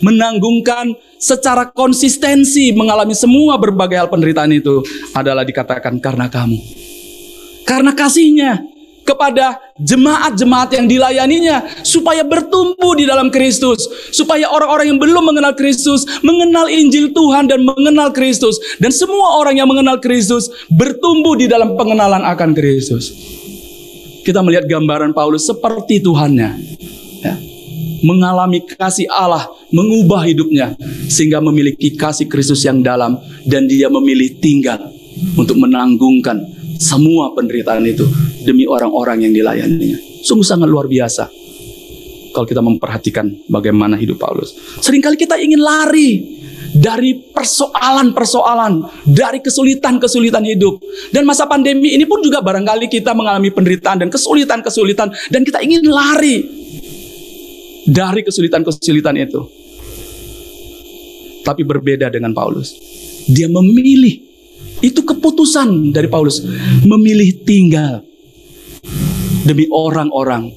menanggungkan 0.00 0.96
secara 1.20 1.68
konsistensi 1.68 2.72
mengalami 2.72 3.12
semua 3.12 3.60
berbagai 3.60 4.00
hal 4.00 4.08
penderitaan 4.08 4.56
itu 4.56 4.80
adalah 5.12 5.44
dikatakan 5.44 6.00
karena 6.00 6.32
kamu. 6.32 6.56
Karena 7.68 7.92
kasihnya, 7.92 8.64
kepada 9.08 9.56
jemaat-jemaat 9.80 10.76
yang 10.76 10.84
dilayaninya 10.84 11.64
supaya 11.80 12.20
bertumbuh 12.20 12.92
di 12.92 13.08
dalam 13.08 13.32
Kristus, 13.32 13.88
supaya 14.12 14.52
orang-orang 14.52 14.92
yang 14.92 15.00
belum 15.00 15.32
mengenal 15.32 15.56
Kristus 15.56 16.04
mengenal 16.20 16.68
Injil 16.68 17.16
Tuhan 17.16 17.48
dan 17.48 17.64
mengenal 17.64 18.12
Kristus 18.12 18.60
dan 18.76 18.92
semua 18.92 19.40
orang 19.40 19.56
yang 19.56 19.68
mengenal 19.70 19.96
Kristus 19.96 20.52
bertumbuh 20.68 21.40
di 21.40 21.48
dalam 21.48 21.72
pengenalan 21.80 22.20
akan 22.20 22.52
Kristus. 22.52 23.16
Kita 24.28 24.44
melihat 24.44 24.68
gambaran 24.68 25.16
Paulus 25.16 25.48
seperti 25.48 26.04
Tuhannya. 26.04 26.50
Ya. 27.24 27.34
Mengalami 28.04 28.62
kasih 28.62 29.08
Allah, 29.08 29.48
mengubah 29.72 30.22
hidupnya 30.28 30.76
sehingga 31.08 31.40
memiliki 31.40 31.96
kasih 31.96 32.28
Kristus 32.28 32.60
yang 32.62 32.84
dalam 32.84 33.16
dan 33.48 33.64
dia 33.64 33.88
memilih 33.88 34.36
tinggal 34.38 34.92
untuk 35.34 35.58
menanggungkan 35.58 36.57
semua 36.78 37.34
penderitaan 37.34 37.82
itu 37.84 38.06
demi 38.46 38.64
orang-orang 38.64 39.26
yang 39.26 39.32
dilayaninya. 39.34 39.98
Sungguh 40.22 40.46
sangat 40.46 40.70
luar 40.70 40.86
biasa. 40.86 41.26
Kalau 42.32 42.46
kita 42.46 42.62
memperhatikan 42.62 43.26
bagaimana 43.50 43.98
hidup 43.98 44.22
Paulus. 44.22 44.54
Seringkali 44.78 45.18
kita 45.18 45.34
ingin 45.42 45.58
lari 45.58 46.38
dari 46.70 47.18
persoalan-persoalan, 47.34 49.04
dari 49.10 49.42
kesulitan-kesulitan 49.42 50.44
hidup. 50.46 50.78
Dan 51.10 51.26
masa 51.26 51.50
pandemi 51.50 51.96
ini 51.96 52.06
pun 52.06 52.22
juga 52.22 52.38
barangkali 52.44 52.86
kita 52.86 53.16
mengalami 53.16 53.50
penderitaan 53.50 54.06
dan 54.06 54.08
kesulitan-kesulitan 54.12 55.10
dan 55.34 55.40
kita 55.42 55.58
ingin 55.64 55.82
lari 55.88 56.46
dari 57.88 58.20
kesulitan-kesulitan 58.22 59.16
itu. 59.18 59.40
Tapi 61.42 61.64
berbeda 61.64 62.12
dengan 62.12 62.36
Paulus. 62.36 62.76
Dia 63.24 63.48
memilih 63.48 64.27
itu 64.80 65.00
keputusan 65.02 65.90
dari 65.94 66.06
Paulus. 66.06 66.42
Memilih 66.86 67.42
tinggal 67.42 68.02
demi 69.46 69.66
orang-orang 69.70 70.50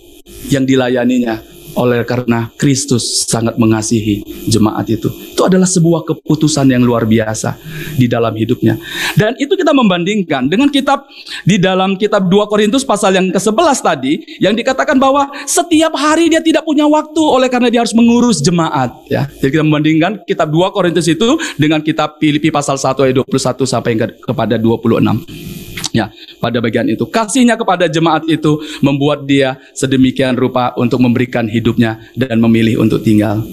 yang 0.52 0.68
dilayaninya 0.68 1.51
oleh 1.76 2.04
karena 2.04 2.52
Kristus 2.60 3.26
sangat 3.28 3.56
mengasihi 3.56 4.24
jemaat 4.48 4.88
itu. 4.92 5.08
Itu 5.08 5.48
adalah 5.48 5.68
sebuah 5.68 6.04
keputusan 6.04 6.68
yang 6.70 6.84
luar 6.84 7.08
biasa 7.08 7.56
di 7.96 8.06
dalam 8.08 8.34
hidupnya. 8.36 8.76
Dan 9.16 9.36
itu 9.40 9.56
kita 9.56 9.72
membandingkan 9.72 10.48
dengan 10.48 10.68
kitab 10.68 11.08
di 11.48 11.58
dalam 11.58 11.96
kitab 11.96 12.28
2 12.28 12.52
Korintus 12.52 12.84
pasal 12.84 13.16
yang 13.16 13.28
ke-11 13.32 13.78
tadi 13.80 14.14
yang 14.44 14.54
dikatakan 14.56 15.00
bahwa 15.00 15.32
setiap 15.48 15.96
hari 15.96 16.28
dia 16.28 16.44
tidak 16.44 16.68
punya 16.68 16.86
waktu 16.88 17.22
oleh 17.22 17.48
karena 17.48 17.72
dia 17.72 17.82
harus 17.84 17.96
mengurus 17.96 18.44
jemaat 18.44 18.92
ya. 19.08 19.28
Jadi 19.40 19.60
kita 19.60 19.64
membandingkan 19.64 20.12
kitab 20.28 20.52
2 20.52 20.76
Korintus 20.76 21.08
itu 21.08 21.40
dengan 21.56 21.80
kitab 21.80 22.20
Filipi 22.20 22.52
pasal 22.52 22.76
1 22.76 22.98
ayat 23.08 23.16
21 23.24 23.64
sampai 23.64 23.92
kepada 24.20 24.56
26. 24.60 25.61
Ya, 25.92 26.08
pada 26.40 26.64
bagian 26.64 26.88
itu 26.88 27.04
kasihnya 27.04 27.60
kepada 27.60 27.92
jemaat 27.92 28.24
itu 28.32 28.64
membuat 28.80 29.28
dia 29.28 29.60
sedemikian 29.76 30.40
rupa 30.40 30.72
untuk 30.80 31.04
memberikan 31.04 31.52
hidupnya 31.52 32.00
dan 32.16 32.40
memilih 32.40 32.80
untuk 32.80 33.04
tinggal. 33.04 33.44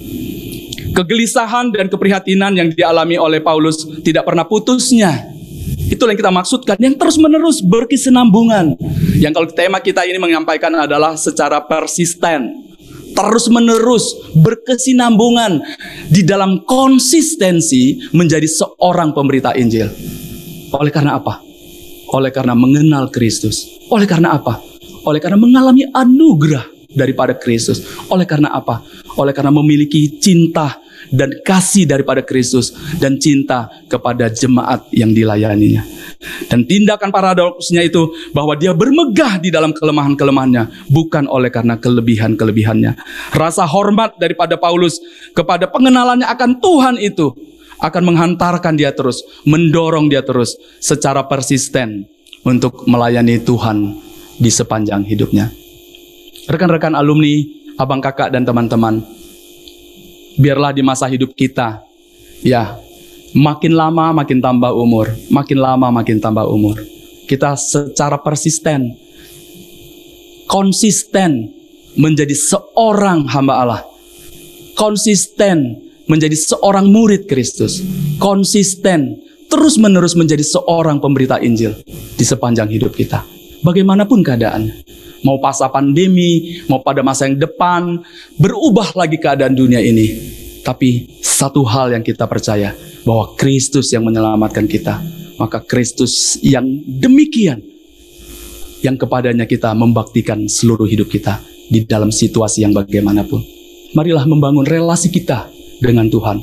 Kegelisahan 0.95 1.75
dan 1.75 1.91
keprihatinan 1.91 2.55
yang 2.55 2.71
dialami 2.71 3.19
oleh 3.19 3.43
Paulus 3.43 3.83
tidak 4.01 4.23
pernah 4.23 4.47
putusnya. 4.47 5.35
Itulah 5.89 6.13
yang 6.13 6.21
kita 6.21 6.33
maksudkan, 6.33 6.75
yang 6.79 6.95
terus-menerus 6.95 7.65
berkesinambungan. 7.65 8.77
Yang 9.19 9.31
kalau 9.35 9.49
tema 9.51 9.77
kita 9.83 10.05
ini 10.05 10.21
menyampaikan 10.21 10.71
adalah 10.79 11.17
secara 11.19 11.59
persisten. 11.65 12.71
Terus-menerus 13.09 14.31
berkesinambungan 14.37 15.59
di 16.07 16.23
dalam 16.23 16.63
konsistensi 16.63 17.99
menjadi 18.15 18.47
seorang 18.47 19.11
pemberita 19.11 19.51
Injil. 19.57 19.91
Oleh 20.71 20.93
karena 20.93 21.17
apa? 21.17 21.48
Oleh 22.09 22.33
karena 22.33 22.57
mengenal 22.57 23.13
Kristus. 23.13 23.69
Oleh 23.93 24.09
karena 24.09 24.37
apa? 24.37 24.57
Oleh 25.05 25.21
karena 25.21 25.37
mengalami 25.37 25.85
anugerah 25.89 26.65
daripada 26.89 27.37
Kristus. 27.37 27.85
Oleh 28.09 28.25
karena 28.25 28.49
apa? 28.53 28.81
Oleh 29.17 29.33
karena 29.33 29.53
memiliki 29.53 30.17
cinta 30.17 30.81
dan 31.09 31.31
kasih 31.41 31.87
daripada 31.87 32.21
Kristus 32.21 32.75
dan 32.99 33.17
cinta 33.17 33.69
kepada 33.87 34.29
jemaat 34.29 34.89
yang 34.93 35.13
dilayaninya. 35.13 35.85
Dan 36.51 36.67
tindakan 36.67 37.13
paradoksnya 37.13 37.85
itu 37.87 38.11
bahwa 38.35 38.57
dia 38.59 38.75
bermegah 38.75 39.39
di 39.39 39.49
dalam 39.53 39.71
kelemahan-kelemahannya, 39.71 40.91
bukan 40.91 41.25
oleh 41.31 41.47
karena 41.47 41.79
kelebihan-kelebihannya. 41.79 42.99
Rasa 43.31 43.63
hormat 43.63 44.19
daripada 44.19 44.59
Paulus 44.59 44.99
kepada 45.31 45.71
pengenalannya 45.71 46.27
akan 46.27 46.59
Tuhan 46.59 46.95
itu 46.99 47.31
akan 47.79 48.03
menghantarkan 48.13 48.75
dia 48.75 48.91
terus, 48.91 49.23
mendorong 49.47 50.11
dia 50.11 50.19
terus 50.23 50.55
secara 50.83 51.23
persisten 51.25 52.07
untuk 52.43 52.83
melayani 52.87 53.39
Tuhan 53.39 53.95
di 54.39 54.51
sepanjang 54.51 55.03
hidupnya. 55.07 55.51
Rekan-rekan 56.47 56.95
alumni, 56.95 57.39
abang 57.79 58.03
kakak 58.03 58.31
dan 58.35 58.43
teman-teman, 58.43 58.99
biarlah 60.39 60.75
di 60.75 60.83
masa 60.83 61.07
hidup 61.07 61.31
kita, 61.35 61.83
ya, 62.43 62.75
makin 63.35 63.75
lama 63.75 64.11
makin 64.11 64.39
tambah 64.43 64.71
umur, 64.75 65.11
makin 65.31 65.59
lama 65.59 65.87
makin 65.91 66.17
tambah 66.19 66.47
umur. 66.47 66.79
Kita 67.29 67.53
secara 67.53 68.17
persisten, 68.17 68.97
konsisten 70.49 71.53
menjadi 71.93 72.33
seorang 72.33 73.29
hamba 73.29 73.53
Allah. 73.61 73.81
Konsisten 74.73 75.88
menjadi 76.09 76.33
seorang 76.33 76.89
murid 76.89 77.29
Kristus, 77.29 77.85
konsisten, 78.17 79.21
terus-menerus 79.47 80.17
menjadi 80.17 80.41
seorang 80.41 80.97
pemberita 80.97 81.37
Injil 81.37 81.77
di 82.17 82.25
sepanjang 82.25 82.67
hidup 82.67 82.97
kita. 82.97 83.21
Bagaimanapun 83.61 84.25
keadaan, 84.25 84.73
mau 85.21 85.37
pasca 85.37 85.69
pandemi, 85.69 86.59
mau 86.65 86.81
pada 86.81 87.05
masa 87.05 87.29
yang 87.29 87.37
depan, 87.37 88.01
berubah 88.41 88.97
lagi 88.97 89.21
keadaan 89.21 89.53
dunia 89.53 89.79
ini. 89.79 90.17
Tapi 90.65 91.21
satu 91.21 91.61
hal 91.63 91.93
yang 91.93 92.01
kita 92.01 92.25
percaya, 92.25 92.73
bahwa 93.05 93.37
Kristus 93.37 93.93
yang 93.93 94.03
menyelamatkan 94.03 94.65
kita. 94.65 94.99
Maka 95.39 95.63
Kristus 95.63 96.35
yang 96.43 96.67
demikian, 96.83 97.63
yang 98.83 98.99
kepadanya 98.99 99.47
kita 99.47 99.71
membaktikan 99.71 100.51
seluruh 100.51 100.83
hidup 100.83 101.07
kita 101.07 101.39
di 101.71 101.87
dalam 101.87 102.11
situasi 102.11 102.67
yang 102.67 102.75
bagaimanapun. 102.75 103.39
Marilah 103.95 104.27
membangun 104.27 104.67
relasi 104.67 105.07
kita 105.07 105.47
dengan 105.79 106.07
Tuhan. 106.07 106.39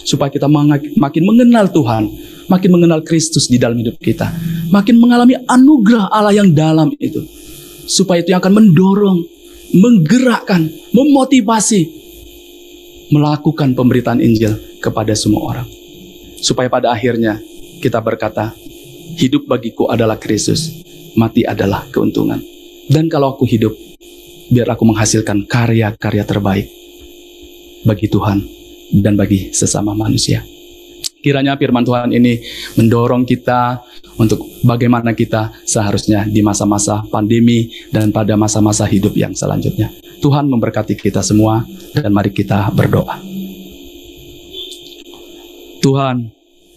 Supaya 0.00 0.32
kita 0.32 0.50
makin 0.98 1.22
mengenal 1.22 1.70
Tuhan, 1.70 2.10
makin 2.50 2.70
mengenal 2.74 3.00
Kristus 3.06 3.46
di 3.46 3.56
dalam 3.60 3.78
hidup 3.78 3.96
kita. 4.02 4.32
Makin 4.70 4.98
mengalami 4.98 5.38
anugerah 5.46 6.10
Allah 6.10 6.34
yang 6.34 6.50
dalam 6.50 6.90
itu. 6.98 7.22
Supaya 7.86 8.22
itu 8.22 8.34
yang 8.34 8.42
akan 8.42 8.54
mendorong, 8.58 9.18
menggerakkan, 9.74 10.66
memotivasi 10.90 12.00
melakukan 13.10 13.74
pemberitaan 13.74 14.22
Injil 14.22 14.54
kepada 14.78 15.14
semua 15.14 15.42
orang. 15.54 15.68
Supaya 16.40 16.70
pada 16.70 16.94
akhirnya 16.94 17.38
kita 17.82 17.98
berkata, 18.00 18.54
hidup 19.18 19.46
bagiku 19.50 19.90
adalah 19.90 20.16
Kristus, 20.16 20.70
mati 21.18 21.42
adalah 21.42 21.86
keuntungan. 21.90 22.40
Dan 22.90 23.10
kalau 23.10 23.34
aku 23.36 23.44
hidup, 23.46 23.74
biar 24.50 24.70
aku 24.74 24.82
menghasilkan 24.86 25.46
karya-karya 25.46 26.24
terbaik 26.26 26.66
bagi 27.86 28.10
Tuhan 28.10 28.59
dan 28.92 29.14
bagi 29.14 29.54
sesama 29.54 29.94
manusia. 29.94 30.42
Kiranya 31.20 31.52
firman 31.60 31.84
Tuhan 31.84 32.16
ini 32.16 32.40
mendorong 32.80 33.28
kita 33.28 33.84
untuk 34.16 34.40
bagaimana 34.64 35.12
kita 35.12 35.52
seharusnya 35.68 36.24
di 36.24 36.40
masa-masa 36.40 37.04
pandemi 37.12 37.68
dan 37.92 38.08
pada 38.08 38.40
masa-masa 38.40 38.88
hidup 38.88 39.12
yang 39.12 39.36
selanjutnya. 39.36 39.92
Tuhan 40.24 40.48
memberkati 40.48 40.96
kita 40.96 41.20
semua 41.20 41.64
dan 41.92 42.08
mari 42.12 42.32
kita 42.32 42.72
berdoa. 42.72 43.20
Tuhan, 45.80 46.28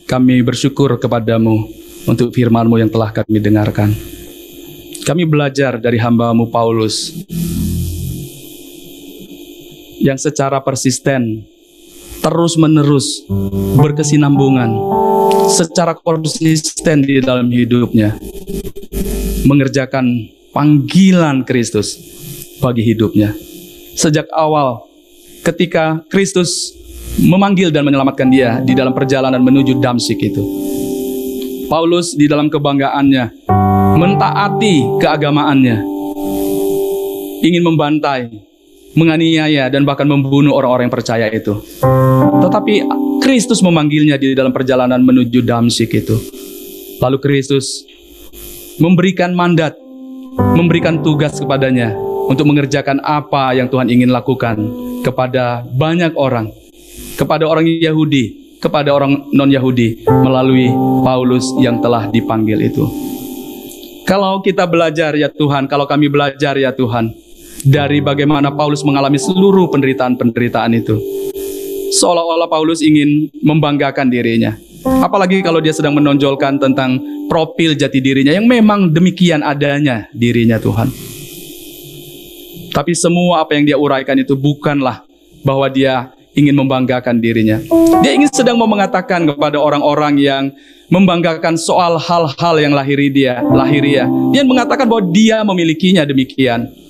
kami 0.07 0.39
bersyukur 0.43 0.95
kepadamu 0.95 1.68
untuk 2.07 2.32
firman-Mu 2.32 2.80
yang 2.80 2.91
telah 2.91 3.11
kami 3.11 3.39
dengarkan. 3.39 3.91
Kami 5.03 5.24
belajar 5.28 5.80
dari 5.80 5.99
hambamu 5.99 6.47
Paulus 6.47 7.11
yang 9.99 10.16
secara 10.16 10.64
persisten 10.64 11.43
terus-menerus 12.24 13.28
berkesinambungan 13.76 14.71
secara 15.51 15.91
konsisten 15.91 17.03
di 17.03 17.19
dalam 17.19 17.51
hidupnya 17.51 18.15
mengerjakan 19.43 20.32
panggilan 20.55 21.43
Kristus 21.43 21.99
bagi 22.63 22.80
hidupnya. 22.88 23.36
Sejak 23.99 24.32
awal 24.32 24.88
ketika 25.43 25.99
Kristus 26.07 26.71
memanggil 27.19 27.69
dan 27.69 27.84
menyelamatkan 27.84 28.32
dia 28.32 28.63
di 28.63 28.71
dalam 28.71 28.95
perjalanan 28.95 29.43
menuju 29.43 29.84
Damsik 29.84 30.24
itu. 30.24 30.43
Paulus 31.67 32.15
di 32.15 32.30
dalam 32.30 32.47
kebanggaannya 32.47 33.49
mentaati 33.97 34.99
keagamaannya, 35.01 35.78
ingin 37.43 37.63
membantai, 37.65 38.30
menganiaya 38.93 39.69
dan 39.69 39.85
bahkan 39.85 40.05
membunuh 40.05 40.53
orang-orang 40.53 40.89
yang 40.89 40.95
percaya 40.95 41.27
itu. 41.29 41.61
Tetapi 42.41 42.73
Kristus 43.21 43.61
memanggilnya 43.65 44.17
di 44.17 44.37
dalam 44.37 44.53
perjalanan 44.53 45.01
menuju 45.01 45.41
Damsik 45.41 45.93
itu. 45.93 46.17
Lalu 47.01 47.17
Kristus 47.19 47.83
memberikan 48.77 49.33
mandat, 49.33 49.77
memberikan 50.55 51.01
tugas 51.01 51.37
kepadanya 51.37 51.93
untuk 52.29 52.47
mengerjakan 52.47 53.03
apa 53.03 53.51
yang 53.57 53.67
Tuhan 53.67 53.91
ingin 53.91 54.09
lakukan 54.09 54.55
kepada 55.03 55.65
banyak 55.67 56.15
orang, 56.15 56.49
kepada 57.19 57.43
orang 57.49 57.67
Yahudi, 57.67 58.57
kepada 58.63 58.95
orang 58.95 59.27
non-Yahudi 59.35 60.07
melalui 60.07 60.71
Paulus 61.03 61.51
yang 61.59 61.83
telah 61.83 62.07
dipanggil 62.07 62.63
itu. 62.63 62.87
Kalau 64.03 64.43
kita 64.43 64.67
belajar 64.67 65.15
ya 65.15 65.31
Tuhan, 65.31 65.67
kalau 65.67 65.87
kami 65.87 66.11
belajar 66.11 66.55
ya 66.59 66.75
Tuhan, 66.75 67.22
dari 67.64 68.03
bagaimana 68.03 68.51
Paulus 68.51 68.84
mengalami 68.84 69.18
seluruh 69.18 69.72
penderitaan-penderitaan 69.72 70.72
itu. 70.76 70.99
Seolah-olah 71.95 72.49
Paulus 72.51 72.84
ingin 72.84 73.32
membanggakan 73.39 74.11
dirinya. 74.11 74.55
Apalagi 74.84 75.39
kalau 75.39 75.64
dia 75.64 75.72
sedang 75.72 75.95
menonjolkan 75.95 76.59
tentang 76.59 76.99
profil 77.32 77.74
jati 77.80 78.03
dirinya 78.03 78.36
yang 78.36 78.45
memang 78.45 78.91
demikian 78.91 79.39
adanya 79.39 80.11
dirinya 80.11 80.59
Tuhan. 80.59 80.91
Tapi 82.74 82.91
semua 82.97 83.45
apa 83.45 83.53
yang 83.55 83.64
dia 83.70 83.78
uraikan 83.78 84.18
itu 84.18 84.34
bukanlah 84.34 85.05
bahwa 85.45 85.70
dia 85.70 86.11
ingin 86.34 86.57
membanggakan 86.57 87.22
dirinya. 87.22 87.61
Dia 88.01 88.18
ingin 88.18 88.28
sedang 88.34 88.57
mau 88.57 88.66
mengatakan 88.66 89.24
kepada 89.30 89.61
orang-orang 89.61 90.18
yang 90.18 90.43
membanggakan 90.89 91.55
soal 91.55 92.01
hal-hal 92.01 92.55
yang 92.57 92.74
lahiri 92.74 93.14
dia, 93.14 93.39
lahiria. 93.45 94.09
Dia 94.34 94.41
mengatakan 94.41 94.89
bahwa 94.89 95.05
dia 95.14 95.45
memilikinya 95.45 96.03
demikian. 96.03 96.82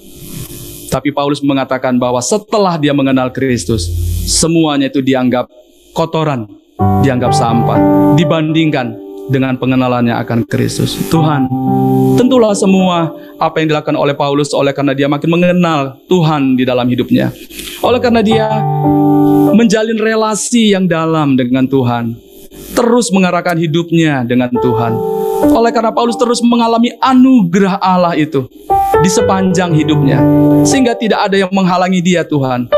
Tapi 0.93 1.09
Paulus 1.09 1.41
mengatakan 1.41 1.97
bahwa 1.97 2.21
setelah 2.21 2.77
dia 2.77 2.93
mengenal 2.93 3.33
Kristus, 3.33 3.89
semuanya 4.29 4.93
itu 4.93 5.01
dianggap 5.01 5.49
kotoran, 5.97 6.45
dianggap 7.01 7.33
sampah, 7.33 7.81
dibandingkan 8.13 8.93
dengan 9.25 9.57
pengenalannya 9.57 10.13
akan 10.21 10.45
Kristus. 10.45 10.93
Tuhan, 11.09 11.49
tentulah 12.13 12.53
semua 12.53 13.09
apa 13.41 13.57
yang 13.57 13.73
dilakukan 13.73 13.97
oleh 13.97 14.13
Paulus 14.13 14.53
oleh 14.53 14.69
karena 14.69 14.93
dia 14.93 15.09
makin 15.09 15.33
mengenal 15.33 15.97
Tuhan 16.05 16.53
di 16.53 16.61
dalam 16.61 16.85
hidupnya. 16.85 17.33
Oleh 17.81 17.97
karena 17.97 18.21
dia 18.21 18.45
menjalin 19.49 19.97
relasi 19.97 20.77
yang 20.77 20.85
dalam 20.85 21.33
dengan 21.33 21.65
Tuhan, 21.65 22.13
terus 22.77 23.09
mengarahkan 23.09 23.57
hidupnya 23.57 24.21
dengan 24.29 24.53
Tuhan. 24.53 24.93
Oleh 25.57 25.73
karena 25.73 25.89
Paulus 25.89 26.21
terus 26.21 26.37
mengalami 26.45 26.93
anugerah 27.01 27.81
Allah 27.81 28.13
itu, 28.13 28.45
di 29.01 29.09
sepanjang 29.09 29.73
hidupnya, 29.73 30.19
sehingga 30.61 30.93
tidak 30.93 31.31
ada 31.31 31.47
yang 31.47 31.51
menghalangi 31.55 32.03
dia, 32.03 32.21
Tuhan. 32.27 32.69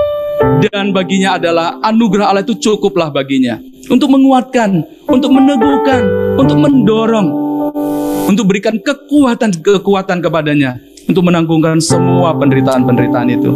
Dan 0.70 0.94
baginya 0.94 1.42
adalah 1.42 1.80
anugerah 1.82 2.32
Allah 2.32 2.44
itu 2.46 2.56
cukuplah 2.60 3.10
baginya 3.10 3.58
untuk 3.90 4.14
menguatkan, 4.14 4.84
untuk 5.10 5.32
meneguhkan, 5.34 6.04
untuk 6.38 6.58
mendorong, 6.60 7.28
untuk 8.30 8.46
berikan 8.48 8.78
kekuatan-kekuatan 8.78 10.22
kepadanya 10.22 10.78
untuk 11.06 11.22
menanggungkan 11.26 11.78
semua 11.82 12.34
penderitaan-penderitaan 12.34 13.30
itu. 13.30 13.52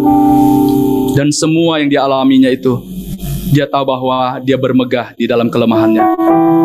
Dan 1.17 1.33
semua 1.33 1.81
yang 1.81 1.89
dialaminya 1.89 2.47
itu, 2.47 2.79
dia 3.49 3.65
tahu 3.65 3.83
bahwa 3.89 4.37
dia 4.45 4.55
bermegah 4.55 5.17
di 5.17 5.25
dalam 5.25 5.49
kelemahannya, 5.49 6.03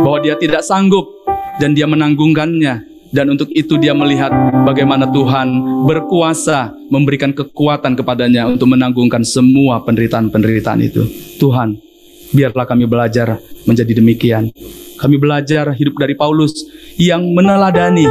bahwa 0.05 0.19
dia 0.21 0.37
tidak 0.37 0.63
sanggup 0.63 1.09
dan 1.59 1.73
dia 1.73 1.89
menanggungkannya 1.89 2.94
dan 3.15 3.31
untuk 3.31 3.47
itu 3.55 3.79
dia 3.79 3.95
melihat 3.95 4.35
bagaimana 4.67 5.07
Tuhan 5.07 5.47
berkuasa 5.87 6.75
memberikan 6.91 7.31
kekuatan 7.31 7.95
kepadanya 7.95 8.51
untuk 8.51 8.75
menanggungkan 8.75 9.23
semua 9.23 9.79
penderitaan-penderitaan 9.87 10.83
itu. 10.83 11.07
Tuhan, 11.39 11.79
biarlah 12.35 12.67
kami 12.67 12.91
belajar 12.91 13.39
menjadi 13.71 14.03
demikian. 14.03 14.51
Kami 14.95 15.17
belajar 15.19 15.75
hidup 15.75 15.99
dari 15.99 16.15
Paulus 16.15 16.55
yang 16.95 17.23
meneladani, 17.35 18.07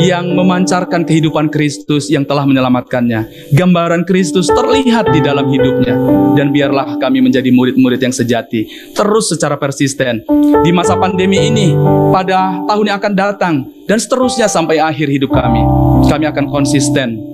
yang 0.00 0.32
memancarkan 0.32 1.04
kehidupan 1.04 1.52
Kristus 1.52 2.08
yang 2.08 2.24
telah 2.24 2.48
menyelamatkannya. 2.48 3.52
Gambaran 3.52 4.08
Kristus 4.08 4.48
terlihat 4.48 5.12
di 5.12 5.20
dalam 5.20 5.48
hidupnya. 5.52 5.94
Dan 6.34 6.50
biarlah 6.50 6.96
kami 6.98 7.20
menjadi 7.20 7.52
murid-murid 7.52 8.00
yang 8.00 8.14
sejati. 8.14 8.94
Terus 8.96 9.36
secara 9.36 9.60
persisten. 9.60 10.24
Di 10.64 10.70
masa 10.72 10.96
pandemi 10.96 11.50
ini, 11.50 11.76
pada 12.10 12.64
tahun 12.64 12.84
yang 12.88 12.98
akan 12.98 13.14
datang, 13.14 13.54
dan 13.84 14.00
seterusnya 14.00 14.48
sampai 14.48 14.80
akhir 14.80 15.12
hidup 15.12 15.30
kami. 15.30 15.60
Kami 16.08 16.24
akan 16.30 16.46
konsisten 16.48 17.33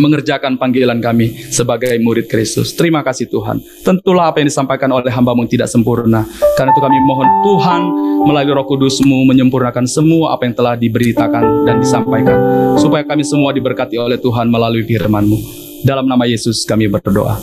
mengerjakan 0.00 0.56
panggilan 0.56 0.98
kami 0.98 1.52
sebagai 1.52 1.92
murid 2.00 2.26
Kristus. 2.26 2.72
Terima 2.72 3.04
kasih 3.04 3.28
Tuhan. 3.28 3.60
Tentulah 3.84 4.32
apa 4.32 4.40
yang 4.40 4.48
disampaikan 4.48 4.88
oleh 4.90 5.12
hambamu 5.12 5.44
tidak 5.44 5.68
sempurna. 5.68 6.24
Karena 6.56 6.72
itu 6.72 6.80
kami 6.80 6.96
mohon 7.04 7.28
Tuhan 7.44 7.80
melalui 8.24 8.52
roh 8.56 8.66
kudusmu 8.66 9.28
menyempurnakan 9.28 9.84
semua 9.84 10.34
apa 10.34 10.48
yang 10.48 10.54
telah 10.56 10.74
diberitakan 10.80 11.68
dan 11.68 11.76
disampaikan. 11.78 12.38
Supaya 12.80 13.04
kami 13.04 13.22
semua 13.22 13.52
diberkati 13.52 14.00
oleh 14.00 14.16
Tuhan 14.16 14.48
melalui 14.48 14.82
firmanmu. 14.88 15.38
Dalam 15.84 16.08
nama 16.08 16.24
Yesus 16.24 16.64
kami 16.64 16.88
berdoa. 16.88 17.36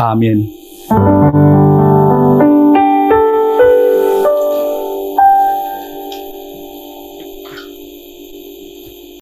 Amin. 0.00 0.48